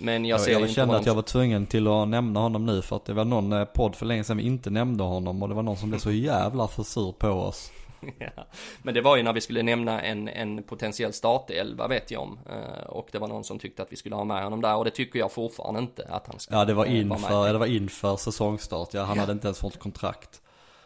Men 0.00 0.24
jag 0.24 0.34
Jag, 0.38 0.40
ser 0.44 0.52
jag, 0.52 0.60
inte 0.60 0.74
kände 0.74 0.86
honom 0.86 1.00
att 1.00 1.06
jag 1.06 1.14
var 1.14 1.22
tvungen 1.22 1.66
till 1.66 1.88
att 1.88 2.08
nämna 2.08 2.40
honom 2.40 2.66
nu 2.66 2.82
för 2.82 2.96
att 2.96 3.04
det 3.04 3.12
var 3.14 3.24
någon 3.24 3.52
eh, 3.52 3.64
podd 3.64 3.94
för 3.96 4.06
länge 4.06 4.24
sedan 4.24 4.36
vi 4.36 4.42
inte 4.42 4.70
nämnde 4.70 5.04
honom 5.04 5.42
och 5.42 5.48
det 5.48 5.54
var 5.54 5.62
någon 5.62 5.76
som 5.76 5.88
blev 5.88 5.98
så 5.98 6.10
jävla 6.10 6.68
för 6.68 6.82
sur 6.82 7.12
på 7.12 7.28
oss. 7.28 7.70
Ja. 8.36 8.46
Men 8.82 8.94
det 8.94 9.00
var 9.00 9.16
ju 9.16 9.22
när 9.22 9.32
vi 9.32 9.40
skulle 9.40 9.62
nämna 9.62 10.02
en, 10.02 10.28
en 10.28 10.62
potentiell 10.62 11.12
startelva 11.12 11.88
vet 11.88 12.10
jag 12.10 12.22
om. 12.22 12.38
Eh, 12.50 12.86
Och 12.86 13.08
det 13.12 13.18
var 13.18 13.28
någon 13.28 13.44
som 13.44 13.58
tyckte 13.58 13.82
att 13.82 13.92
vi 13.92 13.96
skulle 13.96 14.14
ha 14.14 14.24
med 14.24 14.44
honom 14.44 14.60
där 14.60 14.76
och 14.76 14.84
det 14.84 14.90
tycker 14.90 15.18
jag 15.18 15.32
fortfarande 15.32 15.80
inte 15.80 16.06
att 16.08 16.26
han 16.26 16.40
ska 16.40 16.54
Ja 16.54 16.64
det 16.64 16.74
var 16.74 16.84
eh, 16.84 16.88
vara 16.88 16.98
inför, 16.98 17.46
ja, 17.46 17.52
det 17.52 17.58
var 17.58 17.66
inför 17.66 18.16
säsongstart, 18.16 18.94
ja 18.94 19.02
han 19.02 19.18
hade 19.18 19.32
inte 19.32 19.46
ens 19.46 19.58
fått 19.58 19.78
kontrakt. 19.78 20.40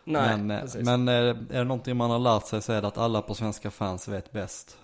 Nej, 0.05 0.37
men 0.37 0.51
eh, 0.51 0.61
precis. 0.61 0.85
men 0.85 1.09
är 1.09 1.35
det 1.49 1.65
någonting 1.65 1.97
man 1.97 2.11
har 2.11 2.19
lärt 2.19 2.47
sig 2.47 2.63
så 2.63 2.73
är 2.73 2.83
det 2.83 2.89
att 2.89 2.99
alla 2.99 3.23
på 3.23 3.35
svenska 3.35 3.71
fans 3.71 4.09
vet 4.09 4.33
bäst. 4.33 4.77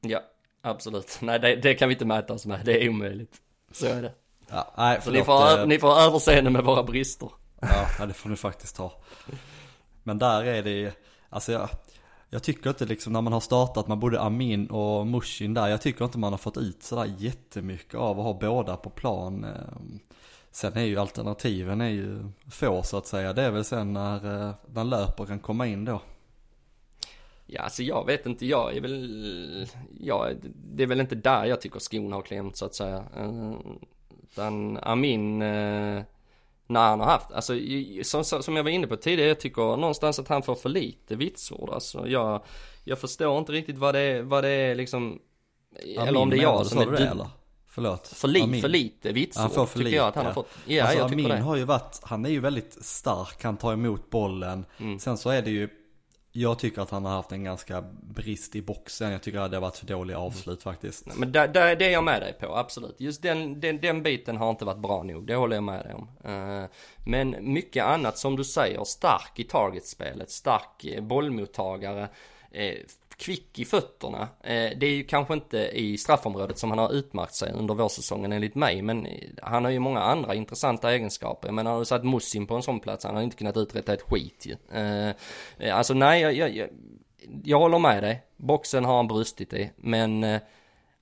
Ja, 0.00 0.20
absolut. 0.62 1.18
Nej 1.20 1.38
det, 1.38 1.56
det 1.56 1.74
kan 1.74 1.88
vi 1.88 1.94
inte 1.94 2.04
mäta 2.04 2.32
oss 2.32 2.46
med, 2.46 2.60
det 2.64 2.84
är 2.84 2.88
omöjligt. 2.88 3.36
Så 3.72 3.86
är 3.86 4.02
det. 4.02 4.12
Ja, 4.50 4.72
nej 4.76 5.00
Så 5.02 5.10
ni 5.10 5.22
får, 5.22 5.66
ni 5.66 5.78
får 5.78 5.98
överseende 5.98 6.50
med 6.50 6.64
våra 6.64 6.82
brister. 6.82 7.30
Ja, 7.60 7.86
ja, 7.98 8.06
det 8.06 8.14
får 8.14 8.28
ni 8.28 8.36
faktiskt 8.36 8.76
ha. 8.76 8.92
Men 10.02 10.18
där 10.18 10.44
är 10.44 10.62
det 10.62 10.70
ju, 10.70 10.92
alltså 11.28 11.52
jag, 11.52 11.68
jag 12.30 12.42
tycker 12.42 12.70
inte 12.70 12.84
liksom 12.84 13.12
när 13.12 13.20
man 13.20 13.32
har 13.32 13.40
startat 13.40 13.88
med 13.88 13.98
både 13.98 14.20
Amin 14.20 14.66
och 14.66 15.06
Mushin 15.06 15.54
där, 15.54 15.68
jag 15.68 15.80
tycker 15.82 16.04
inte 16.04 16.18
man 16.18 16.32
har 16.32 16.38
fått 16.38 16.56
ut 16.56 16.82
sådär 16.82 17.14
jättemycket 17.18 17.94
av 17.94 18.18
att 18.18 18.24
ha 18.24 18.38
båda 18.40 18.76
på 18.76 18.90
plan. 18.90 19.44
Ehm, 19.44 19.98
sen 20.50 20.76
är 20.76 20.84
ju 20.84 20.98
alternativen 20.98 21.80
är 21.80 21.88
ju 21.88 22.30
få 22.50 22.82
så 22.82 22.96
att 22.96 23.06
säga, 23.06 23.32
det 23.32 23.42
är 23.42 23.50
väl 23.50 23.64
sen 23.64 23.92
när, 23.92 24.48
eh, 24.48 24.54
när 24.66 24.84
löper 24.84 25.26
kan 25.26 25.38
komma 25.38 25.66
in 25.66 25.84
då. 25.84 26.02
Ja, 27.46 27.62
alltså 27.62 27.82
jag 27.82 28.06
vet 28.06 28.26
inte, 28.26 28.46
jag 28.46 28.76
är 28.76 28.80
väl, 28.80 29.66
ja, 30.00 30.30
det 30.74 30.82
är 30.82 30.86
väl 30.86 31.00
inte 31.00 31.14
där 31.14 31.44
jag 31.44 31.60
tycker 31.60 31.78
skon 31.78 32.12
har 32.12 32.22
klämt 32.22 32.56
så 32.56 32.64
att 32.64 32.74
säga. 32.74 33.04
Ehm, 33.16 33.56
utan 34.22 34.78
Amin, 34.78 35.42
eh, 35.42 36.02
när 36.66 36.88
han 36.88 37.00
har 37.00 37.06
haft, 37.06 37.32
alltså 37.32 37.54
som, 38.02 38.24
som 38.24 38.56
jag 38.56 38.64
var 38.64 38.70
inne 38.70 38.86
på 38.86 38.96
tidigare, 38.96 39.28
jag 39.28 39.40
tycker 39.40 39.62
någonstans 39.62 40.18
att 40.18 40.28
han 40.28 40.42
får 40.42 40.54
för 40.54 40.68
lite 40.68 41.16
vitsord. 41.16 41.70
Alltså 41.70 42.08
jag, 42.08 42.44
jag 42.84 42.98
förstår 42.98 43.38
inte 43.38 43.52
riktigt 43.52 43.78
vad 43.78 43.94
det 43.94 44.00
är, 44.00 44.22
vad 44.22 44.44
det 44.44 44.48
är 44.48 44.74
liksom, 44.74 45.18
eller 45.98 46.16
om 46.20 46.30
det 46.30 46.36
är 46.36 46.42
jag 46.42 46.66
som 46.66 46.78
är 46.78 46.86
du 46.86 46.96
eller? 46.96 47.26
Förlåt. 47.68 48.08
För, 48.08 48.28
li, 48.28 48.42
Amin. 48.42 48.60
för 48.60 48.68
lite 48.68 49.12
vitsord 49.12 49.40
Han 49.42 49.50
får 49.50 49.66
för 49.66 49.78
tycker 49.78 49.84
lite. 49.84 49.96
jag 49.96 50.08
att 50.08 50.14
han 50.14 50.26
har 50.26 50.32
fått. 50.32 50.48
Ja, 50.66 50.82
alltså 50.84 50.98
jag 50.98 51.08
tycker 51.08 51.24
Amin 51.24 51.36
det. 51.36 51.42
har 51.44 51.56
ju 51.56 51.64
varit, 51.64 52.00
han 52.02 52.24
är 52.24 52.30
ju 52.30 52.40
väldigt 52.40 52.84
stark, 52.84 53.42
han 53.44 53.56
tar 53.56 53.72
emot 53.72 54.10
bollen. 54.10 54.66
Mm. 54.78 54.98
Sen 54.98 55.16
så 55.18 55.30
är 55.30 55.42
det 55.42 55.50
ju, 55.50 55.68
jag 56.36 56.58
tycker 56.58 56.82
att 56.82 56.90
han 56.90 57.04
har 57.04 57.12
haft 57.12 57.32
en 57.32 57.44
ganska 57.44 57.84
brist 58.02 58.56
i 58.56 58.62
boxen. 58.62 59.12
Jag 59.12 59.22
tycker 59.22 59.38
att 59.38 59.50
det 59.50 59.56
har 59.56 59.62
varit 59.62 59.76
för 59.76 59.86
dåliga 59.86 60.18
avslut 60.18 60.62
faktiskt. 60.62 61.16
Men 61.16 61.32
där, 61.32 61.48
där, 61.48 61.76
det 61.76 61.84
är 61.84 61.90
jag 61.90 62.04
med 62.04 62.22
dig 62.22 62.32
på, 62.32 62.56
absolut. 62.56 63.00
Just 63.00 63.22
den, 63.22 63.60
den, 63.60 63.80
den 63.80 64.02
biten 64.02 64.36
har 64.36 64.50
inte 64.50 64.64
varit 64.64 64.78
bra 64.78 65.02
nog, 65.02 65.26
det 65.26 65.34
håller 65.34 65.56
jag 65.56 65.64
med 65.64 65.84
dig 65.84 65.94
om. 65.94 66.08
Eh, 66.24 66.64
men 67.04 67.36
mycket 67.40 67.84
annat 67.84 68.18
som 68.18 68.36
du 68.36 68.44
säger, 68.44 68.84
stark 68.84 69.32
i 69.38 69.44
targetspelet, 69.44 70.30
stark 70.30 70.84
eh, 70.84 71.02
bollmottagare, 71.02 72.08
eh, 72.50 72.74
kvick 73.16 73.58
i 73.58 73.64
fötterna. 73.64 74.28
Eh, 74.40 74.70
det 74.78 74.86
är 74.86 74.90
ju 74.90 75.04
kanske 75.04 75.34
inte 75.34 75.58
i 75.58 75.98
straffområdet 75.98 76.58
som 76.58 76.70
han 76.70 76.78
har 76.78 76.92
utmärkt 76.92 77.34
sig 77.34 77.52
under 77.52 77.74
vårsäsongen 77.74 78.32
enligt 78.32 78.54
mig, 78.54 78.82
men 78.82 79.06
eh, 79.06 79.28
han 79.42 79.64
har 79.64 79.70
ju 79.70 79.78
många 79.78 80.00
andra 80.00 80.34
intressanta 80.34 80.92
egenskaper. 80.92 81.52
Men 81.52 81.66
har 81.66 81.78
du 81.78 81.84
satt 81.84 82.04
Mussim 82.04 82.46
på 82.46 82.54
en 82.54 82.62
sån 82.62 82.80
plats, 82.80 83.04
han 83.04 83.14
har 83.14 83.22
inte 83.22 83.36
kunnat 83.36 83.56
uträtta 83.56 83.94
ett 83.94 84.02
skit 84.02 84.46
ju. 84.46 84.56
Eh, 84.78 85.08
eh, 85.58 85.76
alltså 85.76 85.94
nej, 85.94 86.22
jag, 86.22 86.34
jag, 86.34 86.56
jag, 86.56 86.68
jag 87.44 87.58
håller 87.58 87.78
med 87.78 88.02
dig. 88.02 88.22
Boxen 88.36 88.84
har 88.84 88.96
han 88.96 89.08
brustit 89.08 89.52
i, 89.52 89.70
men 89.76 90.24
eh, 90.24 90.40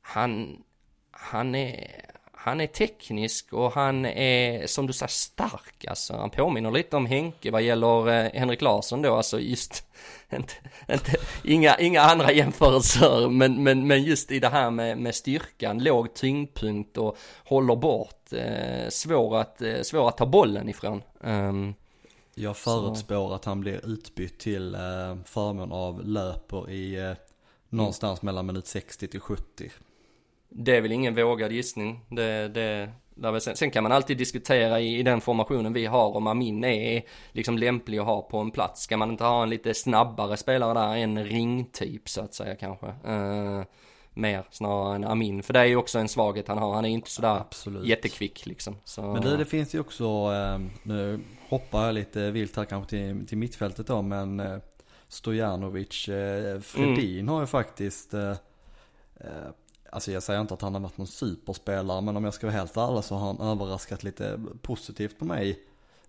han, 0.00 0.62
han 1.11 1.55
är, 1.55 2.05
han 2.45 2.61
är 2.61 2.67
teknisk 2.67 3.53
och 3.53 3.73
han 3.73 4.07
är, 4.07 4.67
som 4.67 4.87
du 4.87 4.93
säger, 4.93 5.09
stark 5.09 5.85
alltså. 5.89 6.17
Han 6.17 6.31
påminner 6.31 6.71
lite 6.71 6.97
om 6.97 7.07
Henke 7.07 7.51
vad 7.51 7.63
gäller 7.63 8.09
eh, 8.09 8.31
Henrik 8.35 8.63
Larsson 8.63 9.03
då, 9.03 9.17
alltså 9.17 9.41
just, 9.41 9.87
inte, 10.33 10.55
inte, 10.89 11.17
inga, 11.45 11.79
inga 11.79 12.01
andra 12.01 12.33
jämförelser, 12.33 13.29
men, 13.29 13.63
men, 13.63 13.87
men 13.87 14.03
just 14.03 14.31
i 14.31 14.41
det 14.41 14.49
här 14.49 14.71
med, 14.71 14.99
med 14.99 15.15
styrkan, 15.15 15.79
låg 15.79 16.15
tyngdpunkt 16.15 16.99
och 16.99 17.17
håller 17.45 17.77
bort, 17.77 18.33
eh, 18.33 18.89
svår 18.89 19.37
att, 19.37 19.63
eh, 19.63 19.83
svår 19.83 20.09
att 20.09 20.17
ta 20.17 20.27
bollen 20.27 20.69
ifrån. 20.69 21.03
Ehm, 21.23 21.75
Jag 22.35 22.57
förutspår 22.57 23.35
att 23.35 23.45
han 23.45 23.61
blir 23.61 23.87
utbytt 23.87 24.39
till 24.39 24.75
eh, 24.75 25.17
förmån 25.25 25.73
av 25.73 26.07
löper 26.07 26.71
i 26.71 26.95
eh, 26.95 27.13
någonstans 27.69 28.23
mellan 28.23 28.47
minut 28.47 28.67
60 28.67 29.09
till 29.09 29.21
70. 29.21 29.71
Det 30.57 30.77
är 30.77 30.81
väl 30.81 30.93
ingen 30.93 31.14
vågad 31.14 31.53
gissning. 31.53 32.01
Det, 32.09 32.49
det, 32.49 33.40
sen, 33.40 33.57
sen 33.57 33.71
kan 33.71 33.83
man 33.83 33.93
alltid 33.93 34.19
diskutera 34.19 34.81
i, 34.81 34.99
i 34.99 35.03
den 35.03 35.21
formationen 35.21 35.73
vi 35.73 35.87
har 35.87 36.17
om 36.17 36.27
Amin 36.27 36.64
är 36.64 37.03
liksom 37.33 37.59
lämplig 37.59 37.99
att 37.99 38.07
ha 38.07 38.23
på 38.23 38.38
en 38.38 38.51
plats. 38.51 38.83
Ska 38.83 38.97
man 38.97 39.11
inte 39.11 39.25
ha 39.25 39.43
en 39.43 39.51
lite 39.51 39.75
snabbare 39.75 40.37
spelare 40.37 40.75
där, 40.75 40.97
en 40.97 41.25
ringtyp 41.25 42.09
så 42.09 42.21
att 42.21 42.35
säga 42.35 42.57
kanske. 42.57 42.87
Eh, 42.87 43.62
mer 44.14 44.45
snarare 44.51 44.95
än 44.95 45.05
Amin. 45.05 45.43
För 45.43 45.53
det 45.53 45.61
är 45.61 45.64
ju 45.64 45.77
också 45.77 45.99
en 45.99 46.09
svaghet 46.09 46.49
han 46.49 46.59
har. 46.59 46.75
Han 46.75 46.85
är 46.85 46.88
inte 46.88 47.11
sådär 47.11 47.37
Absolut. 47.40 47.87
jättekvick 47.87 48.47
liksom. 48.47 48.77
Så, 48.85 49.03
Men 49.03 49.23
du, 49.23 49.37
det 49.37 49.45
finns 49.45 49.75
ju 49.75 49.81
också, 49.81 50.05
eh, 50.05 50.59
nu 50.83 51.21
hoppar 51.49 51.87
jag 51.87 51.95
lite 51.95 52.31
vilt 52.31 52.57
här 52.57 52.64
kanske 52.64 52.90
till, 52.90 53.27
till 53.27 53.38
mittfältet 53.38 53.87
då, 53.87 54.03
men 54.03 54.40
eh, 54.40 54.59
Stojanovic, 55.09 56.09
eh, 56.09 56.61
Fredin 56.61 57.29
har 57.29 57.40
ju 57.40 57.47
faktiskt, 57.47 58.14
alltså 59.95 60.13
jag 60.13 60.23
säger 60.23 60.41
inte 60.41 60.55
att 60.55 60.63
han 60.63 60.75
har 60.75 60.81
varit 60.81 60.99
någon 60.99 61.07
superspelare, 61.07 62.01
men 62.01 62.17
om 62.17 62.25
jag 62.25 62.35
ska 62.35 62.47
vara 62.47 62.57
helt 62.57 62.77
ärlig 62.77 63.05
så 63.05 63.15
har 63.15 63.27
han 63.27 63.41
överraskat 63.41 64.03
lite 64.03 64.41
positivt 64.63 65.19
på 65.19 65.25
mig 65.25 65.61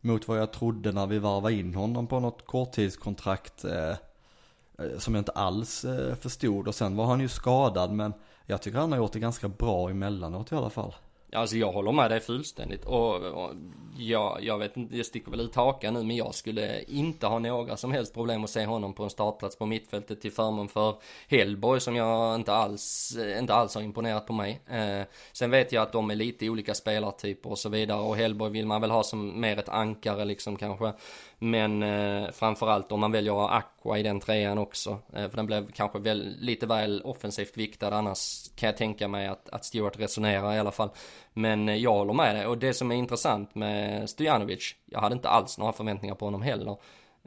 mot 0.01 0.27
vad 0.27 0.39
jag 0.39 0.53
trodde 0.53 0.91
när 0.91 1.07
vi 1.07 1.19
varvade 1.19 1.55
in 1.55 1.75
honom 1.75 2.07
på 2.07 2.19
något 2.19 2.45
korttidskontrakt 2.45 3.63
eh, 3.63 3.89
eh 3.89 4.97
som 4.97 5.15
jag 5.15 5.21
inte 5.21 5.31
alls 5.31 5.85
eh, 5.85 6.15
förstod 6.15 6.67
och 6.67 6.75
sen 6.75 6.95
var 6.95 7.05
han 7.05 7.19
ju 7.19 7.27
skadad 7.27 7.91
men 7.91 8.13
jag 8.45 8.61
tycker 8.61 8.77
han 8.77 8.91
har 8.91 8.99
gjort 8.99 9.13
det 9.13 9.19
ganska 9.19 9.47
bra 9.47 9.89
emellanåt 9.89 10.51
i 10.51 10.55
alla 10.55 10.69
fall. 10.69 10.95
Alltså 11.35 11.55
jag 11.55 11.71
håller 11.71 11.91
med 11.91 12.11
dig 12.11 12.19
fullständigt 12.19 12.85
och, 12.85 13.15
och 13.15 13.51
ja, 13.97 14.37
jag 14.41 14.57
vet 14.57 14.77
inte, 14.77 14.97
jag 14.97 15.05
sticker 15.05 15.31
väl 15.31 15.39
ut 15.39 15.55
hakan 15.55 15.93
nu 15.93 16.03
men 16.03 16.15
jag 16.15 16.35
skulle 16.35 16.81
inte 16.83 17.27
ha 17.27 17.39
några 17.39 17.77
som 17.77 17.91
helst 17.91 18.13
problem 18.13 18.43
att 18.43 18.49
se 18.49 18.65
honom 18.65 18.93
på 18.93 19.03
en 19.03 19.09
startplats 19.09 19.57
på 19.57 19.65
mittfältet 19.65 20.21
till 20.21 20.31
förmån 20.31 20.67
för 20.67 20.95
Hellborg 21.27 21.81
som 21.81 21.95
jag 21.95 22.35
inte 22.35 22.53
alls, 22.53 23.17
inte 23.39 23.53
alls 23.53 23.75
har 23.75 23.81
imponerat 23.81 24.27
på 24.27 24.33
mig. 24.33 24.61
Eh, 24.67 25.01
sen 25.31 25.51
vet 25.51 25.71
jag 25.71 25.81
att 25.81 25.91
de 25.91 26.11
är 26.11 26.15
lite 26.15 26.49
olika 26.49 26.73
spelartyper 26.73 27.49
och 27.49 27.59
så 27.59 27.69
vidare 27.69 28.01
och 28.01 28.15
Hellborg 28.15 28.51
vill 28.51 28.65
man 28.67 28.81
väl 28.81 28.91
ha 28.91 29.03
som 29.03 29.41
mer 29.41 29.59
ett 29.59 29.69
ankare 29.69 30.25
liksom 30.25 30.55
kanske. 30.55 30.93
Men 31.39 31.83
eh, 31.83 32.31
framförallt 32.31 32.91
om 32.91 32.99
man 32.99 33.11
väljer 33.11 33.57
att 33.57 33.74
Aqua 33.85 33.99
i 33.99 34.03
den 34.03 34.19
trean 34.19 34.57
också. 34.57 34.99
Eh, 35.13 35.29
för 35.29 35.35
den 35.35 35.45
blev 35.45 35.71
kanske 35.71 35.99
väl, 35.99 36.35
lite 36.39 36.65
väl 36.65 37.01
offensivt 37.01 37.57
viktad 37.57 37.93
annars 37.93 38.49
kan 38.55 38.67
jag 38.67 38.77
tänka 38.77 39.07
mig 39.07 39.27
att, 39.27 39.49
att 39.49 39.65
Stewart 39.65 39.99
resonerar 39.99 40.53
i 40.53 40.59
alla 40.59 40.71
fall. 40.71 40.89
Men 41.33 41.69
eh, 41.69 41.75
jag 41.75 41.93
håller 41.93 42.13
med 42.13 42.35
dig 42.35 42.47
och 42.47 42.57
det 42.57 42.73
som 42.73 42.91
är 42.91 42.95
intressant 42.95 43.55
med 43.55 44.09
Stojanovic, 44.09 44.75
jag 44.85 44.99
hade 44.99 45.15
inte 45.15 45.29
alls 45.29 45.57
några 45.57 45.73
förväntningar 45.73 46.15
på 46.15 46.25
honom 46.25 46.41
heller. 46.41 46.77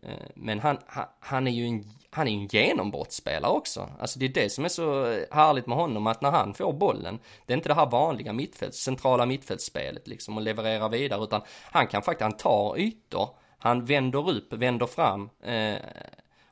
Eh, 0.02 0.26
men 0.34 0.60
han, 0.60 0.78
han, 0.86 1.06
han 1.20 1.46
är 1.46 1.52
ju 1.52 1.66
en, 1.66 1.84
han 2.10 2.28
är 2.28 2.32
en 2.32 2.46
genombrottsspelare 2.46 3.52
också. 3.52 3.88
Alltså 4.00 4.18
det 4.18 4.26
är 4.26 4.42
det 4.42 4.50
som 4.50 4.64
är 4.64 4.68
så 4.68 5.04
härligt 5.30 5.66
med 5.66 5.76
honom, 5.76 6.06
att 6.06 6.22
när 6.22 6.30
han 6.30 6.54
får 6.54 6.72
bollen, 6.72 7.18
det 7.46 7.52
är 7.52 7.56
inte 7.56 7.68
det 7.68 7.74
här 7.74 7.90
vanliga 7.90 8.32
mittfälts, 8.32 8.78
centrala 8.78 9.26
mittfältsspelet 9.26 10.08
liksom 10.08 10.36
och 10.36 10.42
levererar 10.42 10.88
vidare, 10.88 11.24
utan 11.24 11.42
han 11.64 11.86
kan 11.86 12.02
faktiskt, 12.02 12.22
han 12.22 12.36
tar 12.36 12.78
ytor 12.78 13.28
han 13.58 13.84
vänder 13.84 14.30
upp, 14.30 14.52
vänder 14.52 14.86
fram. 14.86 15.30
Eh, 15.42 15.76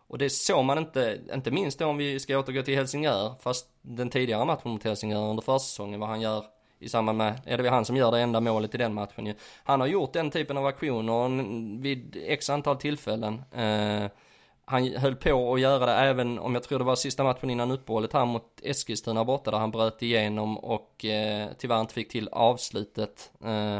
och 0.08 0.18
det 0.18 0.30
såg 0.30 0.64
man 0.64 0.78
inte, 0.78 1.20
inte 1.34 1.50
minst 1.50 1.78
då 1.78 1.86
om 1.86 1.96
vi 1.96 2.20
ska 2.20 2.38
återgå 2.38 2.62
till 2.62 2.76
Helsingör, 2.76 3.34
fast 3.40 3.68
den 3.82 4.10
tidigare 4.10 4.44
matchen 4.44 4.70
mot 4.70 4.84
Helsingör 4.84 5.30
under 5.30 5.42
försäsongen, 5.42 6.00
vad 6.00 6.08
han 6.08 6.20
gör 6.20 6.44
i 6.78 6.88
samband 6.88 7.18
med, 7.18 7.40
är 7.44 7.58
det 7.58 7.70
han 7.70 7.84
som 7.84 7.96
gör 7.96 8.10
det 8.10 8.20
enda 8.20 8.40
målet 8.40 8.74
i 8.74 8.78
den 8.78 8.94
matchen 8.94 9.26
ju. 9.26 9.34
Han 9.64 9.80
har 9.80 9.86
gjort 9.86 10.12
den 10.12 10.30
typen 10.30 10.56
av 10.56 10.66
aktioner 10.66 11.42
vid 11.82 12.16
x 12.26 12.50
antal 12.50 12.76
tillfällen. 12.76 13.42
Eh, 13.52 14.10
han 14.64 14.92
höll 14.96 15.16
på 15.16 15.54
att 15.54 15.60
göra 15.60 15.86
det 15.86 15.92
även 15.92 16.38
om 16.38 16.54
jag 16.54 16.62
tror 16.62 16.78
det 16.78 16.84
var 16.84 16.96
sista 16.96 17.24
matchen 17.24 17.50
innan 17.50 17.70
uppehållet 17.70 18.12
här 18.12 18.24
mot 18.24 18.60
Eskilstuna 18.62 19.24
borta 19.24 19.50
där 19.50 19.58
han 19.58 19.70
bröt 19.70 20.02
igenom 20.02 20.58
och 20.58 21.04
eh, 21.04 21.48
tyvärr 21.58 21.80
inte 21.80 21.94
fick 21.94 22.08
till 22.08 22.28
avslutet. 22.28 23.30
Eh, 23.44 23.78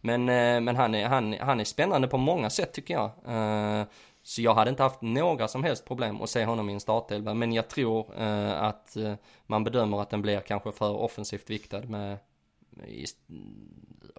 men, 0.00 0.28
eh, 0.28 0.60
men 0.60 0.76
han, 0.76 0.94
är, 0.94 1.06
han, 1.06 1.32
han 1.40 1.60
är 1.60 1.64
spännande 1.64 2.08
på 2.08 2.16
många 2.16 2.50
sätt 2.50 2.72
tycker 2.72 2.94
jag. 2.94 3.10
Eh, 3.26 3.86
så 4.24 4.42
jag 4.42 4.54
hade 4.54 4.70
inte 4.70 4.82
haft 4.82 5.02
några 5.02 5.48
som 5.48 5.64
helst 5.64 5.84
problem 5.84 6.22
att 6.22 6.30
se 6.30 6.44
honom 6.44 6.70
i 6.70 6.72
en 6.72 6.80
startelva. 6.80 7.34
Men 7.34 7.52
jag 7.52 7.68
tror 7.68 8.20
eh, 8.20 8.62
att 8.62 8.96
eh, 8.96 9.14
man 9.46 9.64
bedömer 9.64 10.02
att 10.02 10.10
den 10.10 10.22
blir 10.22 10.40
kanske 10.40 10.72
för 10.72 10.90
offensivt 10.90 11.50
viktad 11.50 11.82
med 11.82 12.18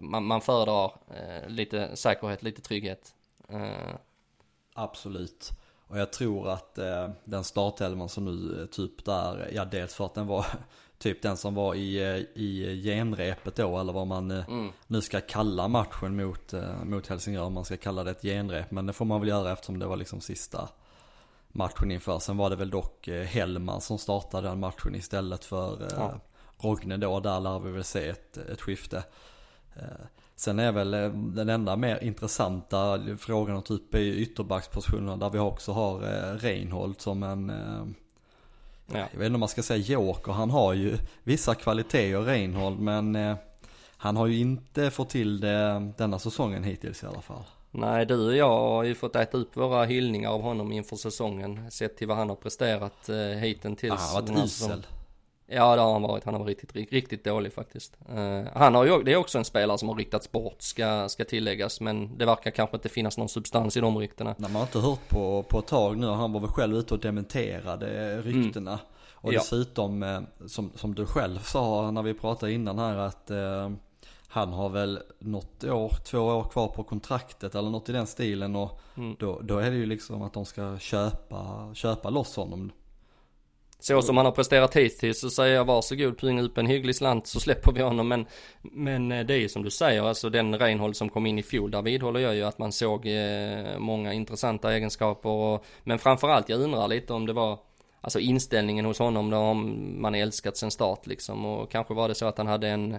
man, 0.02 0.24
man 0.24 0.40
föredrar 0.40 0.92
eh, 1.10 1.48
lite 1.48 1.96
säkerhet, 1.96 2.42
lite 2.42 2.62
trygghet. 2.62 3.14
Eh. 3.48 3.94
Absolut. 4.74 5.52
Och 5.88 5.98
jag 5.98 6.12
tror 6.12 6.48
att 6.48 6.78
eh, 6.78 7.10
den 7.24 7.44
startelvan 7.44 8.08
som 8.08 8.24
nu 8.24 8.66
typ 8.66 9.04
där, 9.04 9.50
ja 9.54 9.64
dels 9.64 9.94
för 9.94 10.06
att 10.06 10.14
den 10.14 10.26
var 10.26 10.46
typ 10.98 11.22
den 11.22 11.36
som 11.36 11.54
var 11.54 11.74
i, 11.74 11.96
eh, 11.96 12.42
i 12.42 12.80
genrepet 12.84 13.56
då 13.56 13.78
eller 13.78 13.92
vad 13.92 14.06
man 14.06 14.30
eh, 14.30 14.48
mm. 14.48 14.72
nu 14.86 15.00
ska 15.00 15.20
kalla 15.20 15.68
matchen 15.68 16.16
mot, 16.16 16.52
eh, 16.52 16.84
mot 16.84 17.06
Helsingör. 17.06 17.42
Om 17.42 17.52
man 17.52 17.64
ska 17.64 17.76
kalla 17.76 18.04
det 18.04 18.10
ett 18.10 18.22
genrep. 18.22 18.70
Men 18.70 18.86
det 18.86 18.92
får 18.92 19.04
man 19.04 19.20
väl 19.20 19.28
göra 19.28 19.52
eftersom 19.52 19.78
det 19.78 19.86
var 19.86 19.96
liksom 19.96 20.20
sista 20.20 20.68
matchen 21.48 21.90
inför. 21.90 22.18
Sen 22.18 22.36
var 22.36 22.50
det 22.50 22.56
väl 22.56 22.70
dock 22.70 23.08
Hellman 23.08 23.80
som 23.80 23.98
startade 23.98 24.48
den 24.48 24.60
matchen 24.60 24.94
istället 24.94 25.44
för 25.44 25.88
ja. 25.90 26.20
Rogne 26.58 26.96
då. 26.96 27.20
Där 27.20 27.40
lär 27.40 27.58
vi 27.58 27.70
väl 27.70 27.84
se 27.84 28.08
ett, 28.08 28.36
ett 28.36 28.60
skifte. 28.60 29.04
Sen 30.36 30.58
är 30.58 30.72
väl 30.72 30.90
den 31.34 31.48
enda 31.48 31.76
mer 31.76 31.98
intressanta 32.02 33.00
frågan 33.18 33.62
typ 33.62 33.94
i 33.94 34.16
ytterbackspositionen 34.16 35.18
där 35.18 35.30
vi 35.30 35.38
också 35.38 35.72
har 35.72 35.98
Reinhold 36.38 37.00
som 37.00 37.22
en 37.22 37.52
Ja. 38.86 38.98
Jag 38.98 39.18
vet 39.18 39.26
inte 39.26 39.34
om 39.34 39.40
man 39.40 39.48
ska 39.48 39.62
säga 39.62 39.78
joker, 39.78 40.32
han 40.32 40.50
har 40.50 40.72
ju 40.72 40.98
vissa 41.24 41.54
kvaliteter 41.54 42.20
Reinhold 42.20 42.80
men 42.80 43.16
eh, 43.16 43.36
han 43.96 44.16
har 44.16 44.26
ju 44.26 44.38
inte 44.38 44.90
fått 44.90 45.10
till 45.10 45.40
det 45.40 45.92
denna 45.98 46.18
säsongen 46.18 46.64
hittills 46.64 47.02
i 47.02 47.06
alla 47.06 47.22
fall. 47.22 47.44
Nej, 47.70 48.06
du 48.06 48.26
och 48.26 48.36
jag 48.36 48.58
har 48.58 48.84
ju 48.84 48.94
fått 48.94 49.16
äta 49.16 49.38
upp 49.38 49.56
våra 49.56 49.84
hyllningar 49.84 50.30
av 50.30 50.42
honom 50.42 50.72
inför 50.72 50.96
säsongen. 50.96 51.70
Sett 51.70 51.96
till 51.96 52.08
vad 52.08 52.16
han 52.16 52.28
har 52.28 52.36
presterat 52.36 53.08
eh, 53.08 53.16
hittills. 53.16 53.92
Ah, 53.92 54.14
han 54.14 54.28
har 54.28 54.34
varit 54.36 54.46
isel. 54.46 54.86
Ja 55.46 55.76
det 55.76 55.82
har 55.82 55.92
han 55.92 56.02
varit, 56.02 56.24
han 56.24 56.34
har 56.34 56.40
varit 56.40 56.62
riktigt, 56.62 56.92
riktigt 56.92 57.24
dålig 57.24 57.52
faktiskt. 57.52 57.98
Uh, 58.12 58.42
han 58.54 58.74
har 58.74 58.84
ju, 58.84 59.02
det 59.02 59.12
är 59.12 59.16
också 59.16 59.38
en 59.38 59.44
spelare 59.44 59.78
som 59.78 59.88
har 59.88 59.96
ryktats 59.96 60.32
bort 60.32 60.62
ska, 60.62 61.08
ska 61.08 61.24
tilläggas 61.24 61.80
men 61.80 62.18
det 62.18 62.26
verkar 62.26 62.50
kanske 62.50 62.76
inte 62.76 62.88
finnas 62.88 63.18
någon 63.18 63.28
substans 63.28 63.76
i 63.76 63.80
de 63.80 63.98
ryktena. 63.98 64.34
Nej, 64.38 64.50
man 64.50 64.60
har 64.60 64.66
inte 64.66 64.78
hört 64.78 65.08
på, 65.08 65.42
på 65.42 65.58
ett 65.58 65.66
tag 65.66 65.96
nu, 65.98 66.06
han 66.06 66.32
var 66.32 66.40
väl 66.40 66.50
själv 66.50 66.76
ute 66.76 66.94
och 66.94 67.00
dementerade 67.00 68.20
ryktena. 68.22 68.70
Mm. 68.70 68.84
Och 69.12 69.32
ja. 69.32 69.38
dessutom, 69.38 70.02
eh, 70.02 70.20
som, 70.46 70.70
som 70.74 70.94
du 70.94 71.06
själv 71.06 71.38
sa 71.38 71.90
när 71.90 72.02
vi 72.02 72.14
pratade 72.14 72.52
innan 72.52 72.78
här 72.78 72.96
att 72.96 73.30
eh, 73.30 73.70
han 74.28 74.52
har 74.52 74.68
väl 74.68 75.00
något 75.18 75.64
år, 75.64 75.92
två 76.04 76.18
år 76.18 76.42
kvar 76.42 76.68
på 76.68 76.82
kontraktet 76.82 77.54
eller 77.54 77.70
något 77.70 77.88
i 77.88 77.92
den 77.92 78.06
stilen 78.06 78.56
och 78.56 78.80
mm. 78.96 79.16
då, 79.18 79.40
då 79.42 79.58
är 79.58 79.70
det 79.70 79.76
ju 79.76 79.86
liksom 79.86 80.22
att 80.22 80.32
de 80.32 80.44
ska 80.44 80.78
köpa, 80.78 81.70
köpa 81.74 82.10
loss 82.10 82.36
honom. 82.36 82.72
Så 83.78 84.02
som 84.02 84.16
han 84.16 84.26
har 84.26 84.32
presterat 84.32 84.76
hittills 84.76 85.20
så 85.20 85.30
säger 85.30 85.54
jag 85.54 85.64
varsågod 85.64 86.18
punga 86.18 86.42
upp 86.42 86.58
en 86.58 86.66
hygglig 86.66 86.96
slant 86.96 87.26
så 87.26 87.40
släpper 87.40 87.72
vi 87.72 87.82
honom. 87.82 88.08
Men, 88.08 88.26
men 88.62 89.12
eh, 89.12 89.26
det 89.26 89.34
är 89.34 89.38
ju 89.38 89.48
som 89.48 89.62
du 89.62 89.70
säger, 89.70 90.02
alltså 90.02 90.30
den 90.30 90.58
Reinhold 90.58 90.96
som 90.96 91.08
kom 91.08 91.26
in 91.26 91.38
i 91.38 91.42
fjol, 91.42 91.70
där 91.70 91.82
vidhåller 91.82 92.20
jag 92.20 92.34
ju 92.34 92.42
att 92.42 92.58
man 92.58 92.72
såg 92.72 93.06
eh, 93.06 93.78
många 93.78 94.12
intressanta 94.12 94.74
egenskaper. 94.74 95.28
Och, 95.28 95.64
men 95.84 95.98
framförallt 95.98 96.48
jag 96.48 96.60
undrar 96.60 96.88
lite 96.88 97.12
om 97.12 97.26
det 97.26 97.32
var 97.32 97.58
Alltså 98.00 98.18
inställningen 98.18 98.84
hos 98.84 98.98
honom 98.98 99.30
då 99.30 99.36
om 99.36 100.02
man 100.02 100.14
älskat 100.14 100.56
sen 100.56 100.70
start 100.70 101.06
liksom 101.06 101.44
och 101.44 101.70
kanske 101.70 101.94
var 101.94 102.08
det 102.08 102.14
så 102.14 102.26
att 102.26 102.38
han 102.38 102.46
hade 102.46 102.68
en 102.68 102.96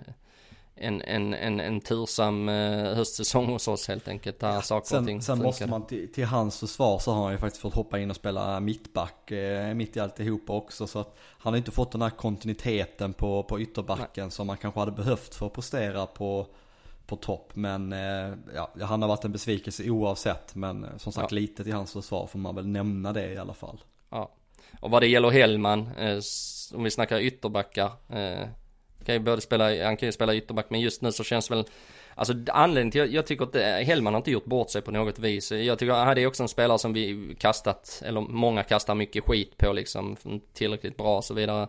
en, 0.80 1.02
en, 1.02 1.34
en, 1.34 1.60
en 1.60 1.82
tursam 1.82 2.50
eh, 2.50 2.96
höstsäsong 2.96 3.46
hos 3.46 3.68
oss 3.68 3.88
helt 3.88 4.08
enkelt. 4.08 4.40
Där 4.40 4.54
ja, 4.54 4.62
saker 4.62 4.88
sen, 4.88 5.00
och 5.00 5.06
ting 5.06 5.22
Sen 5.22 5.40
måste 5.40 5.68
man 5.68 5.86
till, 5.86 6.12
till, 6.12 6.26
hans 6.26 6.60
försvar 6.60 7.00
så 7.00 7.12
har 7.12 7.24
han 7.24 7.32
ju 7.32 7.38
faktiskt 7.38 7.62
fått 7.62 7.74
hoppa 7.74 8.00
in 8.00 8.10
och 8.10 8.16
spela 8.16 8.60
mittback 8.60 9.32
eh, 9.32 9.74
mitt 9.74 9.98
i 9.98 10.00
alltihopa 10.00 10.54
också. 10.54 10.88
Så 10.88 11.00
att 11.00 11.18
han 11.20 11.54
har 11.54 11.58
inte 11.58 11.72
fått 11.72 11.92
den 11.92 12.02
här 12.02 12.10
kontinuiteten 12.10 13.14
på, 13.14 13.44
på 13.44 13.62
ytterbacken 13.62 14.24
Nej. 14.24 14.32
som 14.32 14.48
man 14.48 14.58
kanske 14.58 14.80
hade 14.80 14.92
behövt 14.92 15.36
för 15.36 15.46
att 15.46 15.54
prestera 15.54 16.06
på, 16.06 16.48
på 17.08 17.16
topp. 17.16 17.52
Men 17.54 17.94
eh, 17.94 18.34
ja, 18.56 18.70
han 18.82 19.02
har 19.02 19.10
varit 19.10 19.26
en 19.26 19.32
besvikelse 19.32 19.90
oavsett. 19.90 20.56
Men 20.56 20.84
eh, 20.84 20.98
som 20.98 21.12
sagt 21.12 21.32
ja. 21.32 21.36
lite 21.36 21.64
till 21.64 21.74
hans 21.74 21.94
försvar 21.94 22.28
får 22.28 22.40
man 22.40 22.56
väl 22.56 22.68
nämna 22.68 23.14
det 23.14 23.34
i 23.34 23.38
alla 23.38 23.54
fall. 23.54 23.84
Ja. 24.10 24.32
Och 24.80 24.92
vad 24.92 25.02
det 25.02 25.08
gäller 25.08 25.30
Hellman, 25.30 25.90
eh, 25.98 26.20
om 26.74 26.84
vi 26.84 26.92
snackar 26.92 27.20
ytterbackar. 27.20 27.92
Eh, 28.10 28.48
kan 29.08 29.16
ju 29.16 29.20
både 29.20 29.42
spela, 29.42 29.86
han 29.86 29.98
kan 29.98 30.08
ju 30.08 30.12
spela 30.12 30.36
ytterback 30.36 30.70
men 30.70 30.80
just 30.80 31.02
nu 31.02 31.12
så 31.12 31.24
känns 31.24 31.52
väl 31.52 31.66
Alltså 32.20 32.34
anledningen 32.48 32.92
till, 32.92 33.00
jag, 33.00 33.10
jag 33.10 33.26
tycker 33.26 33.44
att 33.44 33.54
det, 33.54 33.84
Hellman 33.86 34.14
har 34.14 34.18
inte 34.20 34.32
gjort 34.32 34.46
bort 34.46 34.70
sig 34.70 34.82
på 34.82 34.92
något 34.92 35.20
vis. 35.20 35.52
Jag 35.52 35.80
tycker 35.80 35.94
Han 35.94 36.18
är 36.18 36.28
också 36.28 36.44
en 36.44 36.50
spelare 36.50 36.80
som 36.80 36.94
vi 36.94 37.36
kastat, 37.40 38.02
eller 38.06 38.22
många 38.22 38.64
kastar 38.64 38.96
mycket 38.96 39.24
skit 39.24 39.58
på 39.58 39.74
liksom, 39.74 40.18
tillräckligt 40.54 40.98
bra 40.98 41.18
och 41.18 41.24
så 41.24 41.34
vidare. 41.34 41.68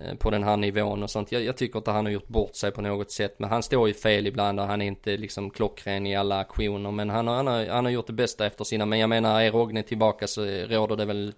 Eh, 0.00 0.14
på 0.14 0.30
den 0.30 0.44
här 0.44 0.56
nivån 0.56 1.02
och 1.02 1.10
sånt. 1.10 1.32
Jag, 1.32 1.42
jag 1.42 1.56
tycker 1.56 1.78
inte 1.78 1.90
han 1.90 2.04
har 2.04 2.12
gjort 2.12 2.28
bort 2.28 2.54
sig 2.54 2.70
på 2.70 2.80
något 2.80 3.10
sätt. 3.10 3.38
Men 3.38 3.50
han 3.50 3.62
står 3.62 3.88
ju 3.88 3.94
fel 3.94 4.26
ibland 4.26 4.60
och 4.60 4.66
han 4.66 4.82
är 4.82 4.86
inte 4.86 5.16
liksom 5.16 5.50
klockren 5.50 6.06
i 6.06 6.16
alla 6.16 6.38
aktioner. 6.38 6.90
Men 6.90 7.10
han 7.10 7.26
har, 7.26 7.34
han 7.34 7.46
har, 7.46 7.66
han 7.66 7.84
har 7.84 7.92
gjort 7.92 8.06
det 8.06 8.12
bästa 8.12 8.46
efter 8.46 8.64
sina. 8.64 8.86
Men 8.86 8.98
jag 8.98 9.08
menar, 9.08 9.40
är 9.40 9.52
Rogne 9.52 9.82
tillbaka 9.82 10.26
så 10.26 10.44
råder 10.44 10.96
det 10.96 11.04
väl 11.04 11.32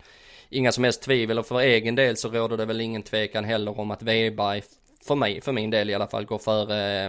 inga 0.50 0.72
som 0.72 0.84
helst 0.84 1.02
tvivel 1.02 1.38
och 1.38 1.46
för 1.46 1.60
egen 1.60 1.94
del 1.94 2.16
så 2.16 2.28
råder 2.28 2.56
det 2.56 2.64
väl 2.64 2.80
ingen 2.80 3.02
tvekan 3.02 3.44
heller 3.44 3.80
om 3.80 3.90
att 3.90 4.02
Weberg, 4.02 4.62
för 5.08 5.14
mig, 5.14 5.40
för 5.40 5.52
min 5.52 5.70
del 5.70 5.90
i 5.90 5.94
alla 5.94 6.06
fall, 6.06 6.24
går 6.24 6.38
före, 6.38 7.04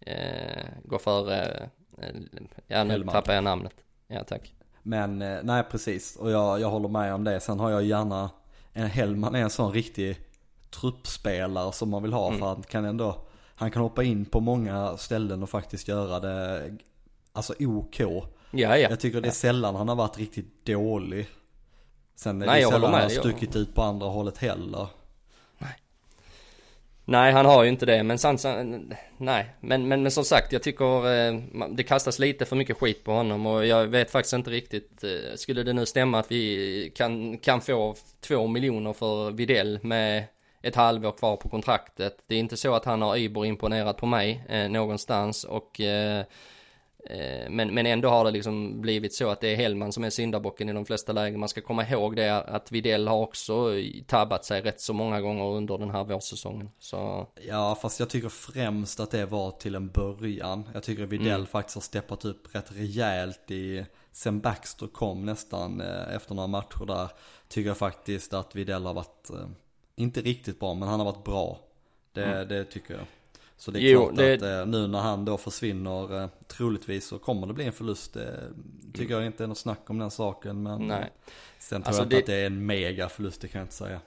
eh, 0.00 0.66
går 0.84 0.98
före, 0.98 1.68
eh, 1.98 2.08
ja 2.66 2.84
nu 2.84 2.90
Hellman. 2.90 3.12
tappar 3.12 3.34
jag 3.34 3.44
namnet. 3.44 3.74
Ja 4.06 4.24
tack. 4.24 4.54
Men 4.82 5.22
eh, 5.22 5.38
nej 5.42 5.62
precis 5.70 6.16
och 6.16 6.30
jag, 6.30 6.60
jag 6.60 6.70
håller 6.70 6.88
med 6.88 7.14
om 7.14 7.24
det. 7.24 7.40
Sen 7.40 7.60
har 7.60 7.70
jag 7.70 7.84
gärna, 7.84 8.30
en 8.72 8.86
Hellman 8.86 9.34
är 9.34 9.42
en 9.42 9.50
sån 9.50 9.72
riktig 9.72 10.18
truppspelare 10.70 11.72
som 11.72 11.90
man 11.90 12.02
vill 12.02 12.12
ha 12.12 12.26
mm. 12.26 12.38
för 12.38 12.46
han 12.46 12.62
kan 12.62 12.84
ändå, 12.84 13.26
han 13.54 13.70
kan 13.70 13.82
hoppa 13.82 14.04
in 14.04 14.24
på 14.24 14.40
många 14.40 14.96
ställen 14.96 15.42
och 15.42 15.50
faktiskt 15.50 15.88
göra 15.88 16.20
det, 16.20 16.76
alltså 17.32 17.54
OK. 17.60 18.00
Ja, 18.00 18.22
ja. 18.50 18.76
Jag 18.76 19.00
tycker 19.00 19.20
det 19.20 19.28
är 19.28 19.32
sällan 19.32 19.74
han 19.74 19.88
har 19.88 19.96
varit 19.96 20.18
riktigt 20.18 20.64
dålig. 20.64 21.28
Sen 22.14 22.42
är 22.42 22.46
nej, 22.46 22.62
det 22.62 22.68
sällan 22.68 22.92
han 22.92 23.02
har 23.02 23.08
stuckit 23.08 23.56
ut 23.56 23.74
på 23.74 23.82
andra 23.82 24.06
hållet 24.06 24.38
heller. 24.38 24.88
Nej. 27.08 27.32
Han 27.32 27.46
har 27.46 27.62
ju 27.62 27.68
inte 27.68 27.86
det, 27.86 28.02
men 28.02 28.18
sant, 28.18 28.44
nej, 29.16 29.46
men, 29.60 29.88
men, 29.88 30.02
men 30.02 30.10
som 30.10 30.24
sagt, 30.24 30.52
jag 30.52 30.62
tycker 30.62 31.28
eh, 31.28 31.40
det 31.70 31.82
kastas 31.82 32.18
lite 32.18 32.44
för 32.44 32.56
mycket 32.56 32.76
skit 32.76 33.04
på 33.04 33.12
honom 33.12 33.46
och 33.46 33.66
jag 33.66 33.86
vet 33.86 34.10
faktiskt 34.10 34.32
inte 34.32 34.50
riktigt, 34.50 35.04
eh, 35.04 35.36
skulle 35.36 35.62
det 35.62 35.72
nu 35.72 35.86
stämma 35.86 36.18
att 36.18 36.32
vi 36.32 36.92
kan, 36.96 37.38
kan 37.38 37.60
få 37.60 37.94
två 38.20 38.46
miljoner 38.46 38.92
för 38.92 39.30
Videll 39.30 39.78
med 39.82 40.24
ett 40.62 40.74
halvår 40.74 41.12
kvar 41.12 41.36
på 41.36 41.48
kontraktet. 41.48 42.16
Det 42.26 42.34
är 42.34 42.38
inte 42.38 42.56
så 42.56 42.74
att 42.74 42.84
han 42.84 43.02
har 43.02 43.16
Ybor 43.16 43.46
imponerat 43.46 43.96
på 43.96 44.06
mig 44.06 44.44
eh, 44.48 44.68
någonstans 44.68 45.44
och 45.44 45.80
Eh, 45.80 46.24
men, 47.50 47.74
men 47.74 47.86
ändå 47.86 48.08
har 48.08 48.24
det 48.24 48.30
liksom 48.30 48.80
blivit 48.80 49.14
så 49.14 49.30
att 49.30 49.40
det 49.40 49.48
är 49.48 49.56
Hellman 49.56 49.92
som 49.92 50.04
är 50.04 50.10
syndabocken 50.10 50.68
i 50.68 50.72
de 50.72 50.86
flesta 50.86 51.12
lägen. 51.12 51.40
Man 51.40 51.48
ska 51.48 51.60
komma 51.60 51.88
ihåg 51.88 52.16
det 52.16 52.42
att 52.42 52.72
Videll 52.72 53.08
har 53.08 53.16
också 53.16 53.72
tabbat 54.06 54.44
sig 54.44 54.62
rätt 54.62 54.80
så 54.80 54.92
många 54.92 55.20
gånger 55.20 55.44
under 55.44 55.78
den 55.78 55.90
här 55.90 56.04
vårsäsongen. 56.04 56.70
Så... 56.78 57.26
Ja, 57.48 57.78
fast 57.82 58.00
jag 58.00 58.10
tycker 58.10 58.28
främst 58.28 59.00
att 59.00 59.10
det 59.10 59.26
var 59.26 59.50
till 59.50 59.74
en 59.74 59.88
början. 59.88 60.68
Jag 60.74 60.82
tycker 60.82 61.06
Videll 61.06 61.28
mm. 61.28 61.46
faktiskt 61.46 61.74
har 61.74 61.82
steppat 61.82 62.24
upp 62.24 62.54
rätt 62.54 62.72
rejält 62.72 63.50
i, 63.50 63.86
sen 64.12 64.40
Baxter 64.40 64.86
kom 64.86 65.24
nästan 65.24 65.80
eh, 65.80 66.14
efter 66.14 66.34
några 66.34 66.48
matcher 66.48 66.86
där. 66.86 67.08
Tycker 67.48 67.68
jag 67.68 67.76
faktiskt 67.76 68.34
att 68.34 68.54
Videll 68.54 68.86
har 68.86 68.94
varit, 68.94 69.30
eh, 69.30 69.48
inte 69.96 70.20
riktigt 70.20 70.60
bra, 70.60 70.74
men 70.74 70.88
han 70.88 71.00
har 71.00 71.04
varit 71.12 71.24
bra. 71.24 71.58
Det, 72.12 72.24
mm. 72.24 72.48
det 72.48 72.64
tycker 72.64 72.94
jag. 72.94 73.04
Så 73.58 73.70
det 73.70 73.80
är 73.80 73.92
jo, 73.92 74.04
klart 74.04 74.16
det... 74.16 74.34
att 74.34 74.42
eh, 74.42 74.66
nu 74.66 74.86
när 74.86 74.98
han 74.98 75.24
då 75.24 75.38
försvinner, 75.38 76.22
eh, 76.22 76.28
troligtvis 76.46 77.06
så 77.06 77.18
kommer 77.18 77.46
det 77.46 77.52
bli 77.52 77.64
en 77.64 77.72
förlust. 77.72 78.14
Det 78.14 78.50
tycker 78.94 79.14
jag 79.14 79.26
inte 79.26 79.44
är 79.44 79.48
något 79.48 79.58
snack 79.58 79.90
om 79.90 79.98
den 79.98 80.10
saken. 80.10 80.62
Men 80.62 80.88
Nej. 80.88 81.12
sen 81.58 81.82
tror 81.82 81.88
alltså 81.88 82.02
jag 82.02 82.06
inte 82.06 82.16
det... 82.16 82.20
att 82.20 82.26
det 82.26 82.34
är 82.34 82.46
en 82.46 82.66
mega 82.66 83.08
förlust, 83.08 83.40
det 83.40 83.48
kan 83.48 83.58
jag 83.58 83.64
inte 83.64 83.74
säga. 83.74 84.00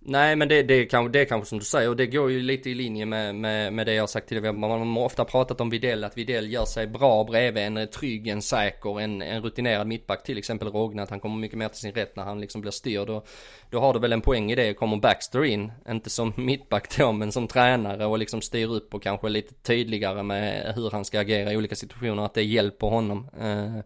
Nej 0.00 0.36
men 0.36 0.48
det, 0.48 0.62
det, 0.62 0.86
kan, 0.86 1.12
det 1.12 1.20
är 1.20 1.24
kanske 1.24 1.48
som 1.48 1.58
du 1.58 1.64
säger 1.64 1.88
och 1.88 1.96
det 1.96 2.06
går 2.06 2.30
ju 2.30 2.42
lite 2.42 2.70
i 2.70 2.74
linje 2.74 3.06
med, 3.06 3.34
med, 3.34 3.72
med 3.72 3.86
det 3.86 3.94
jag 3.94 4.02
har 4.02 4.06
sagt 4.06 4.28
tidigare. 4.28 4.52
Man 4.52 4.94
har 4.94 5.04
ofta 5.04 5.24
pratat 5.24 5.60
om 5.60 5.70
Videll, 5.70 6.04
att 6.04 6.18
Videll 6.18 6.52
gör 6.52 6.64
sig 6.64 6.86
bra 6.86 7.24
bredvid 7.24 7.62
en 7.62 7.76
eh, 7.76 7.86
trygg, 7.86 8.28
en 8.28 8.42
säker, 8.42 9.00
en, 9.00 9.22
en 9.22 9.42
rutinerad 9.42 9.86
mittback. 9.86 10.22
Till 10.22 10.38
exempel 10.38 10.68
Rogne, 10.68 11.02
att 11.02 11.10
han 11.10 11.20
kommer 11.20 11.36
mycket 11.36 11.58
mer 11.58 11.68
till 11.68 11.80
sin 11.80 11.92
rätt 11.92 12.16
när 12.16 12.24
han 12.24 12.40
liksom 12.40 12.60
blir 12.60 12.70
styrd. 12.70 13.10
Och 13.10 13.28
då 13.70 13.80
har 13.80 13.94
du 13.94 13.98
väl 13.98 14.12
en 14.12 14.20
poäng 14.20 14.52
i 14.52 14.54
det. 14.54 14.74
Kommer 14.74 14.96
Baxter 14.96 15.44
in, 15.44 15.72
inte 15.88 16.10
som 16.10 16.32
mittback 16.36 16.96
då, 16.96 17.12
men 17.12 17.32
som 17.32 17.48
tränare 17.48 18.06
och 18.06 18.18
liksom 18.18 18.42
styr 18.42 18.72
upp 18.72 18.94
och 18.94 19.02
kanske 19.02 19.28
lite 19.28 19.54
tydligare 19.54 20.22
med 20.22 20.72
hur 20.76 20.90
han 20.90 21.04
ska 21.04 21.20
agera 21.20 21.52
i 21.52 21.56
olika 21.56 21.74
situationer. 21.74 22.24
Att 22.24 22.34
det 22.34 22.42
hjälper 22.42 22.86
honom. 22.86 23.28
Eh, 23.40 23.78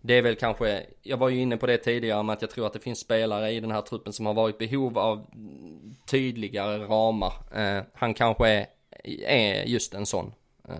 det 0.00 0.14
är 0.14 0.22
väl 0.22 0.36
kanske, 0.36 0.86
jag 1.02 1.16
var 1.16 1.28
ju 1.28 1.40
inne 1.40 1.56
på 1.56 1.66
det 1.66 1.78
tidigare 1.78 2.22
med 2.22 2.32
att 2.32 2.42
jag 2.42 2.50
tror 2.50 2.66
att 2.66 2.72
det 2.72 2.80
finns 2.80 3.00
spelare 3.00 3.50
i 3.50 3.60
den 3.60 3.70
här 3.70 3.82
truppen 3.82 4.12
som 4.12 4.26
har 4.26 4.34
varit 4.34 4.58
behov 4.58 4.98
av 4.98 5.26
tydligare 6.06 6.78
ramar. 6.78 7.32
Eh, 7.54 7.82
han 7.94 8.14
kanske 8.14 8.48
är, 8.48 8.66
är 9.24 9.64
just 9.64 9.94
en 9.94 10.06
sån. 10.06 10.32
Eh, 10.68 10.74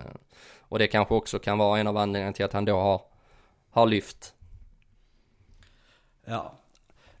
och 0.59 0.79
det 0.79 0.87
kanske 0.87 1.13
också 1.13 1.39
kan 1.39 1.57
vara 1.57 1.79
en 1.79 1.87
av 1.87 1.97
anledningarna 1.97 2.33
till 2.33 2.45
att 2.45 2.53
han 2.53 2.65
då 2.65 2.79
har, 2.79 3.01
har 3.69 3.85
lyft. 3.85 4.33
Ja, 6.25 6.53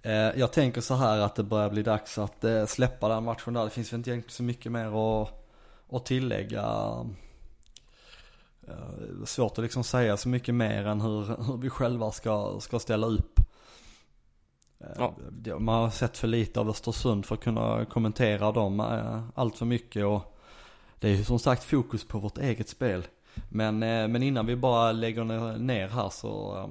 eh, 0.01 0.11
jag 0.11 0.51
tänker 0.51 0.81
så 0.81 0.93
här 0.95 1.19
att 1.19 1.35
det 1.35 1.43
börjar 1.43 1.69
bli 1.69 1.83
dags 1.83 2.17
att 2.17 2.43
eh, 2.43 2.65
släppa 2.65 3.09
den 3.09 3.23
matchen 3.23 3.53
där. 3.53 3.63
Det 3.63 3.69
finns 3.69 3.93
väl 3.93 3.97
inte 3.97 4.09
egentligen 4.09 4.31
så 4.31 4.43
mycket 4.43 4.71
mer 4.71 5.21
att, 5.21 5.47
att 5.89 6.05
tillägga. 6.05 6.95
Eh, 8.67 9.25
svårt 9.25 9.57
att 9.57 9.63
liksom 9.63 9.83
säga 9.83 10.17
så 10.17 10.29
mycket 10.29 10.55
mer 10.55 10.87
än 10.87 11.01
hur, 11.01 11.43
hur 11.45 11.57
vi 11.57 11.69
själva 11.69 12.11
ska, 12.11 12.59
ska 12.59 12.79
ställa 12.79 13.07
upp. 13.07 13.39
Eh, 14.79 15.09
ja. 15.43 15.59
Man 15.59 15.81
har 15.81 15.89
sett 15.89 16.17
för 16.17 16.27
lite 16.27 16.59
av 16.59 16.69
Östersund 16.69 17.25
för 17.25 17.35
att 17.35 17.43
kunna 17.43 17.85
kommentera 17.85 18.51
dem 18.51 18.79
eh, 18.79 19.23
allt 19.35 19.57
för 19.57 19.65
mycket 19.65 20.05
och 20.05 20.37
det 20.99 21.09
är 21.09 21.15
ju 21.15 21.23
som 21.23 21.39
sagt 21.39 21.63
fokus 21.63 22.07
på 22.07 22.19
vårt 22.19 22.37
eget 22.37 22.69
spel. 22.69 23.07
Men, 23.49 23.79
men 23.79 24.23
innan 24.23 24.45
vi 24.45 24.55
bara 24.55 24.91
lägger 24.91 25.57
ner 25.57 25.87
här 25.87 26.09
så 26.09 26.69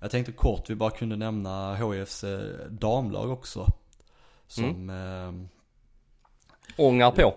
jag 0.00 0.10
tänkte 0.10 0.32
kort 0.32 0.70
vi 0.70 0.74
bara 0.74 0.90
kunde 0.90 1.16
nämna 1.16 1.74
HIFs 1.74 2.24
damlag 2.68 3.30
också. 3.30 3.66
Som 4.46 4.64
mm. 4.64 5.48
Ångar 6.76 7.10
på. 7.10 7.34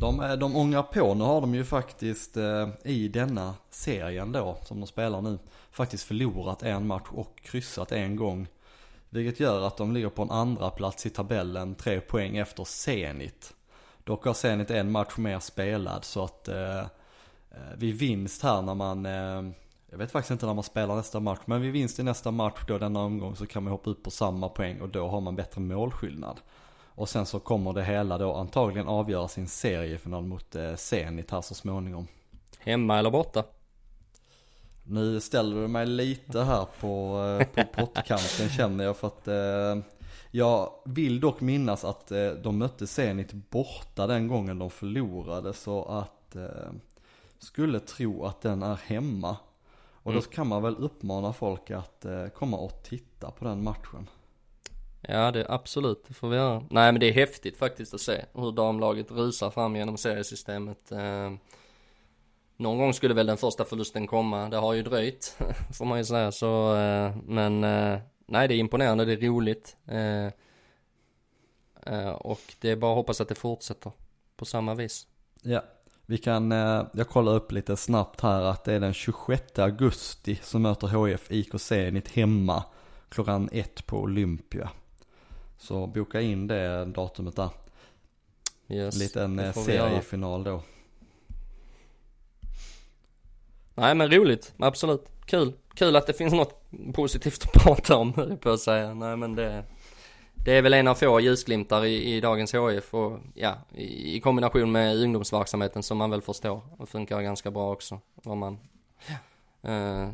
De, 0.00 0.20
eh, 0.20 0.32
de 0.32 0.56
ångar 0.56 0.82
på. 0.82 1.14
Nu 1.14 1.24
har 1.24 1.40
de 1.40 1.54
ju 1.54 1.64
faktiskt 1.64 2.36
eh, 2.36 2.68
i 2.84 3.08
denna 3.08 3.54
serien 3.70 4.32
då, 4.32 4.56
som 4.64 4.80
de 4.80 4.86
spelar 4.86 5.20
nu, 5.20 5.38
faktiskt 5.70 6.04
förlorat 6.04 6.62
en 6.62 6.86
match 6.86 7.08
och 7.10 7.42
kryssat 7.42 7.92
en 7.92 8.16
gång. 8.16 8.46
Vilket 9.10 9.40
gör 9.40 9.66
att 9.66 9.76
de 9.76 9.92
ligger 9.92 10.08
på 10.08 10.22
en 10.22 10.30
andra 10.30 10.70
plats 10.70 11.06
i 11.06 11.10
tabellen, 11.10 11.74
tre 11.74 12.00
poäng 12.00 12.36
efter 12.36 12.64
Zenit. 12.64 13.54
Dock 14.04 14.24
har 14.24 14.34
Zenit 14.34 14.70
en 14.70 14.90
match 14.90 15.16
mer 15.16 15.38
spelad 15.38 16.04
så 16.04 16.24
att 16.24 16.48
eh, 16.48 16.78
eh 16.78 16.86
vid 17.76 17.94
vinst 17.94 18.42
här 18.42 18.62
när 18.62 18.74
man, 18.74 19.06
eh, 19.06 19.52
jag 19.90 19.98
vet 19.98 20.12
faktiskt 20.12 20.30
inte 20.30 20.46
när 20.46 20.54
man 20.54 20.64
spelar 20.64 20.96
nästa 20.96 21.20
match, 21.20 21.40
men 21.44 21.62
vid 21.62 21.72
vinst 21.72 21.98
i 21.98 22.02
nästa 22.02 22.30
match 22.30 22.60
då 22.66 22.78
denna 22.78 23.00
omgång 23.00 23.36
så 23.36 23.46
kan 23.46 23.62
man 23.62 23.70
hoppa 23.70 23.90
upp 23.90 24.02
på 24.02 24.10
samma 24.10 24.48
poäng 24.48 24.80
och 24.80 24.88
då 24.88 25.08
har 25.08 25.20
man 25.20 25.36
bättre 25.36 25.60
målskillnad. 25.60 26.40
Och 27.00 27.08
sen 27.08 27.26
så 27.26 27.40
kommer 27.40 27.72
det 27.72 27.84
hela 27.84 28.18
då 28.18 28.34
antagligen 28.34 28.88
avgöra 28.88 29.28
sin 29.28 29.48
seriefinal 29.48 30.24
mot 30.24 30.56
eh, 30.56 30.74
Zenit 30.74 31.30
här 31.30 31.40
så 31.40 31.54
småningom. 31.54 32.06
Hemma 32.58 32.98
eller 32.98 33.10
borta? 33.10 33.44
Nu 34.82 35.20
ställer 35.20 35.60
du 35.60 35.68
mig 35.68 35.86
lite 35.86 36.42
här 36.42 36.66
på, 36.80 37.22
eh, 37.40 37.46
på 37.46 37.64
pottkanten 37.74 38.48
känner 38.48 38.84
jag 38.84 38.96
för 38.96 39.06
att 39.06 39.28
eh, 39.28 39.84
jag 40.30 40.72
vill 40.84 41.20
dock 41.20 41.40
minnas 41.40 41.84
att 41.84 42.12
eh, 42.12 42.28
de 42.28 42.58
mötte 42.58 42.86
Zenit 42.86 43.32
borta 43.32 44.06
den 44.06 44.28
gången 44.28 44.58
de 44.58 44.70
förlorade 44.70 45.52
så 45.52 45.84
att 45.84 46.36
eh, 46.36 46.72
skulle 47.38 47.80
tro 47.80 48.24
att 48.24 48.40
den 48.40 48.62
är 48.62 48.76
hemma. 48.84 49.36
Och 50.02 50.12
mm. 50.12 50.22
då 50.22 50.30
kan 50.30 50.46
man 50.46 50.62
väl 50.62 50.76
uppmana 50.76 51.32
folk 51.32 51.70
att 51.70 52.04
eh, 52.04 52.26
komma 52.26 52.56
och 52.56 52.82
titta 52.82 53.30
på 53.30 53.44
den 53.44 53.64
matchen. 53.64 54.06
Ja 55.00 55.30
det 55.30 55.46
absolut, 55.48 56.04
det 56.08 56.14
får 56.14 56.28
vi 56.28 56.36
göra. 56.36 56.62
Nej 56.70 56.92
men 56.92 57.00
det 57.00 57.08
är 57.08 57.12
häftigt 57.12 57.56
faktiskt 57.56 57.94
att 57.94 58.00
se 58.00 58.24
hur 58.34 58.52
damlaget 58.52 59.10
rusar 59.10 59.50
fram 59.50 59.76
genom 59.76 59.96
seriesystemet. 59.96 60.92
Eh, 60.92 61.30
någon 62.56 62.78
gång 62.78 62.94
skulle 62.94 63.14
väl 63.14 63.26
den 63.26 63.36
första 63.36 63.64
förlusten 63.64 64.06
komma, 64.06 64.48
det 64.48 64.56
har 64.56 64.74
ju 64.74 64.82
dröjt 64.82 65.36
får 65.78 65.84
man 65.84 65.98
ju 65.98 66.04
säga 66.04 66.32
så. 66.32 66.76
Eh, 66.76 67.16
men 67.24 67.64
eh, 67.64 67.98
nej 68.26 68.48
det 68.48 68.54
är 68.54 68.58
imponerande, 68.58 69.04
det 69.04 69.12
är 69.12 69.16
roligt. 69.16 69.76
Eh, 69.86 70.26
eh, 71.94 72.10
och 72.10 72.40
det 72.60 72.70
är 72.70 72.76
bara 72.76 72.92
att 72.92 72.96
hoppas 72.96 73.20
att 73.20 73.28
det 73.28 73.34
fortsätter 73.34 73.92
på 74.36 74.44
samma 74.44 74.74
vis. 74.74 75.06
Ja, 75.42 75.62
vi 76.06 76.18
kan, 76.18 76.52
eh, 76.52 76.86
jag 76.92 77.08
kollar 77.08 77.34
upp 77.34 77.52
lite 77.52 77.76
snabbt 77.76 78.20
här 78.20 78.42
att 78.42 78.64
det 78.64 78.74
är 78.74 78.80
den 78.80 78.94
26 78.94 79.58
augusti 79.58 80.40
som 80.42 80.62
möter 80.62 80.86
HF 80.86 81.30
IK 81.30 81.60
Zenit 81.60 82.08
hemma 82.08 82.64
klockan 83.08 83.48
ett 83.52 83.86
på 83.86 84.00
Olympia. 84.00 84.70
Så 85.60 85.86
boka 85.86 86.20
in 86.20 86.46
det 86.46 86.84
datumet 86.84 87.36
där. 87.36 87.50
Yes, 88.68 88.98
Liten 88.98 89.38
eh, 89.38 89.52
seriefinal 89.52 90.44
då. 90.44 90.62
Nej 93.74 93.94
men 93.94 94.10
roligt, 94.10 94.54
absolut. 94.58 95.08
Kul. 95.24 95.52
Kul 95.74 95.96
att 95.96 96.06
det 96.06 96.12
finns 96.12 96.32
något 96.32 96.64
positivt 96.94 97.42
att 97.44 97.52
prata 97.64 97.96
om 97.96 98.14
höll 98.14 98.36
på 98.36 98.50
att 98.50 98.60
säga. 98.60 98.94
Nej 98.94 99.16
men 99.16 99.34
det, 99.34 99.64
det 100.44 100.52
är 100.52 100.62
väl 100.62 100.74
en 100.74 100.88
av 100.88 100.94
få 100.94 101.20
ljusglimtar 101.20 101.84
i, 101.84 102.14
i 102.14 102.20
dagens 102.20 102.52
HF 102.52 102.94
och 102.94 103.18
ja, 103.34 103.54
i, 103.74 104.16
i, 104.16 104.20
kombination 104.20 104.72
med 104.72 104.96
ungdomsverksamheten 104.96 105.82
som 105.82 105.98
man 105.98 106.10
väl 106.10 106.22
förstår 106.22 106.60
och 106.78 106.88
funkar 106.88 107.22
ganska 107.22 107.50
bra 107.50 107.72
också. 107.72 108.00
Vad 108.14 108.36
man, 108.36 108.58
ja. 109.06 109.70
Uh, 109.70 110.10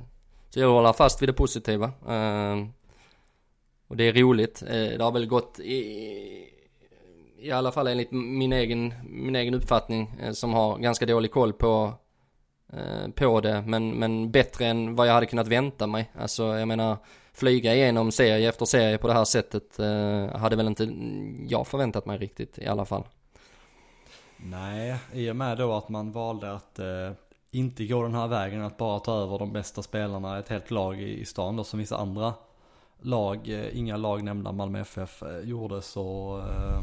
så 0.51 0.61
jag 0.61 0.71
håller 0.71 0.93
fast 0.93 1.23
vid 1.23 1.29
det 1.29 1.33
positiva. 1.33 1.87
Uh, 1.87 2.67
och 3.89 3.97
det 3.97 4.05
är 4.09 4.12
roligt. 4.12 4.62
Eh, 4.62 4.68
det 4.68 5.05
har 5.05 5.12
väl 5.12 5.26
gått 5.26 5.61
i, 5.61 6.53
i 7.39 7.51
alla 7.51 7.72
fall 7.72 7.87
enligt 7.87 8.12
min 8.12 8.53
egen, 8.53 8.95
min 9.05 9.37
egen 9.37 9.55
uppfattning 9.55 10.14
eh, 10.22 10.32
som 10.32 10.55
har 10.55 10.78
ganska 10.78 11.07
dålig 11.07 11.30
koll 11.30 11.53
på, 11.53 11.95
eh, 12.72 13.11
på 13.14 13.41
det. 13.41 13.62
Men, 13.66 13.91
men 13.91 14.30
bättre 14.30 14.66
än 14.66 14.97
vad 14.97 15.09
jag 15.09 15.12
hade 15.12 15.26
kunnat 15.26 15.49
vänta 15.49 15.87
mig. 15.87 16.11
Alltså 16.18 16.45
jag 16.45 16.68
menar 16.68 16.97
flyga 17.32 17.74
igenom 17.74 18.12
serie 18.12 18.49
efter 18.49 18.64
serie 18.64 18.99
på 18.99 19.09
det 19.09 19.14
här 19.14 19.24
sättet 19.24 19.78
eh, 19.78 20.37
hade 20.39 20.57
väl 20.57 20.66
inte 20.66 20.95
jag 21.49 21.66
förväntat 21.66 22.07
mig 22.07 22.18
riktigt 22.18 22.59
i 22.59 22.66
alla 22.66 22.84
fall. 22.84 23.05
Nej, 24.37 24.97
i 25.12 25.30
och 25.30 25.37
med 25.37 25.59
då 25.59 25.74
att 25.74 25.89
man 25.89 26.12
valde 26.12 26.53
att 26.53 26.78
eh, 26.78 27.12
inte 27.51 27.87
gå 27.87 28.03
den 28.03 28.14
här 28.14 28.28
vägen 28.28 28.62
att 28.62 28.76
bara 28.76 29.01
ta 29.01 29.22
över 29.22 29.39
de 29.39 29.53
bästa 29.53 29.82
spelarna, 29.82 30.39
ett 30.39 30.49
helt 30.49 30.70
lag 30.70 31.01
i, 31.01 31.20
i 31.20 31.24
stan 31.24 31.57
då 31.57 31.64
som 31.64 31.78
vissa 31.78 31.97
andra 31.97 32.34
lag, 33.01 33.49
eh, 33.49 33.79
inga 33.79 33.97
lag 33.97 34.25
nämnda 34.25 34.53
Malmö 34.53 34.81
FF 34.81 35.23
eh, 35.23 35.39
gjorde 35.39 35.83
så 35.83 36.39
eh, 36.39 36.81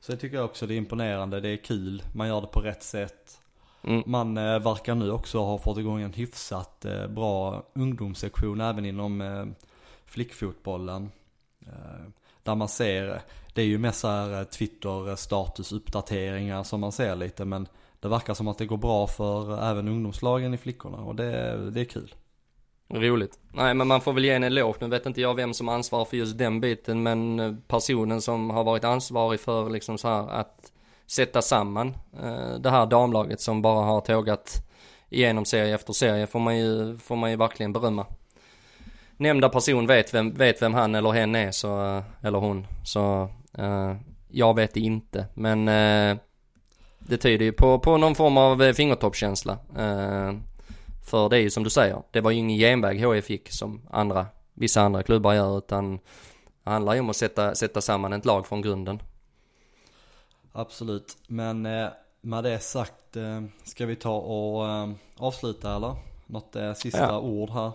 Så 0.00 0.12
det 0.12 0.18
tycker 0.18 0.36
jag 0.36 0.44
också 0.44 0.66
det 0.66 0.74
är 0.74 0.78
imponerande, 0.78 1.40
det 1.40 1.48
är 1.48 1.56
kul, 1.56 2.02
man 2.12 2.28
gör 2.28 2.40
det 2.40 2.46
på 2.46 2.60
rätt 2.60 2.82
sätt 2.82 3.40
mm. 3.82 4.02
Man 4.06 4.34
verkar 4.34 4.94
nu 4.94 5.10
också 5.10 5.38
ha 5.38 5.58
fått 5.58 5.78
igång 5.78 6.00
en 6.00 6.12
hyfsat 6.12 6.86
bra 7.08 7.62
ungdomssektion 7.72 8.60
även 8.60 8.84
inom 8.84 9.54
flickfotbollen 10.06 11.10
Där 12.42 12.54
man 12.54 12.68
ser, 12.68 13.20
det 13.54 13.62
är 13.62 13.66
ju 13.66 13.78
mest 13.78 14.00
såhär 14.00 14.44
Twitter 14.44 15.16
statusuppdateringar 15.16 16.62
som 16.62 16.80
man 16.80 16.92
ser 16.92 17.16
lite 17.16 17.44
men 17.44 17.68
det 18.00 18.08
verkar 18.08 18.34
som 18.34 18.48
att 18.48 18.58
det 18.58 18.66
går 18.66 18.76
bra 18.76 19.06
för 19.06 19.62
även 19.70 19.88
ungdomslagen 19.88 20.54
i 20.54 20.58
flickorna 20.58 20.98
och 20.98 21.14
det, 21.14 21.70
det 21.70 21.80
är 21.80 21.84
kul. 21.84 22.14
Roligt. 22.88 23.38
Nej 23.52 23.74
men 23.74 23.86
man 23.86 24.00
får 24.00 24.12
väl 24.12 24.24
ge 24.24 24.30
en 24.30 24.44
eloge. 24.44 24.76
Nu 24.80 24.88
vet 24.88 25.06
inte 25.06 25.20
jag 25.20 25.34
vem 25.34 25.54
som 25.54 25.68
ansvarar 25.68 26.04
för 26.04 26.16
just 26.16 26.38
den 26.38 26.60
biten 26.60 27.02
men 27.02 27.40
eh, 27.40 27.54
personen 27.68 28.22
som 28.22 28.50
har 28.50 28.64
varit 28.64 28.84
ansvarig 28.84 29.40
för 29.40 29.70
liksom 29.70 29.98
så 29.98 30.08
här 30.08 30.28
att 30.28 30.72
sätta 31.06 31.42
samman 31.42 31.96
eh, 32.22 32.54
det 32.60 32.70
här 32.70 32.86
damlaget 32.86 33.40
som 33.40 33.62
bara 33.62 33.84
har 33.84 34.00
tågat 34.00 34.66
igenom 35.08 35.44
serie 35.44 35.74
efter 35.74 35.92
serie 35.92 36.26
får 36.26 36.40
man 36.40 36.58
ju, 36.58 36.98
får 36.98 37.16
man 37.16 37.30
ju 37.30 37.36
verkligen 37.36 37.72
berömma. 37.72 38.06
Nämnda 39.16 39.48
person 39.48 39.86
vet 39.86 40.14
vem, 40.14 40.34
vet 40.34 40.62
vem 40.62 40.74
han 40.74 40.94
eller 40.94 41.10
hen 41.10 41.34
är 41.34 41.50
så, 41.50 41.96
eh, 41.96 42.02
eller 42.22 42.38
hon. 42.38 42.66
Så 42.84 43.28
eh, 43.58 43.96
jag 44.28 44.56
vet 44.56 44.76
inte. 44.76 45.26
Men 45.34 45.68
eh, 45.68 46.16
det 46.98 47.16
tyder 47.16 47.44
ju 47.44 47.52
på, 47.52 47.78
på 47.78 47.96
någon 47.96 48.14
form 48.14 48.36
av 48.36 48.62
eh, 48.62 48.72
fingertoppskänsla. 48.72 49.58
Eh, 49.78 50.32
för 51.06 51.28
det 51.28 51.36
är 51.36 51.40
ju 51.40 51.50
som 51.50 51.64
du 51.64 51.70
säger, 51.70 52.02
det 52.10 52.20
var 52.20 52.30
ju 52.30 52.38
ingen 52.38 52.58
genväg 52.58 53.04
HF 53.04 53.30
gick 53.30 53.50
som 53.52 53.88
andra, 53.90 54.26
vissa 54.54 54.80
andra 54.80 55.02
klubbar 55.02 55.34
gör 55.34 55.58
utan 55.58 55.98
det 56.64 56.70
handlar 56.70 56.94
ju 56.94 57.00
om 57.00 57.10
att 57.10 57.16
sätta, 57.16 57.54
sätta 57.54 57.80
samman 57.80 58.12
ett 58.12 58.24
lag 58.24 58.46
från 58.46 58.62
grunden. 58.62 59.02
Absolut, 60.52 61.16
men 61.26 61.66
eh, 61.66 61.88
med 62.20 62.44
det 62.44 62.58
sagt 62.58 63.16
eh, 63.16 63.42
ska 63.64 63.86
vi 63.86 63.96
ta 63.96 64.16
och 64.16 64.68
eh, 64.68 64.90
avsluta 65.16 65.76
eller? 65.76 65.96
Något 66.26 66.56
sista 66.76 67.02
Ja. 67.06 67.18
ord 67.20 67.50
här? 67.50 67.72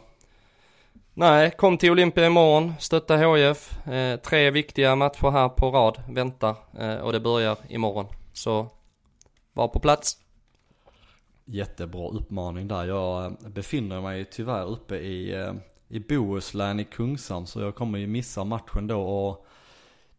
Nej, 1.13 1.51
kom 1.51 1.77
till 1.77 1.91
Olympia 1.91 2.25
imorgon, 2.25 2.73
stötta. 2.79 3.15
Eh, 3.15 4.19
tre 4.23 4.51
viktiga 4.51 4.95
matcher 4.95 5.32
här 5.32 5.49
på 5.49 5.71
rad 5.71 6.03
väntar 6.09 6.55
eh, 6.79 6.95
och 6.95 7.11
det 7.11 7.19
börjar 7.19 7.57
imorgon. 7.69 8.05
Så 8.34 8.67
var 9.53 9.67
på 9.67 9.79
plats. 9.79 10.17
Jättebra 11.52 12.10
uppmaning 12.10 12.68
där. 12.68 12.86
Jag 12.86 13.38
befinner 13.47 14.02
mig 14.02 14.26
tyvärr 14.26 14.66
uppe 14.66 14.95
i, 14.95 15.34
eh, 15.34 15.54
i 15.88 15.99
Bohuslän 15.99 16.80
i 16.80 16.84
Kungshamn 16.84 17.47
så 17.47 17.62
jag 17.62 17.76
kommer 17.76 17.99
ju 17.99 18.08
missa 18.08 18.43
matchen 18.43 18.88
då 18.88 19.02
och 19.02 19.47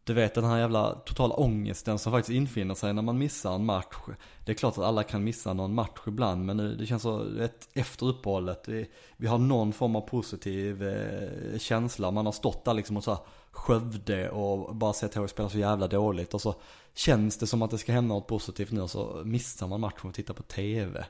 du 0.04 0.14
vet 0.14 0.34
den 0.34 0.44
här 0.44 0.58
jävla 0.58 0.94
totala 0.94 1.34
ångesten 1.34 1.98
som 1.98 2.12
faktiskt 2.12 2.36
infinner 2.36 2.74
sig 2.74 2.92
när 2.92 3.02
man 3.02 3.18
missar 3.18 3.54
en 3.54 3.64
match. 3.64 3.96
Det 4.44 4.52
är 4.52 4.56
klart 4.56 4.78
att 4.78 4.84
alla 4.84 5.02
kan 5.02 5.24
missa 5.24 5.52
någon 5.52 5.74
match 5.74 6.00
ibland 6.06 6.44
men 6.46 6.56
nu, 6.56 6.74
det 6.74 6.86
känns 6.86 7.02
så, 7.02 7.16
vet, 7.16 7.68
efter 7.72 8.06
uppehållet, 8.06 8.68
vi, 8.68 8.90
vi 9.16 9.26
har 9.26 9.38
någon 9.38 9.72
form 9.72 9.96
av 9.96 10.00
positiv 10.00 10.88
eh, 10.88 11.58
känsla. 11.58 12.10
Man 12.10 12.26
har 12.26 12.32
stått 12.32 12.64
där 12.64 12.74
liksom 12.74 12.96
och 12.96 13.04
så 13.04 13.10
här 13.10 13.20
Skövde 13.52 14.30
och 14.30 14.76
bara 14.76 14.92
sett 14.92 15.14
HV 15.14 15.28
spela 15.28 15.48
så 15.48 15.58
jävla 15.58 15.88
dåligt 15.88 16.34
och 16.34 16.40
så 16.40 16.54
känns 16.94 17.38
det 17.38 17.46
som 17.46 17.62
att 17.62 17.70
det 17.70 17.78
ska 17.78 17.92
hända 17.92 18.14
något 18.14 18.26
positivt 18.26 18.70
nu 18.70 18.80
och 18.80 18.90
så 18.90 19.22
missar 19.24 19.66
man 19.66 19.80
matchen 19.80 20.08
och 20.08 20.14
tittar 20.14 20.34
på 20.34 20.42
TV. 20.42 21.04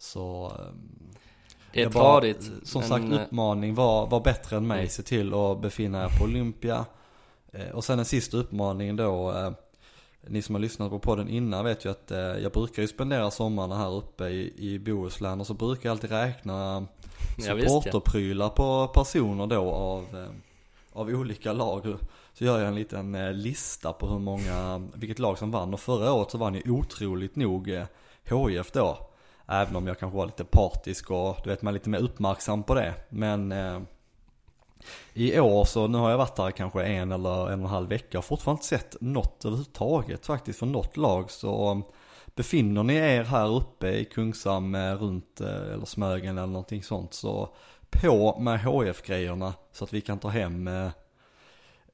Så 0.00 0.52
Det 1.72 1.82
är 1.82 1.90
tradigt. 1.90 2.50
Som 2.62 2.80
men, 2.80 2.88
sagt, 2.88 3.04
eh, 3.04 3.22
uppmaning, 3.22 3.74
var, 3.74 4.06
var 4.06 4.20
bättre 4.20 4.56
än 4.56 4.66
mig. 4.66 4.78
Mm. 4.78 4.88
Se 4.88 5.02
till 5.02 5.34
att 5.34 5.60
befinna 5.60 6.04
er 6.04 6.08
på 6.18 6.24
Olympia. 6.24 6.84
Eh, 7.52 7.68
Och 7.68 7.84
sen 7.84 7.96
den 7.98 8.04
sista 8.04 8.36
uppmaningen 8.36 8.96
då. 8.96 9.30
eh, 9.30 9.50
Ni 10.26 10.42
som 10.42 10.54
har 10.54 10.60
lyssnat 10.62 10.90
på 10.90 10.98
podden 10.98 11.28
innan 11.28 11.64
vet 11.64 11.84
ju 11.84 11.90
att 11.90 12.12
jag 12.42 12.52
brukar 12.52 12.82
ju 12.82 12.88
spendera 12.88 13.30
sommarna 13.30 13.76
här 13.76 13.94
uppe 13.94 14.24
i, 14.28 14.54
i 14.56 14.78
Bohuslän. 14.78 15.40
Och 15.40 15.46
så 15.46 15.54
brukar 15.54 15.88
jag 15.88 15.94
alltid 15.94 16.10
räkna 16.10 16.86
supporterprylar 17.38 18.48
på 18.48 18.88
personer 18.94 19.46
då 19.46 19.70
av, 19.72 20.06
av 20.92 21.08
olika 21.08 21.52
lag. 21.52 21.96
Så 22.32 22.44
gör 22.44 22.58
jag 22.58 22.68
en 22.68 22.74
liten 22.74 23.12
lista 23.42 23.92
på 23.92 24.06
hur 24.08 24.18
många, 24.18 24.88
vilket 24.94 25.18
lag 25.18 25.38
som 25.38 25.50
vann. 25.50 25.74
Och 25.74 25.80
förra 25.80 26.12
året 26.12 26.30
så 26.30 26.38
vann 26.38 26.54
ju 26.54 26.70
otroligt 26.70 27.36
nog 27.36 27.68
HIF 28.24 28.72
då. 28.72 29.09
Även 29.50 29.76
om 29.76 29.86
jag 29.86 29.98
kanske 29.98 30.16
var 30.16 30.26
lite 30.26 30.44
partisk 30.44 31.10
och 31.10 31.36
du 31.44 31.50
vet 31.50 31.62
man 31.62 31.74
är 31.74 31.78
lite 31.78 31.88
mer 31.88 31.98
uppmärksam 31.98 32.62
på 32.62 32.74
det. 32.74 32.94
Men 33.08 33.52
eh, 33.52 33.80
i 35.12 35.40
år 35.40 35.64
så, 35.64 35.86
nu 35.86 35.98
har 35.98 36.10
jag 36.10 36.18
varit 36.18 36.38
här 36.38 36.50
kanske 36.50 36.82
en 36.82 37.12
eller 37.12 37.50
en 37.50 37.60
och 37.60 37.66
en 37.66 37.74
halv 37.74 37.88
vecka 37.88 38.18
och 38.18 38.24
fortfarande 38.24 38.58
inte 38.58 38.66
sett 38.66 38.96
något 39.00 39.44
överhuvudtaget 39.44 40.26
faktiskt 40.26 40.58
från 40.58 40.72
något 40.72 40.96
lag. 40.96 41.30
Så 41.30 41.82
befinner 42.34 42.82
ni 42.82 42.94
er 42.94 43.24
här 43.24 43.56
uppe 43.56 43.88
i 43.88 44.04
Kungshamn 44.04 44.74
eh, 44.74 44.94
runt, 44.94 45.40
eh, 45.40 45.72
eller 45.72 45.86
Smögen 45.86 46.38
eller 46.38 46.46
någonting 46.46 46.82
sånt 46.82 47.14
så 47.14 47.54
på 47.90 48.38
med 48.40 48.60
HF-grejerna 48.60 49.54
så 49.72 49.84
att 49.84 49.92
vi 49.92 50.00
kan 50.00 50.18
ta 50.18 50.28
hem 50.28 50.68
eh, 50.68 50.90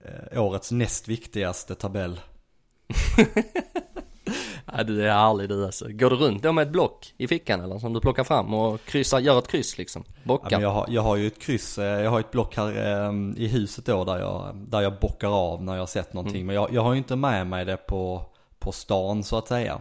eh 0.01 0.43
årets 0.43 0.73
näst 0.73 1.09
viktigaste 1.09 1.75
tabell. 1.75 2.21
Ja, 4.73 4.83
du 4.83 5.03
är 5.09 5.13
härlig 5.13 5.49
du 5.49 5.65
alltså. 5.65 5.89
Går 5.89 6.11
du 6.11 6.17
runt 6.17 6.43
då 6.43 6.53
med 6.53 6.63
ett 6.63 6.73
block 6.73 7.15
i 7.17 7.29
fickan 7.29 7.61
eller 7.61 7.79
som 7.79 7.93
du 7.93 8.01
plockar 8.01 8.25
fram 8.25 8.55
och 8.55 8.85
kryssar, 8.85 9.21
gör 9.21 9.39
ett 9.39 9.49
kryss 9.49 9.79
liksom? 9.79 10.05
Ja, 10.07 10.13
Bockar? 10.25 10.51
men 10.51 10.61
jag, 10.61 10.71
har, 10.71 10.87
jag 10.89 11.03
har 11.03 11.17
ju 11.17 11.27
ett 11.27 11.39
kryss, 11.43 11.79
eh, 11.79 11.85
jag 11.85 12.11
har 12.11 12.21
ett 12.21 12.31
block 12.31 12.57
här 12.57 12.69
eh, 12.69 13.13
i 13.37 13.47
huset 13.47 13.87
då 13.87 14.05
där 14.05 14.19
jag, 14.19 14.57
där 14.57 14.81
jag 14.81 14.99
bockar 15.01 15.29
av 15.29 15.63
när 15.65 15.73
jag 15.73 15.81
har 15.81 15.87
sett 15.87 16.13
någonting. 16.13 16.37
Mm. 16.41 16.47
Men 16.47 16.57
jag, 16.57 16.73
jag 16.73 16.83
har 16.83 16.93
ju 16.93 16.99
inte 16.99 17.17
med 17.17 17.47
mig 17.47 17.65
det 17.65 17.77
på, 17.77 18.23
på 18.59 18.73
stan 18.73 19.23
så 19.25 19.39
att 19.39 19.49
säga. 19.49 19.81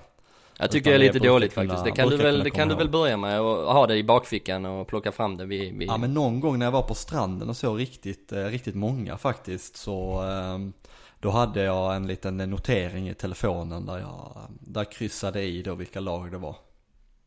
jag 0.58 0.72
tycker 0.72 0.90
det 0.90 0.96
är 0.96 1.00
lite 1.00 1.20
dåligt 1.20 1.54
kunna- 1.54 1.74
faktiskt. 1.74 1.86
Det 1.96 2.02
kan 2.02 2.10
du 2.10 2.18
väl, 2.18 2.44
det 2.44 2.50
kan 2.50 2.68
du 2.68 2.76
väl 2.76 2.90
börja 2.90 3.18
med 3.18 3.42
och 3.42 3.74
ha 3.74 3.88
det 3.88 3.96
i 3.96 4.04
bakfickan 4.04 4.66
och 4.66 4.88
plocka 4.88 5.12
fram 5.12 5.38
det 5.38 5.46
vid, 5.46 5.78
vid... 5.78 5.88
Ja 5.90 5.98
men 5.98 6.14
någon 6.14 6.40
gång 6.40 6.60
när 6.60 6.66
jag 6.66 6.72
var 6.72 6.82
på 6.82 6.96
stranden 6.96 7.50
och 7.50 7.58
så 7.58 7.76
riktigt, 7.76 8.32
eh, 8.32 8.44
riktigt 8.46 8.76
många 8.76 9.18
faktiskt 9.18 9.78
så 9.78 10.22
ehm, 10.22 10.74
då 11.20 11.30
hade 11.30 11.64
jag 11.64 11.96
en 11.96 12.08
liten 12.08 12.38
notering 12.38 13.10
i 13.10 13.14
telefonen 13.14 13.86
där 13.86 14.00
jag, 14.00 14.48
där 14.60 14.84
kryssade 14.84 15.42
i 15.44 15.62
då 15.62 15.76
vilka 15.76 16.00
lag 16.00 16.32
det 16.32 16.38
var. 16.38 16.56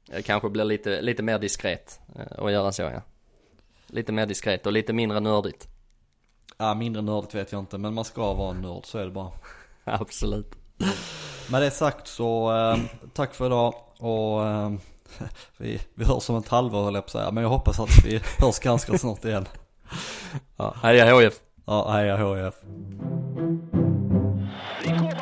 Det 0.06 0.22
kanske 0.22 0.48
blir 0.48 0.64
lite, 0.64 1.00
lite 1.00 1.22
mer 1.22 1.38
diskret 1.38 2.00
eh, 2.16 2.44
att 2.44 2.52
göra 2.52 2.72
så 2.72 2.82
ja. 2.82 3.02
Lite 3.86 4.12
mer 4.12 4.26
diskret 4.26 4.66
och 4.66 4.72
lite 4.72 4.92
mindre 4.92 5.20
nördigt. 5.20 5.68
Ja 6.56 6.74
mindre 6.74 7.02
nördigt 7.02 7.34
vet 7.34 7.52
jag 7.52 7.58
inte 7.58 7.78
men 7.78 7.94
man 7.94 8.04
ska 8.04 8.34
vara 8.34 8.50
en 8.50 8.62
nörd 8.62 8.86
så 8.86 8.98
är 8.98 9.04
det 9.04 9.10
bara. 9.10 9.30
Absolut. 9.84 10.54
Med 11.50 11.62
det 11.62 11.70
sagt 11.70 12.08
så 12.08 12.50
ehm, 12.50 12.80
tack 13.14 13.34
för 13.34 13.46
idag 13.46 13.74
och 13.98 14.46
ehm, 14.46 14.80
vi, 15.56 15.80
vi 15.94 16.04
hörs 16.04 16.30
om 16.30 16.36
ett 16.36 16.48
halvår 16.48 16.84
höll 16.84 16.94
jag 16.94 17.04
på 17.04 17.10
säga 17.10 17.30
men 17.30 17.42
jag 17.42 17.50
hoppas 17.50 17.80
att 17.80 18.04
vi 18.04 18.20
hörs 18.38 18.58
ganska 18.58 18.98
snart 18.98 19.24
igen. 19.24 19.48
Ja, 20.56 20.74
heja 20.82 21.14
HF! 21.14 21.40
Ja, 21.66 21.90
heja 21.90 22.16
HIF. 22.16 22.54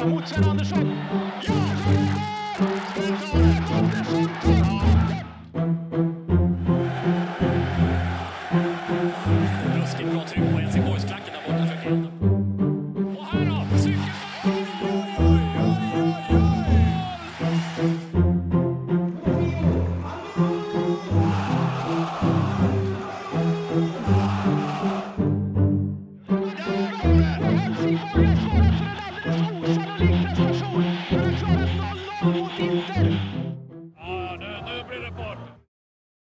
Vi 0.06 0.10
kommer 0.10 0.20
mot 0.20 0.28
Sven 0.28 0.44
Andersson. 0.44 0.92
Ja, 1.12 1.42
så 1.42 1.52
är 1.52 1.56
det 1.56 1.75